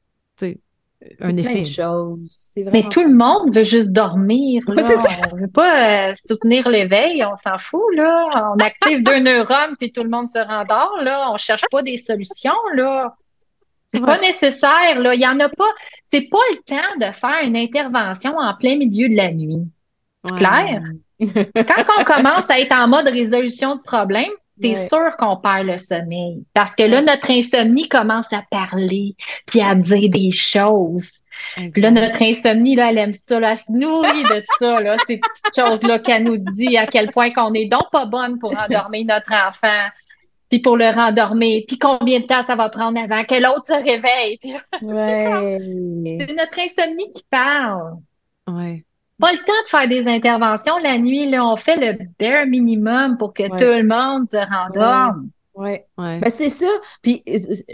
un 0.43 1.29
Plein 1.29 1.37
effet. 1.39 1.61
de 1.61 1.65
choses. 1.67 2.19
C'est 2.29 2.65
Mais 2.73 2.85
tout 2.91 3.03
le 3.03 3.15
monde 3.15 3.55
veut 3.55 3.63
juste 3.63 3.91
dormir. 3.91 4.63
Là. 4.69 4.83
c'est 4.83 4.97
ça. 4.97 5.09
On 5.33 5.37
veut 5.37 5.49
pas 5.49 6.11
euh, 6.11 6.15
soutenir 6.27 6.69
l'éveil, 6.69 7.25
on 7.25 7.37
s'en 7.37 7.57
fout, 7.59 7.81
là. 7.95 8.53
On 8.55 8.59
active 8.59 9.03
deux 9.03 9.19
neurones, 9.21 9.77
puis 9.79 9.93
tout 9.93 10.03
le 10.03 10.11
monde 10.11 10.29
se 10.29 10.39
rendort, 10.39 10.99
là. 11.03 11.31
On 11.33 11.39
cherche 11.39 11.65
pas 11.71 11.83
des 11.83 11.97
solutions, 11.97 12.53
là. 12.75 13.15
C'est 13.89 14.01
Ouais. 14.01 14.07
pas 14.07 14.21
nécessaire, 14.21 15.01
là. 15.01 15.15
Il 15.15 15.21
y 15.21 15.27
en 15.27 15.41
a 15.41 15.49
pas. 15.49 15.71
C'est 16.05 16.29
pas 16.31 16.39
le 16.53 16.57
temps 16.59 17.07
de 17.09 17.13
faire 17.13 17.45
une 17.45 17.57
intervention 17.57 18.37
en 18.37 18.55
plein 18.55 18.77
milieu 18.77 19.09
de 19.09 19.17
la 19.17 19.33
nuit. 19.33 19.59
Ouais. 20.31 20.39
Clair? 20.39 20.83
Quand 21.55 21.85
on 21.99 22.05
commence 22.05 22.51
à 22.51 22.61
être 22.61 22.73
en 22.73 22.89
mode 22.89 23.07
résolution 23.09 23.77
de 23.77 23.81
problème, 23.81 24.31
c'est 24.61 24.69
Ouais. 24.79 24.89
sûr 24.89 25.17
qu'on 25.19 25.37
perd 25.37 25.67
le 25.67 25.79
sommeil. 25.79 26.45
Parce 26.55 26.75
que 26.75 26.83
là, 26.83 27.03
notre 27.03 27.31
insomnie 27.31 27.89
commence 27.89 28.33
à 28.33 28.43
parler, 28.51 29.15
puis 29.47 29.61
à 29.61 29.75
dire 29.75 30.11
des 30.11 30.31
choses. 30.31 31.21
Puis 31.73 31.81
là, 31.81 31.91
notre 31.91 32.21
insomnie, 32.23 32.77
là, 32.77 32.91
elle 32.91 32.99
aime 32.99 33.13
ça, 33.13 33.41
là, 33.41 33.53
elle 33.53 33.59
se 33.59 33.73
nourrit 33.73 34.23
de 34.25 34.43
ça, 34.59 34.81
là, 34.81 34.97
ces 35.07 35.19
petites 35.19 35.55
choses-là 35.57 35.99
qu'elle 36.01 36.25
nous 36.25 36.37
dit 36.39 36.77
à 36.77 36.87
quel 36.87 37.11
point 37.11 37.31
qu'on 37.33 37.53
est 37.55 37.67
donc 37.67 37.91
pas 37.93 38.07
bonne 38.07 38.39
pour 38.39 38.53
endormir 38.59 39.07
notre 39.07 39.33
enfant, 39.33 39.89
puis 40.49 40.59
pour 40.61 40.77
le 40.77 40.89
rendormir, 40.91 41.63
puis 41.67 41.79
combien 41.79 42.21
de 42.21 42.27
temps 42.27 42.43
ça 42.43 42.57
va 42.57 42.69
prendre 42.69 42.99
avant 43.01 43.25
que 43.25 43.35
l'autre 43.41 43.67
se 43.67 43.73
réveille. 43.73 44.39
Ouais. 44.83 45.59
c'est 46.19 46.35
notre 46.35 46.59
insomnie 46.59 47.13
qui 47.13 47.25
parle. 47.31 47.99
Ouais. 48.49 48.85
Pas 49.21 49.33
le 49.33 49.39
temps 49.39 49.63
de 49.65 49.69
faire 49.69 49.89
des 49.89 50.07
interventions 50.11 50.79
la 50.79 50.99
nuit, 50.99 51.29
là, 51.31 51.45
on 51.45 51.57
fait 51.57 51.77
le 51.77 51.99
bare 52.19 52.47
minimum 52.47 53.19
pour 53.19 53.33
que 53.35 53.43
Ouais. 53.43 53.49
tout 53.51 53.57
le 53.59 53.83
monde 53.85 54.27
se 54.27 54.37
rendorme. 54.37 55.29
Ouais. 55.55 55.87
Ouais. 55.99 56.19
Ben, 56.21 56.31
c'est 56.31 56.51
ça. 56.51 56.69
Puis 57.03 57.23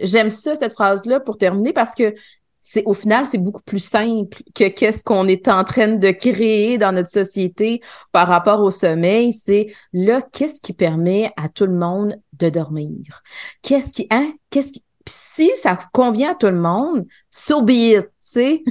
j'aime 0.03 0.31
ça, 0.31 0.57
cette 0.57 0.73
phrase-là, 0.73 1.21
pour 1.21 1.39
terminer, 1.39 1.73
parce 1.73 1.95
que 1.95 2.15
c'est 2.61 2.83
au 2.85 2.95
final, 2.95 3.27
c'est 3.27 3.39
beaucoup 3.39 3.63
plus 3.63 3.79
simple 3.79 4.43
que 4.53 4.67
qu'est-ce 4.67 5.05
qu'on 5.05 5.29
est 5.29 5.47
en 5.47 5.63
train 5.63 5.87
de 5.87 6.11
créer 6.11 6.79
dans 6.79 6.91
notre 6.91 7.11
société 7.11 7.81
par 8.11 8.27
rapport 8.27 8.61
au 8.61 8.73
sommeil. 8.73 9.33
C'est 9.33 9.73
là, 9.93 10.21
qu'est-ce 10.33 10.61
qui 10.61 10.73
permet 10.73 11.31
à 11.37 11.49
tout 11.49 11.67
le 11.67 11.75
monde 11.75 12.17
de 12.33 12.49
dormir? 12.49 13.23
Qu'est-ce 13.63 13.93
qui, 13.95 14.09
hein? 14.11 14.33
Qu'est-ce 14.51 14.73
qui, 14.73 14.83
Puis 15.07 15.15
si 15.17 15.51
ça 15.57 15.79
convient 15.93 16.33
à 16.33 16.35
tout 16.35 16.49
le 16.49 16.59
monde, 16.59 17.07
so 17.31 17.63
be 17.63 17.71
it, 17.71 18.03
tu 18.03 18.11
sais? 18.19 18.65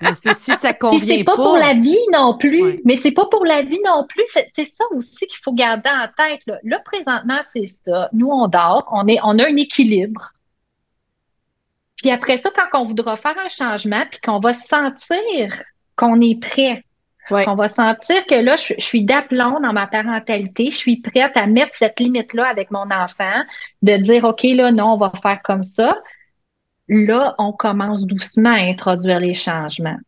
Mais 0.00 0.14
c'est 0.14 0.34
si 0.34 0.52
ça 0.52 0.72
Puis 0.72 0.78
convient 0.78 1.16
c'est 1.18 1.24
pas 1.24 1.36
pour 1.36 1.58
la 1.58 1.74
vie 1.74 1.98
non 2.10 2.38
plus. 2.38 2.62
Ouais. 2.62 2.80
Mais 2.86 2.96
c'est 2.96 3.10
pas 3.10 3.26
pour 3.26 3.44
la 3.44 3.62
vie 3.62 3.78
non 3.84 4.06
plus. 4.08 4.24
C'est 4.26 4.48
c'est 4.56 4.64
ça 4.64 4.84
aussi 4.92 5.26
qu'il 5.26 5.38
faut 5.44 5.52
garder 5.52 5.90
en 5.90 6.08
tête. 6.16 6.40
Là, 6.46 6.58
Là, 6.64 6.80
présentement, 6.82 7.40
c'est 7.42 7.66
ça. 7.66 8.08
Nous, 8.14 8.28
on 8.28 8.48
dort. 8.48 8.88
On 8.90 9.06
est, 9.06 9.18
on 9.22 9.38
a 9.38 9.46
un 9.46 9.56
équilibre. 9.56 10.32
Puis 11.98 12.10
après 12.10 12.38
ça, 12.38 12.50
quand 12.50 12.80
on 12.80 12.86
voudra 12.86 13.16
faire 13.16 13.36
un 13.38 13.48
changement, 13.48 14.04
puis 14.10 14.20
qu'on 14.20 14.40
va 14.40 14.54
sentir 14.54 15.62
qu'on 15.94 16.20
est 16.22 16.40
prêt, 16.40 16.82
Qu'on 17.28 17.54
va 17.54 17.68
sentir 17.68 18.26
que 18.26 18.34
là, 18.34 18.56
je 18.56 18.74
suis 18.78 19.04
d'aplomb 19.04 19.60
dans 19.60 19.72
ma 19.72 19.86
parentalité, 19.86 20.70
je 20.70 20.76
suis 20.76 21.00
prête 21.00 21.36
à 21.36 21.46
mettre 21.46 21.74
cette 21.74 22.00
limite-là 22.00 22.46
avec 22.46 22.70
mon 22.70 22.90
enfant, 22.90 23.42
de 23.82 23.96
dire, 23.96 24.24
OK, 24.24 24.42
là, 24.42 24.72
non, 24.72 24.94
on 24.94 24.96
va 24.96 25.12
faire 25.22 25.40
comme 25.42 25.64
ça. 25.64 25.98
Là, 26.88 27.34
on 27.38 27.52
commence 27.52 28.04
doucement 28.04 28.52
à 28.52 28.60
introduire 28.60 29.20
les 29.20 29.34
changements. 29.34 29.98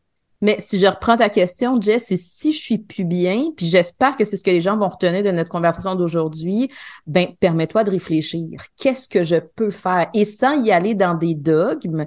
Mais 0.40 0.56
si 0.60 0.78
je 0.78 0.86
reprends 0.86 1.16
ta 1.16 1.28
question, 1.28 1.80
Jess, 1.80 2.06
c'est 2.08 2.16
si 2.16 2.52
je 2.52 2.60
suis 2.60 2.78
plus 2.78 3.04
bien, 3.04 3.50
puis 3.56 3.66
j'espère 3.66 4.16
que 4.16 4.24
c'est 4.24 4.36
ce 4.36 4.44
que 4.44 4.50
les 4.50 4.60
gens 4.60 4.76
vont 4.76 4.88
retenir 4.88 5.22
de 5.22 5.30
notre 5.30 5.48
conversation 5.48 5.94
d'aujourd'hui, 5.94 6.70
ben, 7.06 7.28
permets-toi 7.40 7.84
de 7.84 7.90
réfléchir. 7.90 8.60
Qu'est-ce 8.76 9.08
que 9.08 9.22
je 9.22 9.36
peux 9.36 9.70
faire? 9.70 10.08
Et 10.14 10.24
sans 10.24 10.62
y 10.62 10.70
aller 10.70 10.94
dans 10.94 11.14
des 11.14 11.34
dogmes, 11.34 12.06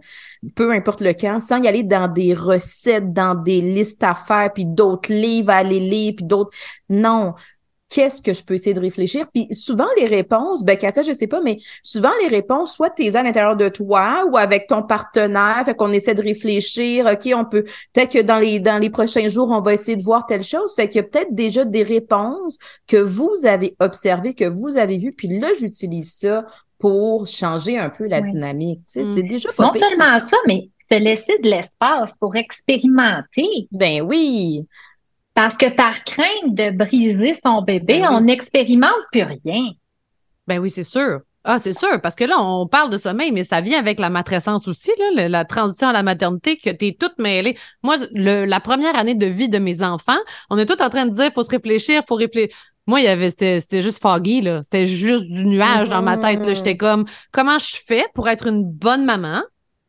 peu 0.56 0.72
importe 0.72 1.02
le 1.02 1.14
camp, 1.14 1.40
sans 1.40 1.62
y 1.62 1.68
aller 1.68 1.84
dans 1.84 2.08
des 2.08 2.34
recettes, 2.34 3.14
dans 3.14 3.36
des 3.36 3.62
listes 3.62 4.04
à 4.04 4.16
faire, 4.16 4.52
puis 4.54 4.66
d'autres 4.66 5.12
livres 5.12 5.52
à 5.52 5.58
aller 5.58 5.80
lire, 5.80 6.14
puis 6.16 6.26
d'autres. 6.26 6.52
Non. 6.90 7.34
Qu'est-ce 7.90 8.22
que 8.22 8.34
je 8.34 8.44
peux 8.44 8.54
essayer 8.56 8.74
de 8.74 8.82
réfléchir? 8.82 9.28
Puis 9.34 9.48
souvent, 9.54 9.88
les 9.98 10.08
réponses, 10.08 10.64
ben, 10.64 10.76
Katia, 10.78 11.04
je 11.04 11.14
sais 11.14 11.26
pas, 11.28 11.40
mais 11.40 11.56
souvent, 11.84 12.12
les 12.22 12.28
réponses, 12.28 12.74
soit 12.74 12.90
tu 12.90 13.04
es 13.06 13.16
à 13.16 13.24
l'intérieur 13.24 13.56
de 13.56 13.70
toi 13.70 14.26
ou 14.30 14.36
avec 14.38 14.68
ton 14.68 14.84
partenaire, 14.84 15.64
fait 15.64 15.74
qu'on 15.74 15.94
essaie 15.94 16.14
de 16.14 16.22
réfléchir, 16.22 17.06
OK, 17.06 17.32
on 17.34 17.46
peut 17.46 17.64
peut-être 17.94 18.12
que 18.12 18.22
dans 18.22 18.40
les 18.40 18.60
dans 18.60 18.78
les 18.78 18.90
prochains 18.90 19.30
jours, 19.30 19.52
on 19.52 19.62
va 19.62 19.74
essayer 19.74 19.96
de 19.96 20.04
voir 20.04 20.26
telle 20.26 20.44
chose. 20.44 20.76
Fait 20.76 20.88
qu'il 20.90 20.98
y 20.98 21.00
a 21.00 21.04
peut-être 21.04 21.34
déjà 21.34 21.64
des 21.64 21.84
réponses 21.84 22.58
que 22.88 22.98
vous 22.98 23.34
avez 23.46 23.76
observées, 23.80 24.34
que 24.34 24.46
vous 24.46 24.76
avez 24.78 24.98
vues, 24.98 25.14
puis 25.14 25.40
là, 25.40 25.48
j'utilise 25.58 26.14
ça 26.14 26.46
pour 26.80 27.26
changer 27.26 27.80
un 27.80 27.90
peu 27.90 28.06
la 28.06 28.20
Oui. 28.20 28.32
dynamique. 28.32 28.82
Tu 28.86 29.00
sais, 29.00 29.04
Mm. 29.04 29.16
c'est 29.16 29.24
déjà 29.24 29.50
pas 29.54 29.64
Non 29.64 29.72
pire. 29.72 29.82
seulement 29.88 30.20
ça, 30.20 30.38
mais 30.46 30.70
se 30.78 30.96
laisser 31.00 31.38
de 31.40 31.50
l'espace 31.50 32.16
pour 32.20 32.36
expérimenter. 32.36 33.68
Ben 33.72 34.02
oui. 34.02 34.68
Parce 35.38 35.56
que 35.56 35.70
par 35.70 36.04
crainte 36.04 36.56
de 36.56 36.72
briser 36.76 37.36
son 37.36 37.62
bébé, 37.62 38.00
Ben 38.00 38.10
oui. 38.10 38.16
on 38.18 38.22
n'expérimente 38.22 38.90
plus 39.12 39.22
rien. 39.22 39.70
Ben 40.48 40.58
oui, 40.58 40.72
c'est 40.72 40.82
sûr. 40.82 41.20
Ah, 41.44 41.60
c'est 41.60 41.78
sûr, 41.78 42.02
parce 42.02 42.16
que 42.16 42.24
là, 42.24 42.38
on 42.40 42.66
parle 42.68 42.90
de 42.90 42.98
sommeil, 42.98 43.32
mais 43.32 43.44
ça 43.44 43.62
vient 43.62 43.78
avec 43.78 44.00
la 44.00 44.10
matrescence 44.10 44.68
aussi, 44.68 44.90
là, 44.98 45.26
le- 45.26 45.30
la 45.30 45.46
transition 45.46 45.90
à 45.90 45.94
la 45.94 46.02
maternité, 46.02 46.58
que 46.58 46.72
tu 46.72 46.88
es 46.88 46.98
toute 47.00 47.20
mêlée. 47.20 47.56
Moi, 47.84 47.98
le- 48.16 48.46
la 48.46 48.60
première 48.60 48.98
année 48.98 49.14
de 49.14 49.28
vie 49.28 49.48
de 49.48 49.60
mes 49.60 49.84
enfants, 49.84 50.18
on 50.50 50.58
est 50.58 50.66
tous 50.66 50.84
en 50.84 50.90
train 50.90 51.06
de 51.06 51.12
dire, 51.14 51.32
faut 51.32 51.44
se 51.44 51.52
réfléchir, 51.52 52.02
faut 52.08 52.16
réfléchir. 52.16 52.50
Moi, 52.88 53.02
il 53.02 53.04
y 53.04 53.08
avait, 53.08 53.30
c'était, 53.30 53.84
juste 53.84 54.02
foggy, 54.02 54.42
là. 54.42 54.64
C'était 54.64 54.88
juste 54.88 55.26
du 55.26 55.46
nuage 55.46 55.88
dans 55.88 56.02
ma 56.02 56.18
tête, 56.18 56.40
là. 56.40 56.48
Mhm. 56.48 56.56
J'étais 56.56 56.78
comme, 56.78 57.06
comment 57.32 57.60
je 57.60 57.78
fais 57.86 58.06
pour 58.16 58.28
être 58.28 58.48
une 58.48 58.64
bonne 58.64 59.06
maman? 59.06 59.44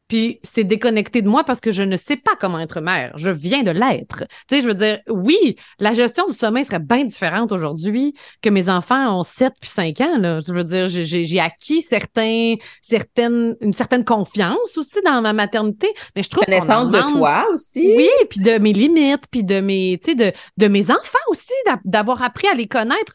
Puis 0.09 0.41
c'est 0.43 0.65
déconnecté 0.65 1.21
de 1.23 1.29
moi 1.29 1.45
parce 1.45 1.61
que 1.61 1.71
je 1.71 1.83
ne 1.83 1.97
sais 1.99 2.17
pas 2.17 2.33
comment 2.41 2.59
être 2.59 2.81
mère. 2.81 3.13
Je 3.17 3.29
viens 3.31 3.63
de 3.63 3.71
l'être. 3.71 4.25
Tu 4.49 4.57
sais, 4.57 4.63
je 4.63 4.67
veux 4.67 4.75
dire, 4.75 5.01
oui, 5.09 5.57
la 5.79 5.93
gestion 5.93 6.27
du 6.27 6.35
sommeil 6.35 6.65
serait 6.65 6.79
bien 6.79 7.05
différente 7.05 7.53
aujourd'hui 7.53 8.15
que 8.43 8.49
mes 8.49 8.69
enfants 8.71 9.19
ont 9.21 9.23
7 9.23 9.53
puis 9.61 9.69
5 9.71 10.01
ans. 10.01 10.17
Là. 10.19 10.41
Je 10.47 10.53
veux 10.55 10.65
dire, 10.65 10.89
j'ai- 10.89 11.39
acquis 11.41 11.83
certains, 11.83 12.55
certaines, 12.83 13.55
une 13.61 13.75
certaine 13.75 14.05
confiance 14.05 14.77
aussi 14.79 14.99
dans 15.05 15.21
ma 15.21 15.33
maternité. 15.33 15.89
Mais 16.17 16.23
je 16.23 16.31
trouve 16.31 16.45
Connaissance 16.45 16.91
de 16.91 16.99
toi 17.13 17.45
aussi. 17.53 17.95
Oui, 17.97 18.09
puis 18.31 18.41
de 18.41 18.59
mes 18.59 18.73
limites, 18.73 19.25
puis 19.31 19.45
de 19.45 19.61
mes, 19.61 20.01
tu 20.03 20.13
sais, 20.13 20.17
de, 20.17 20.33
de 20.57 20.69
mes 20.69 20.91
enfants 20.91 21.19
aussi, 21.29 21.53
d'a- 21.67 21.81
d'avoir 21.85 22.23
appris 22.23 22.49
à 22.49 22.55
les 22.55 22.67
connaître. 22.67 23.15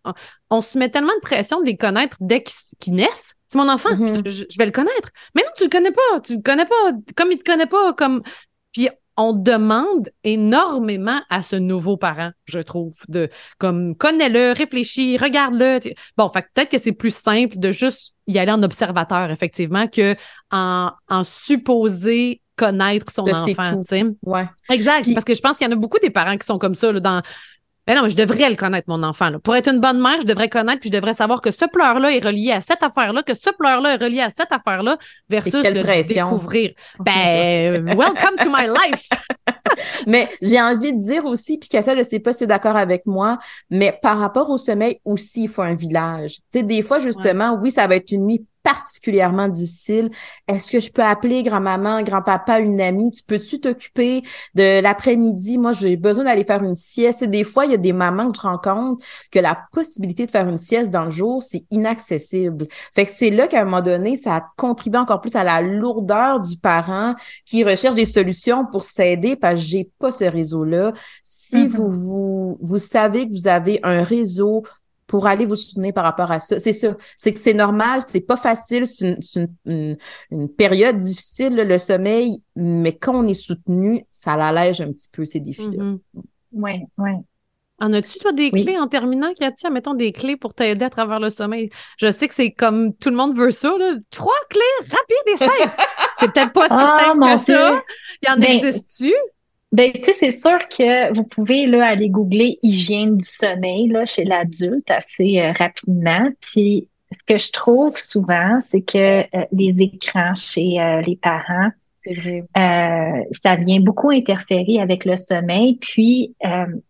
On, 0.50 0.62
se 0.62 0.78
met 0.78 0.90
tellement 0.90 1.14
de 1.16 1.22
pression 1.22 1.62
de 1.62 1.66
les 1.66 1.78
connaître 1.78 2.18
dès 2.20 2.44
qu'ils 2.44 2.94
naissent. 2.94 3.34
C'est 3.48 3.58
mon 3.58 3.70
enfant, 3.70 3.96
Mhm. 3.96 4.24
je, 4.26 4.44
je 4.50 4.58
vais 4.58 4.66
le 4.66 4.72
connaître. 4.72 5.10
Mais 5.36 5.42
non, 5.42 5.50
tu 5.58 5.64
le 5.64 5.70
connais 5.70 5.92
pas, 5.92 6.20
tu 6.24 6.36
le 6.36 6.42
connais 6.42 6.66
pas, 6.66 6.92
comme 7.16 7.32
il 7.32 7.38
te 7.38 7.44
connaît 7.44 7.66
pas, 7.66 7.94
comme. 7.94 8.22
Puis 8.72 8.90
on 9.18 9.34
demande 9.34 10.10
énormément 10.24 11.22
à 11.30 11.42
ce 11.42 11.56
nouveau 11.56 11.98
parent, 11.98 12.32
je 12.46 12.60
trouve, 12.60 12.96
de 13.10 13.30
comme 13.60 13.96
connais-le, 13.96 14.54
réfléchis, 14.54 15.18
regarde-le. 15.18 15.80
Bon, 16.18 16.30
fait 16.30 16.42
que 16.44 16.48
peut-être 16.54 16.72
que 16.72 16.80
c'est 16.80 16.94
plus 16.94 17.16
simple 17.16 17.60
de 17.60 17.72
juste 17.72 18.16
y 18.28 18.40
aller 18.40 18.52
en 18.52 18.64
observateur, 18.64 19.30
effectivement, 19.30 19.88
que 19.88 20.16
en, 20.52 20.92
connaître 22.56 23.12
son 23.12 23.26
sais 23.26 23.60
enfant. 23.60 23.82
Ouais. 24.24 24.46
Exact. 24.70 25.12
Parce 25.14 25.26
que 25.26 25.34
je 25.34 25.42
pense 25.42 25.58
qu'il 25.58 25.68
y 25.68 25.70
en 25.70 25.74
a 25.74 25.80
beaucoup 25.80 25.98
des 26.00 26.12
parents 26.12 26.38
qui 26.38 26.46
sont 26.46 26.60
comme 26.60 26.76
ça, 26.76 26.92
là, 26.92 27.00
dans 27.00 27.22
Ben 27.86 27.96
non, 27.96 28.08
je 28.08 28.16
devrais 28.16 28.50
le 28.50 28.56
connaître, 28.56 28.86
mon 28.88 29.04
enfant. 29.04 29.30
Pour 29.44 29.56
être 29.58 29.68
une 29.68 29.82
bonne 29.82 30.02
mère, 30.02 30.22
je 30.22 30.26
devrais 30.26 30.48
connaître, 30.48 30.80
puis 30.80 30.90
je 30.90 30.96
devrais 30.96 31.14
savoir 31.14 31.42
que 31.42 31.52
ce 31.52 31.66
pleur-là 31.66 32.16
est 32.16 32.24
relié 32.24 32.52
à 32.52 32.62
cette 32.62 32.82
affaire-là, 32.82 33.24
que 33.24 33.34
ce 33.34 33.50
pleur-là 33.50 33.96
est 33.96 34.04
relié 34.04 34.22
à 34.22 34.30
cette 34.30 34.52
affaire-là, 34.52 34.98
versus 35.30 35.64
le 35.64 36.08
découvrir. 36.08 36.72
Ben, 37.00 37.84
welcome 37.86 38.38
to 38.40 38.50
my 38.50 38.68
life! 38.68 39.10
mais 40.08 40.30
j'ai 40.42 40.62
envie 40.62 40.94
de 40.94 41.02
dire 41.02 41.26
aussi, 41.26 41.58
puis 41.58 41.68
Cassia, 41.68 41.94
je 41.98 42.04
sais 42.04 42.20
pas 42.20 42.32
si 42.32 42.40
c'est 42.40 42.48
d'accord 42.48 42.78
avec 42.78 43.06
moi, 43.06 43.38
mais 43.70 43.98
par 44.02 44.18
rapport 44.18 44.50
au 44.50 44.58
sommeil 44.58 45.02
aussi, 45.04 45.44
il 45.44 45.50
faut 45.50 45.62
un 45.62 45.76
village. 45.76 46.36
Tu 46.54 46.60
sais, 46.60 46.64
des 46.64 46.84
fois, 46.84 47.00
justement, 47.00 47.60
oui, 47.62 47.70
ça 47.70 47.86
va 47.88 47.98
être 47.98 48.12
une 48.12 48.28
nuit 48.28 48.46
particulièrement 48.64 49.50
difficile. 49.50 50.10
Est-ce 50.48 50.72
que 50.72 50.80
je 50.80 50.92
peux 50.92 51.04
appeler 51.04 51.44
grand-maman, 51.44 52.02
grand-papa, 52.02 52.60
une 52.60 52.82
amie? 52.82 53.12
Tu 53.12 53.24
peux-tu 53.24 53.60
t'occuper 53.60 54.24
de 54.56 54.82
l'après-midi? 54.82 55.58
Moi, 55.58 55.74
j'ai 55.74 55.98
besoin 55.98 56.24
d'aller 56.24 56.46
faire 56.46 56.64
une 56.64 56.76
sieste. 56.76 57.22
Et 57.24 57.28
des 57.28 57.44
fois, 57.44 57.66
il 57.66 57.72
y 57.72 57.76
a 57.76 57.78
des 57.78 57.94
mamans 57.94 58.32
que 58.32 58.38
je 58.38 58.42
rencontre 58.42 59.04
que 59.32 59.40
la 59.40 59.58
possibilité 59.72 60.26
de 60.26 60.32
faire 60.32 60.48
une 60.48 60.58
sieste 60.58 60.92
dans 60.92 61.06
le 61.06 61.12
jour, 61.12 61.44
c'est 61.44 61.66
inaccessible. 61.72 62.68
Fait 62.96 63.06
que 63.06 63.12
c'est 63.12 63.30
là 63.30 63.48
qu'à 63.48 63.62
un 63.62 63.66
moment 63.66 63.82
donné, 63.82 64.16
ça 64.16 64.46
contribue 64.58 64.98
encore 64.98 65.22
plus 65.22 65.36
à 65.36 65.44
la 65.44 65.62
lourdeur 65.62 66.40
du 66.40 66.58
parent 66.58 67.16
qui 67.46 67.64
recherche 67.64 67.96
des 67.96 68.06
solutions 68.06 68.66
pour 68.66 68.84
s'aider 68.84 69.36
parce 69.36 69.56
que 69.56 69.62
j'ai 69.62 69.92
pas 70.00 70.12
ce 70.12 70.24
réseau-là. 70.24 70.94
Si 71.24 71.66
mm-hmm. 71.66 71.68
vous, 71.68 71.90
vous, 71.90 72.58
vous 72.62 72.78
savez 72.78 73.28
que 73.28 73.34
vous 73.34 73.48
avez 73.48 73.80
un 73.84 74.04
réseau 74.04 74.64
pour 75.14 75.28
aller 75.28 75.46
vous 75.46 75.56
soutenir 75.56 75.94
par 75.94 76.06
rapport 76.06 76.32
à 76.32 76.40
ça. 76.40 76.58
C'est 76.58 76.74
ça. 76.74 76.98
C'est 77.18 77.32
que 77.32 77.40
c'est 77.40 77.54
normal, 77.54 78.02
c'est 78.02 78.22
pas 78.22 78.36
facile, 78.36 78.88
c'est 78.88 79.16
une, 79.68 79.96
une, 80.32 80.50
période 80.50 80.98
difficile, 80.98 81.56
le 81.56 81.78
sommeil, 81.78 82.42
mais 82.56 82.98
quand 82.98 83.14
on 83.14 83.28
est 83.28 83.36
soutenu, 83.36 84.04
ça 84.10 84.36
l'allège 84.36 84.82
un 84.82 84.92
petit 84.92 85.10
peu 85.14 85.24
ces 85.24 85.40
défis-là. 85.40 85.98
Oui, 86.52 86.72
mm-hmm. 86.72 86.88
oui. 86.98 87.12
En 87.78 87.94
as-tu, 87.94 88.18
toi, 88.18 88.32
des 88.32 88.50
clés 88.50 88.80
en 88.80 88.88
terminant, 88.88 89.32
Katia? 89.40 89.70
Mettons 89.70 89.94
des 89.94 90.14
clés 90.14 90.36
pour 90.36 90.56
t'aider 90.56 90.86
à 90.86 90.90
travers 90.90 91.20
le 91.20 91.30
sommeil. 91.30 91.70
Je 92.00 92.12
sais 92.12 92.28
que 92.28 92.34
c'est 92.34 92.52
comme 92.52 92.96
tout 92.96 93.12
le 93.12 93.16
monde 93.16 93.38
veut 93.38 93.52
ça, 93.52 93.72
là. 93.78 93.94
Trois 94.10 94.34
clés 94.50 94.62
rapides 94.80 95.28
et 95.28 95.38
simples. 95.38 95.78
c'est 96.20 96.32
peut-être 96.32 96.54
pas 96.54 96.70
si 96.70 96.76
ah, 96.76 96.98
simple 97.06 97.20
que 97.20 97.38
ça. 97.38 97.84
Il 98.24 98.30
y 98.30 98.32
en 98.32 98.38
ben, 98.38 98.50
existe-tu? 98.50 99.14
Ben, 99.74 99.92
tu 99.92 100.04
sais, 100.04 100.14
c'est 100.14 100.32
sûr 100.32 100.60
que 100.70 101.12
vous 101.16 101.24
pouvez 101.24 101.66
là, 101.66 101.88
aller 101.88 102.08
googler 102.08 102.60
hygiène 102.62 103.18
du 103.18 103.28
sommeil 103.28 103.88
là, 103.88 104.06
chez 104.06 104.24
l'adulte 104.24 104.90
assez 104.92 105.42
euh, 105.42 105.52
rapidement. 105.52 106.30
Puis 106.42 106.88
ce 107.12 107.24
que 107.26 107.40
je 107.40 107.52
trouve 107.52 107.98
souvent, 107.98 108.60
c'est 108.68 108.84
que 108.84 109.22
euh, 109.22 109.46
les 109.52 109.82
écrans 109.82 110.36
chez 110.36 110.80
euh, 110.80 111.02
les 111.02 111.16
parents, 111.16 111.72
vrai. 112.06 112.44
ça 113.32 113.56
vient 113.56 113.80
beaucoup 113.80 114.12
interférer 114.12 114.80
avec 114.80 115.06
le 115.06 115.18
sommeil. 115.18 115.78
Puis 115.82 116.36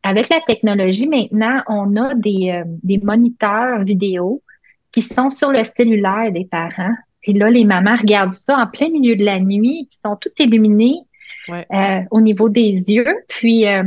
avec 0.01 0.27
la 0.29 0.41
technologie 0.41 1.07
maintenant, 1.07 1.61
on 1.67 1.95
a 1.97 2.15
des, 2.15 2.63
des 2.81 2.97
moniteurs 2.97 3.83
vidéo 3.83 4.41
qui 4.91 5.03
sont 5.03 5.29
sur 5.29 5.51
le 5.51 5.63
cellulaire 5.63 6.31
des 6.31 6.45
parents. 6.45 6.95
Et 7.25 7.33
là, 7.33 7.51
les 7.51 7.63
mamans 7.63 7.95
regardent 7.95 8.33
ça 8.33 8.57
en 8.57 8.65
plein 8.65 8.89
milieu 8.89 9.15
de 9.15 9.23
la 9.23 9.39
nuit, 9.39 9.87
qui 9.87 9.97
sont 9.97 10.15
toutes 10.15 10.39
illuminées 10.39 11.03
euh, 11.49 12.01
au 12.11 12.21
niveau 12.21 12.49
des 12.49 12.91
yeux. 12.91 13.15
Puis, 13.27 13.67
euh, 13.67 13.83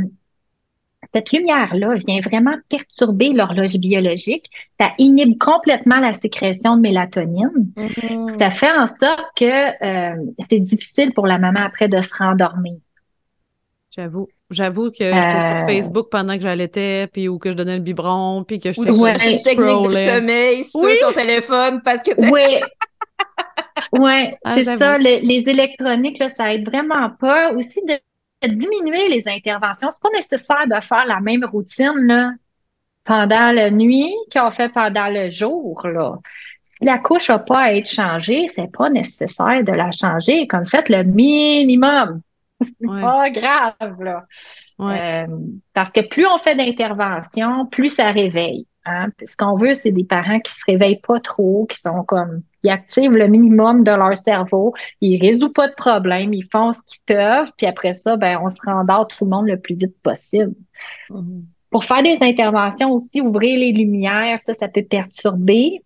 cette 1.13 1.31
lumière-là 1.31 1.95
vient 1.95 2.19
vraiment 2.21 2.55
perturber 2.69 3.31
l'horloge 3.31 3.77
biologique. 3.77 4.49
Ça 4.79 4.91
inhibe 4.97 5.37
complètement 5.37 5.99
la 5.99 6.13
sécrétion 6.13 6.75
de 6.75 6.81
mélatonine. 6.81 7.71
Mm-hmm. 7.75 8.37
Ça 8.37 8.49
fait 8.49 8.71
en 8.71 8.87
sorte 8.93 9.27
que 9.35 10.15
euh, 10.15 10.15
c'est 10.49 10.59
difficile 10.59 11.13
pour 11.13 11.27
la 11.27 11.37
maman 11.37 11.61
après 11.61 11.87
de 11.87 12.01
se 12.01 12.15
rendormir. 12.15 12.75
J'avoue. 13.95 14.27
J'avoue 14.49 14.91
que 14.91 15.03
j'étais 15.03 15.41
sur 15.41 15.67
Facebook 15.67 16.07
pendant 16.09 16.35
que 16.35 16.41
j'allaitais, 16.41 17.07
puis 17.07 17.27
ou 17.27 17.37
que 17.37 17.51
je 17.51 17.57
donnais 17.57 17.75
le 17.75 17.81
biberon, 17.81 18.43
puis 18.43 18.59
que 18.59 18.71
je 18.71 18.79
ouais. 18.79 19.13
technique 19.43 19.57
de 19.57 20.15
sommeil 20.15 20.63
sur 20.63 20.89
son 21.01 21.13
téléphone 21.13 21.81
parce 21.83 22.01
que 22.01 22.11
Oui, 22.31 22.61
oui, 23.93 24.31
ah, 24.43 24.55
c'est 24.55 24.63
ça. 24.63 24.97
les 24.97 25.43
électroniques, 25.47 26.19
là, 26.19 26.29
ça 26.29 26.53
aide 26.53 26.67
vraiment 26.67 27.09
pas. 27.09 27.53
Aussi 27.53 27.81
de, 27.85 27.97
diminuer 28.47 29.07
les 29.09 29.27
interventions. 29.27 29.89
C'est 29.91 30.01
pas 30.01 30.15
nécessaire 30.15 30.67
de 30.67 30.79
faire 30.83 31.05
la 31.05 31.19
même 31.19 31.43
routine 31.45 32.05
là, 32.05 32.31
pendant 33.03 33.51
la 33.51 33.71
nuit 33.71 34.13
qu'on 34.31 34.51
fait 34.51 34.69
pendant 34.69 35.09
le 35.09 35.29
jour. 35.31 35.87
Là. 35.87 36.17
Si 36.61 36.85
la 36.85 36.99
couche 36.99 37.29
n'a 37.29 37.39
pas 37.39 37.63
à 37.63 37.73
être 37.73 37.89
changée, 37.89 38.47
c'est 38.47 38.71
pas 38.71 38.89
nécessaire 38.89 39.63
de 39.63 39.71
la 39.71 39.91
changer. 39.91 40.47
Comme 40.47 40.65
faites 40.65 40.89
le 40.89 41.03
minimum. 41.03 42.21
C'est 42.61 42.87
pas 42.87 43.29
grave. 43.29 44.01
Là. 44.01 44.25
Euh, 44.79 45.27
parce 45.73 45.91
que 45.91 46.07
plus 46.07 46.25
on 46.25 46.37
fait 46.39 46.55
d'interventions, 46.55 47.65
plus 47.67 47.89
ça 47.89 48.11
réveille. 48.11 48.65
Hein? 48.85 49.09
Ce 49.25 49.35
qu'on 49.35 49.57
veut, 49.57 49.75
c'est 49.75 49.91
des 49.91 50.05
parents 50.05 50.39
qui 50.39 50.53
se 50.53 50.63
réveillent 50.65 51.01
pas 51.01 51.19
trop, 51.19 51.65
qui 51.67 51.79
sont 51.79 52.03
comme, 52.03 52.41
ils 52.67 52.71
activent 52.71 53.15
le 53.15 53.27
minimum 53.27 53.83
de 53.83 53.91
leur 53.91 54.17
cerveau, 54.17 54.73
ils 55.01 55.19
résolvent 55.19 55.53
pas 55.53 55.69
de 55.69 55.75
problème, 55.75 56.33
ils 56.33 56.47
font 56.51 56.73
ce 56.73 56.81
qu'ils 56.85 57.01
peuvent, 57.05 57.51
puis 57.57 57.65
après 57.65 57.93
ça, 57.93 58.17
ben, 58.17 58.39
on 58.43 58.49
se 58.49 58.61
rendort 58.65 59.07
tout 59.07 59.23
le 59.23 59.31
monde 59.31 59.47
le 59.47 59.59
plus 59.59 59.75
vite 59.75 59.95
possible. 60.03 60.53
Mm-hmm. 61.09 61.43
Pour 61.69 61.83
faire 61.83 62.03
des 62.03 62.17
interventions 62.21 62.91
aussi, 62.93 63.21
ouvrir 63.21 63.59
les 63.59 63.71
lumières, 63.71 64.39
ça, 64.39 64.53
ça 64.53 64.67
peut 64.67 64.83
perturber 64.83 65.81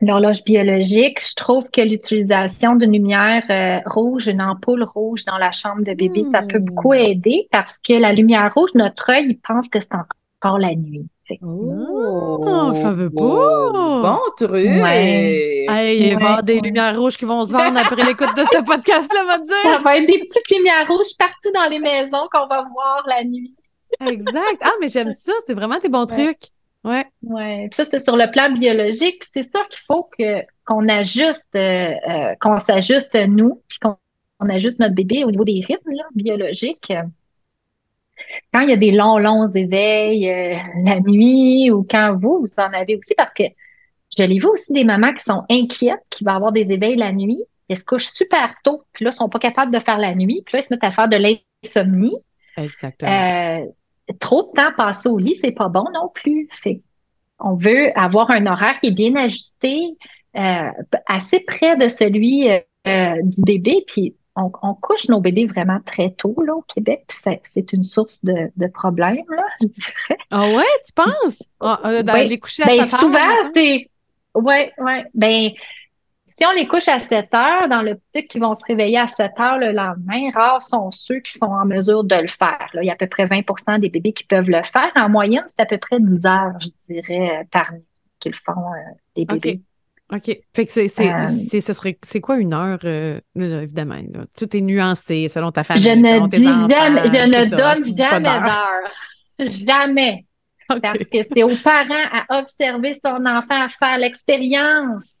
l'horloge 0.00 0.44
biologique. 0.44 1.20
Je 1.20 1.34
trouve 1.34 1.68
que 1.70 1.80
l'utilisation 1.80 2.76
d'une 2.76 2.92
lumière 2.92 3.42
euh, 3.50 3.80
rouge, 3.86 4.28
une 4.28 4.42
ampoule 4.42 4.84
rouge 4.84 5.24
dans 5.24 5.38
la 5.38 5.50
chambre 5.50 5.82
de 5.84 5.94
bébé, 5.94 6.24
ça 6.30 6.42
peut 6.42 6.58
beaucoup 6.58 6.92
mm. 6.92 6.98
aider 6.98 7.48
parce 7.50 7.78
que 7.78 7.94
la 7.94 8.12
lumière 8.12 8.52
rouge, 8.54 8.70
notre 8.74 9.10
œil, 9.10 9.26
il 9.30 9.38
pense 9.38 9.68
que 9.68 9.80
c'est 9.80 9.94
encore 9.94 10.58
la 10.58 10.74
nuit. 10.74 11.08
Oh, 11.42 12.72
ça 12.74 12.90
veut 12.90 13.10
pas. 13.10 13.20
Bon 13.20 14.18
truc. 14.36 14.52
Ouais. 14.52 15.66
Hey, 15.68 16.08
il 16.08 16.14
va 16.14 16.20
y 16.20 16.24
avoir 16.24 16.42
des 16.42 16.60
lumières 16.60 16.98
rouges 16.98 17.16
qui 17.16 17.24
vont 17.24 17.44
se 17.44 17.52
vendre 17.52 17.78
après 17.78 18.02
l'écoute 18.06 18.34
de 18.36 18.44
ce 18.44 18.64
podcast-là, 18.64 19.24
va 19.24 19.38
dire. 19.38 19.56
Ça 19.62 19.78
va 19.78 19.98
être 19.98 20.06
des 20.06 20.18
petites 20.20 20.50
lumières 20.50 20.86
rouges 20.88 21.16
partout 21.18 21.50
dans 21.54 21.68
les 21.70 21.80
maisons 21.80 22.28
qu'on 22.32 22.46
va 22.46 22.62
voir 22.72 23.04
la 23.06 23.24
nuit. 23.24 23.56
Exact. 24.06 24.62
Ah, 24.62 24.72
mais 24.80 24.88
j'aime 24.88 25.10
ça. 25.10 25.32
C'est 25.46 25.54
vraiment 25.54 25.78
des 25.78 25.88
bons 25.88 26.06
trucs. 26.06 26.48
Ouais. 26.84 27.04
Ouais. 27.22 27.68
ça, 27.72 27.84
c'est 27.84 28.02
sur 28.02 28.16
le 28.16 28.30
plan 28.30 28.50
biologique. 28.50 29.24
C'est 29.24 29.42
sûr 29.42 29.66
qu'il 29.68 29.80
faut 29.86 30.08
que 30.18 30.42
qu'on 30.64 30.88
ajuste, 30.88 31.54
euh, 31.56 31.92
euh, 32.08 32.34
qu'on 32.40 32.58
s'ajuste 32.58 33.16
nous, 33.26 33.62
puis 33.68 33.78
qu'on 33.78 34.48
ajuste 34.48 34.78
notre 34.78 34.94
bébé 34.94 35.24
au 35.24 35.30
niveau 35.30 35.44
des 35.44 35.64
rythmes 35.66 35.92
là, 35.92 36.04
biologiques 36.14 36.92
quand 38.52 38.60
il 38.60 38.70
y 38.70 38.72
a 38.72 38.76
des 38.76 38.92
longs, 38.92 39.18
longs 39.18 39.48
éveils 39.48 40.30
euh, 40.30 40.56
la 40.84 41.00
nuit 41.00 41.70
ou 41.70 41.86
quand 41.88 42.16
vous, 42.20 42.38
vous 42.40 42.62
en 42.62 42.72
avez 42.72 42.96
aussi, 42.96 43.14
parce 43.16 43.32
que 43.32 43.44
je 44.16 44.22
l'ai 44.22 44.38
vu 44.38 44.46
aussi 44.46 44.72
des 44.72 44.84
mamans 44.84 45.12
qui 45.12 45.24
sont 45.24 45.44
inquiètes, 45.50 46.02
qui 46.10 46.24
vont 46.24 46.32
avoir 46.32 46.52
des 46.52 46.72
éveils 46.72 46.96
la 46.96 47.12
nuit, 47.12 47.42
elles 47.68 47.76
se 47.76 47.84
couchent 47.84 48.12
super 48.14 48.54
tôt, 48.64 48.82
puis 48.92 49.04
là, 49.04 49.10
ils 49.12 49.16
sont 49.16 49.28
pas 49.28 49.38
capables 49.38 49.72
de 49.72 49.78
faire 49.78 49.98
la 49.98 50.14
nuit, 50.14 50.42
puis 50.46 50.56
là, 50.56 50.60
ils 50.60 50.62
se 50.62 50.72
mettent 50.72 50.84
à 50.84 50.90
faire 50.90 51.08
de 51.08 51.16
l'insomnie. 51.16 52.16
Exactement. 52.56 53.10
Euh, 53.10 53.66
trop 54.18 54.42
de 54.42 54.52
temps 54.54 54.72
passé 54.76 55.08
au 55.08 55.18
lit, 55.18 55.36
c'est 55.36 55.52
pas 55.52 55.68
bon 55.68 55.84
non 55.92 56.10
plus. 56.14 56.48
Fait 56.50 56.80
on 57.40 57.54
veut 57.54 57.96
avoir 57.96 58.30
un 58.30 58.46
horaire 58.46 58.80
qui 58.80 58.88
est 58.88 58.94
bien 58.94 59.14
ajusté, 59.14 59.80
euh, 60.36 60.70
assez 61.06 61.40
près 61.40 61.76
de 61.76 61.88
celui 61.88 62.48
du 62.84 63.42
bébé, 63.42 63.84
puis 63.86 64.14
on, 64.38 64.74
couche 64.74 65.08
nos 65.08 65.20
bébés 65.20 65.46
vraiment 65.46 65.80
très 65.84 66.10
tôt 66.10 66.34
là, 66.46 66.54
au 66.54 66.62
Québec, 66.62 67.04
c'est 67.08 67.72
une 67.72 67.84
source 67.84 68.24
de, 68.24 68.50
de 68.56 68.66
problèmes, 68.66 69.24
là, 69.28 69.44
je 69.60 69.66
dirais. 69.66 70.18
Ah 70.30 70.48
ouais, 70.48 70.64
tu 70.86 70.92
penses? 70.94 71.42
Ah, 71.60 71.80
euh, 71.84 72.02
les 72.02 72.38
coucher 72.38 72.62
à 72.62 72.66
ben, 72.66 72.84
7 72.84 73.00
souvent, 73.00 73.50
c'est. 73.54 73.90
Ouais, 74.34 74.72
ouais. 74.78 75.04
Ben, 75.14 75.50
si 76.24 76.44
on 76.46 76.52
les 76.52 76.66
couche 76.68 76.88
à 76.88 76.98
7 76.98 77.32
heures, 77.34 77.68
dans 77.68 77.82
l'optique 77.82 78.28
qu'ils 78.28 78.42
vont 78.42 78.54
se 78.54 78.64
réveiller 78.66 78.98
à 78.98 79.06
7 79.06 79.32
heures 79.40 79.58
le 79.58 79.72
lendemain, 79.72 80.30
rares 80.34 80.62
sont 80.62 80.90
ceux 80.90 81.20
qui 81.20 81.32
sont 81.32 81.46
en 81.46 81.64
mesure 81.64 82.04
de 82.04 82.16
le 82.16 82.28
faire. 82.28 82.68
Il 82.74 82.84
y 82.84 82.90
a 82.90 82.92
à 82.92 82.96
peu 82.96 83.06
près 83.06 83.26
20% 83.26 83.80
des 83.80 83.88
bébés 83.88 84.12
qui 84.12 84.24
peuvent 84.24 84.48
le 84.48 84.62
faire. 84.62 84.92
En 84.94 85.08
moyenne, 85.08 85.44
c'est 85.48 85.62
à 85.62 85.66
peu 85.66 85.78
près 85.78 86.00
10 86.00 86.26
heures, 86.26 86.58
je 86.60 86.68
dirais, 86.86 87.46
par 87.50 87.72
nuit 87.72 87.84
qu'ils 88.20 88.34
font, 88.34 88.52
euh, 88.52 88.94
des 89.16 89.24
bébés. 89.24 89.62
OK. 90.10 90.38
Fait 90.54 90.66
que 90.66 90.72
c'est, 90.72 90.88
c'est, 90.88 91.12
euh, 91.12 91.28
c'est, 91.30 91.60
ce 91.60 91.72
serait, 91.72 91.98
c'est 92.02 92.20
quoi 92.20 92.38
une 92.38 92.54
heure, 92.54 92.78
euh, 92.84 93.20
évidemment? 93.36 94.00
Tout 94.36 94.56
est 94.56 94.60
nuancé 94.60 95.28
selon 95.28 95.52
ta 95.52 95.64
famille. 95.64 95.82
Je 95.82 95.90
ne 95.90 96.26
dis 96.28 96.44
jamais, 96.44 97.04
je 97.04 97.28
ne 97.28 97.50
donne 97.50 97.96
jamais 97.96 98.22
d'heure. 98.22 98.90
Jamais. 99.66 100.24
Parce 100.82 101.04
que 101.04 101.18
c'est 101.34 101.42
aux 101.42 101.56
parents 101.56 102.08
à 102.12 102.40
observer 102.40 102.94
son 102.94 103.24
enfant, 103.24 103.62
à 103.62 103.68
faire 103.68 103.98
l'expérience. 103.98 105.18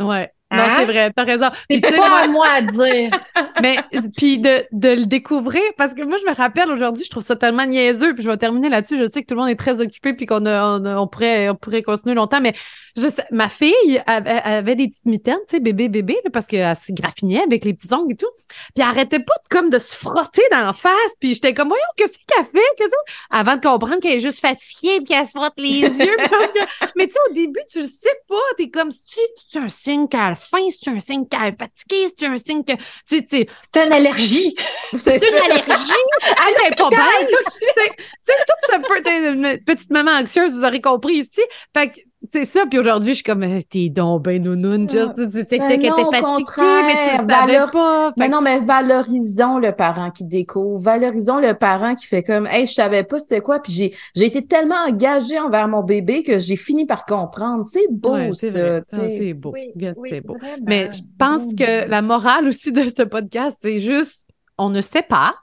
Ouais. 0.00 0.30
Non, 0.50 0.64
c'est 0.64 0.82
hein? 0.82 0.84
vrai, 0.86 1.12
t'as 1.14 1.24
raison. 1.24 1.48
C'est 1.70 1.80
pas 1.80 2.24
à 2.24 2.28
moi 2.28 2.46
à 2.48 2.62
dire. 2.62 3.10
mais 3.62 3.76
puis 4.16 4.38
de, 4.38 4.64
de 4.72 4.88
le 4.88 5.04
découvrir, 5.04 5.62
parce 5.76 5.92
que 5.92 6.02
moi, 6.02 6.16
je 6.18 6.24
me 6.24 6.34
rappelle 6.34 6.70
aujourd'hui, 6.70 7.04
je 7.04 7.10
trouve 7.10 7.22
ça 7.22 7.36
tellement 7.36 7.66
niaiseux, 7.66 8.14
puis 8.14 8.22
je 8.22 8.30
vais 8.30 8.36
terminer 8.38 8.70
là-dessus. 8.70 8.98
Je 8.98 9.06
sais 9.06 9.20
que 9.20 9.26
tout 9.26 9.34
le 9.34 9.42
monde 9.42 9.50
est 9.50 9.56
très 9.56 9.82
occupé, 9.82 10.14
puis 10.14 10.24
qu'on 10.24 10.46
on, 10.46 10.86
on, 10.86 11.06
pourrait, 11.06 11.50
on 11.50 11.54
pourrait 11.54 11.82
continuer 11.82 12.14
longtemps, 12.14 12.40
mais 12.40 12.54
je 12.96 13.08
sais, 13.10 13.24
ma 13.30 13.48
fille 13.48 14.02
avait, 14.06 14.74
des 14.74 14.88
petites 14.88 15.04
mitaines, 15.04 15.38
tu 15.48 15.56
sais, 15.56 15.60
bébé, 15.60 15.88
bébé, 15.88 16.16
parce 16.32 16.46
qu'elle 16.46 16.74
se 16.76 16.92
graffinait 16.92 17.42
avec 17.42 17.64
les 17.64 17.74
petits 17.74 17.92
ongles 17.92 18.12
et 18.12 18.16
tout. 18.16 18.30
Puis 18.48 18.56
elle 18.76 18.82
arrêtait 18.82 19.20
pas 19.20 19.34
de, 19.34 19.48
comme 19.48 19.70
de 19.70 19.78
se 19.78 19.94
frotter 19.94 20.42
dans 20.50 20.64
la 20.64 20.72
face, 20.72 20.92
puis 21.20 21.34
j'étais 21.34 21.54
comme, 21.54 21.68
voyons, 21.68 21.82
qu'est-ce 21.96 22.18
qu'elle 22.26 22.46
fait? 22.46 22.66
Qu'est-ce 22.76 22.94
Avant 23.30 23.56
de 23.56 23.60
comprendre 23.60 24.00
qu'elle 24.00 24.16
est 24.16 24.20
juste 24.20 24.40
fatiguée, 24.40 24.96
puis 24.96 25.04
qu'elle 25.04 25.26
se 25.26 25.32
frotte 25.32 25.54
les 25.58 25.80
yeux. 25.80 26.16
mais 26.96 27.06
tu 27.06 27.12
sais, 27.12 27.18
au 27.30 27.34
début, 27.34 27.60
tu 27.70 27.80
le 27.80 27.86
sais 27.86 28.16
pas, 28.26 28.34
t'es 28.56 28.70
comme, 28.70 28.90
c'est 28.90 29.58
un 29.58 29.68
signe 29.68 30.08
qu'elle 30.08 30.37
faim, 30.38 30.66
c'est 30.70 30.90
un 30.90 30.98
signe 31.00 31.26
qu'elle 31.28 31.54
est 31.54 31.58
fatiguée, 31.58 32.14
c'est 32.16 32.26
un 32.26 32.38
signe 32.38 32.64
que. 32.64 32.72
Tu 33.08 33.26
sais, 33.28 33.46
c'est 33.72 33.86
une 33.86 33.92
allergie. 33.92 34.54
C'est 34.94 35.16
une 35.16 35.52
allergie. 35.52 35.92
Elle 36.22 36.72
est 36.72 36.76
pas 36.76 36.88
belle. 36.88 37.28
Tu 37.28 37.66
sais, 37.76 38.32
tout 38.46 38.66
ça 38.68 38.78
peut. 38.78 39.02
Petite 39.66 39.90
maman 39.90 40.12
anxieuse, 40.12 40.52
vous 40.52 40.64
aurez 40.64 40.80
compris 40.80 41.14
ici. 41.16 41.42
Fait 41.76 41.90
que 41.90 42.00
c'est 42.28 42.44
ça, 42.44 42.64
puis 42.68 42.78
aujourd'hui, 42.78 43.10
je 43.10 43.16
suis 43.16 43.22
comme, 43.24 43.46
t'es 43.70 43.88
donc 43.90 44.24
ben 44.24 44.42
nounoun, 44.42 44.90
juste, 44.90 45.14
tu 45.14 45.42
sais 45.42 45.58
qu'elle 45.58 45.84
était 45.84 45.86
fatiguée, 45.86 46.82
mais 46.84 46.94
tu 46.94 47.22
le 47.22 47.28
savais 47.30 47.72
pas. 47.72 48.12
Mais 48.16 48.28
non, 48.28 48.40
mais 48.40 48.58
valorisons 48.58 49.58
le 49.58 49.70
parent 49.72 50.10
qui 50.10 50.24
découvre, 50.24 50.80
valorisons 50.80 51.38
le 51.38 51.54
parent 51.54 51.94
qui 51.94 52.06
fait 52.06 52.24
comme, 52.24 52.46
hey, 52.48 52.66
je 52.66 52.74
savais 52.74 53.04
pas 53.04 53.20
c'était 53.20 53.40
quoi, 53.40 53.60
puis 53.60 53.72
j'ai, 53.72 53.94
j'ai 54.16 54.26
été 54.26 54.44
tellement 54.44 54.84
engagée 54.88 55.38
envers 55.38 55.68
mon 55.68 55.82
bébé 55.82 56.22
que 56.24 56.38
j'ai 56.40 56.56
fini 56.56 56.86
par 56.86 57.06
comprendre. 57.06 57.64
C'est 57.64 57.86
beau, 57.90 58.32
ça, 58.32 58.80
C'est 58.86 59.34
beau, 59.34 59.54
c'est 60.08 60.20
beau. 60.20 60.36
Mais 60.66 60.90
je 60.92 61.02
pense 61.18 61.54
que 61.54 61.88
la 61.88 62.02
morale 62.02 62.48
aussi 62.48 62.72
de 62.72 62.82
ce 62.88 63.02
podcast, 63.02 63.58
c'est 63.62 63.80
juste, 63.80 64.26
on 64.58 64.70
ne 64.70 64.80
sait 64.80 65.02
pas, 65.02 65.34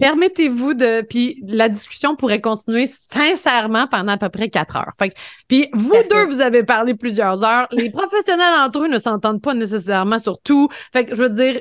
permettez-vous 0.00 0.74
de. 0.74 1.02
Puis 1.02 1.42
la 1.46 1.68
discussion 1.68 2.16
pourrait 2.16 2.40
continuer 2.40 2.86
sincèrement 2.86 3.86
pendant 3.86 4.12
à 4.12 4.18
peu 4.18 4.28
près 4.28 4.48
quatre 4.48 4.76
heures. 4.76 4.92
Fait 4.98 5.12
puis 5.48 5.68
vous 5.72 5.92
deux, 6.10 6.26
vous 6.26 6.40
avez 6.40 6.62
parlé 6.64 6.94
plusieurs 6.94 7.44
heures. 7.44 7.68
Les 7.70 7.90
professionnels 7.90 8.54
entre 8.58 8.84
eux 8.84 8.88
ne 8.88 8.98
s'entendent 8.98 9.42
pas 9.42 9.54
nécessairement 9.54 10.18
sur 10.18 10.40
tout. 10.40 10.68
Fait 10.92 11.04
que 11.04 11.14
je 11.14 11.22
veux 11.22 11.30
dire, 11.30 11.60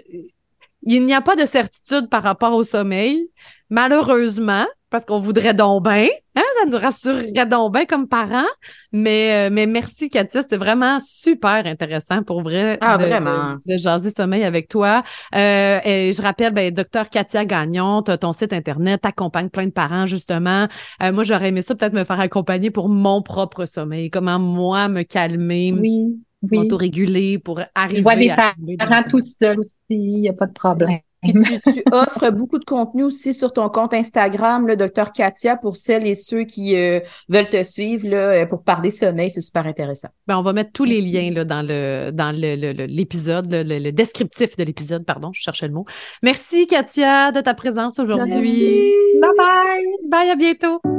il 0.84 1.05
n'y 1.05 1.13
a 1.13 1.22
pas 1.22 1.36
de 1.36 1.45
certitude 1.45 2.09
par 2.09 2.24
rapport 2.24 2.53
au 2.53 2.63
sommeil. 2.63 3.30
Malheureusement, 3.70 4.65
parce 4.89 5.05
qu'on 5.05 5.20
voudrait 5.20 5.53
donc 5.53 5.84
bien, 5.84 6.07
hein, 6.36 6.43
ça 6.59 6.69
nous 6.69 6.77
rassurerait 6.77 7.45
donc 7.45 7.73
bien 7.73 7.85
comme 7.85 8.07
parents. 8.07 8.45
Mais, 8.91 9.47
euh, 9.47 9.49
mais 9.51 9.65
merci, 9.65 10.09
Katia, 10.09 10.41
c'était 10.41 10.57
vraiment 10.57 10.99
super 10.99 11.65
intéressant 11.65 12.23
pour 12.23 12.41
vrai 12.41 12.77
ah, 12.81 12.97
de, 12.97 13.05
vraiment. 13.05 13.57
De, 13.65 13.77
jaser 13.77 14.11
sommeil 14.11 14.43
avec 14.43 14.67
toi. 14.67 15.03
Euh, 15.35 15.79
et 15.83 16.13
je 16.13 16.21
rappelle, 16.21 16.53
ben, 16.53 16.73
docteur 16.73 17.09
Katia 17.09 17.45
Gagnon, 17.45 18.01
ton 18.01 18.33
site 18.33 18.53
Internet, 18.53 19.01
t'accompagne 19.01 19.49
plein 19.49 19.65
de 19.65 19.71
parents, 19.71 20.05
justement. 20.05 20.67
Euh, 21.03 21.11
moi, 21.11 21.23
j'aurais 21.23 21.49
aimé 21.49 21.61
ça 21.61 21.75
peut-être 21.75 21.93
me 21.93 22.03
faire 22.03 22.19
accompagner 22.19 22.71
pour 22.71 22.89
mon 22.89 23.21
propre 23.21 23.65
sommeil, 23.65 24.09
comment 24.09 24.39
moi 24.39 24.87
me 24.87 25.03
calmer. 25.03 25.73
Oui. 25.73 26.21
Oui. 26.43 26.59
m'autoréguler 26.59 27.39
pour 27.39 27.59
arriver 27.73 27.97
Je 27.97 28.03
vois 28.03 28.15
des 28.15 28.77
parents 28.77 29.01
tout 29.09 29.21
seuls 29.21 29.59
aussi, 29.59 29.73
il 29.89 30.21
n'y 30.21 30.29
a 30.29 30.33
pas 30.33 30.45
de 30.45 30.53
problème. 30.53 30.99
Puis 31.22 31.34
tu, 31.34 31.84
offres 31.91 32.30
beaucoup 32.32 32.59
de 32.59 32.65
contenu 32.65 33.03
aussi 33.03 33.34
sur 33.34 33.51
ton 33.51 33.70
compte 33.70 33.93
Instagram, 33.93 34.68
le 34.68 34.76
docteur 34.76 35.11
Katia, 35.11 35.55
pour 35.55 35.76
celles 35.76 36.05
et 36.05 36.15
ceux 36.15 36.43
qui 36.43 36.76
euh, 36.76 36.99
veulent 37.30 37.49
te 37.49 37.63
suivre 37.63 38.07
là, 38.07 38.18
euh, 38.18 38.45
pour 38.45 38.63
parler 38.63 38.91
sommeil. 38.91 39.30
C'est 39.30 39.41
super 39.41 39.65
intéressant. 39.65 40.09
Ben, 40.28 40.38
on 40.38 40.41
va 40.41 40.53
mettre 40.53 40.72
tous 40.72 40.86
les 40.86 41.01
liens 41.01 41.32
là, 41.32 41.43
dans 41.43 41.65
le 41.65 42.11
dans 42.11 42.36
l'épisode, 42.36 43.51
le, 43.51 43.80
le, 43.80 43.91
descriptif 43.91 44.55
de 44.57 44.63
l'épisode, 44.63 45.05
pardon, 45.05 45.32
je 45.34 45.41
cherchais 45.41 45.68
le 45.68 45.74
mot. 45.74 45.86
Merci 46.22 46.68
Katia 46.68 47.32
de 47.32 47.41
ta 47.41 47.53
présence 47.53 47.99
aujourd'hui. 47.99 48.93
Bye 49.20 49.32
bye. 49.38 49.86
Bye, 50.09 50.30
à 50.30 50.36
bientôt. 50.36 50.96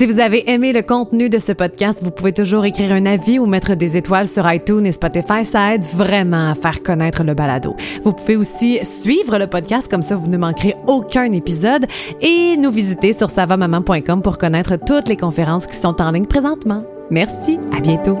Si 0.00 0.06
vous 0.06 0.18
avez 0.18 0.50
aimé 0.50 0.72
le 0.72 0.80
contenu 0.80 1.28
de 1.28 1.38
ce 1.38 1.52
podcast, 1.52 2.00
vous 2.02 2.10
pouvez 2.10 2.32
toujours 2.32 2.64
écrire 2.64 2.94
un 2.94 3.04
avis 3.04 3.38
ou 3.38 3.44
mettre 3.44 3.74
des 3.74 3.98
étoiles 3.98 4.28
sur 4.28 4.50
iTunes 4.50 4.86
et 4.86 4.92
Spotify. 4.92 5.44
Ça 5.44 5.74
aide 5.74 5.84
vraiment 5.84 6.52
à 6.52 6.54
faire 6.54 6.82
connaître 6.82 7.22
le 7.22 7.34
balado. 7.34 7.76
Vous 8.02 8.14
pouvez 8.14 8.36
aussi 8.36 8.78
suivre 8.82 9.36
le 9.36 9.46
podcast, 9.46 9.90
comme 9.90 10.00
ça 10.00 10.14
vous 10.14 10.30
ne 10.30 10.38
manquerez 10.38 10.74
aucun 10.86 11.30
épisode 11.32 11.84
et 12.22 12.56
nous 12.56 12.70
visiter 12.70 13.12
sur 13.12 13.28
savamaman.com 13.28 14.22
pour 14.22 14.38
connaître 14.38 14.76
toutes 14.86 15.06
les 15.06 15.18
conférences 15.18 15.66
qui 15.66 15.76
sont 15.76 16.00
en 16.00 16.12
ligne 16.12 16.24
présentement. 16.24 16.82
Merci, 17.10 17.58
à 17.76 17.80
bientôt. 17.82 18.16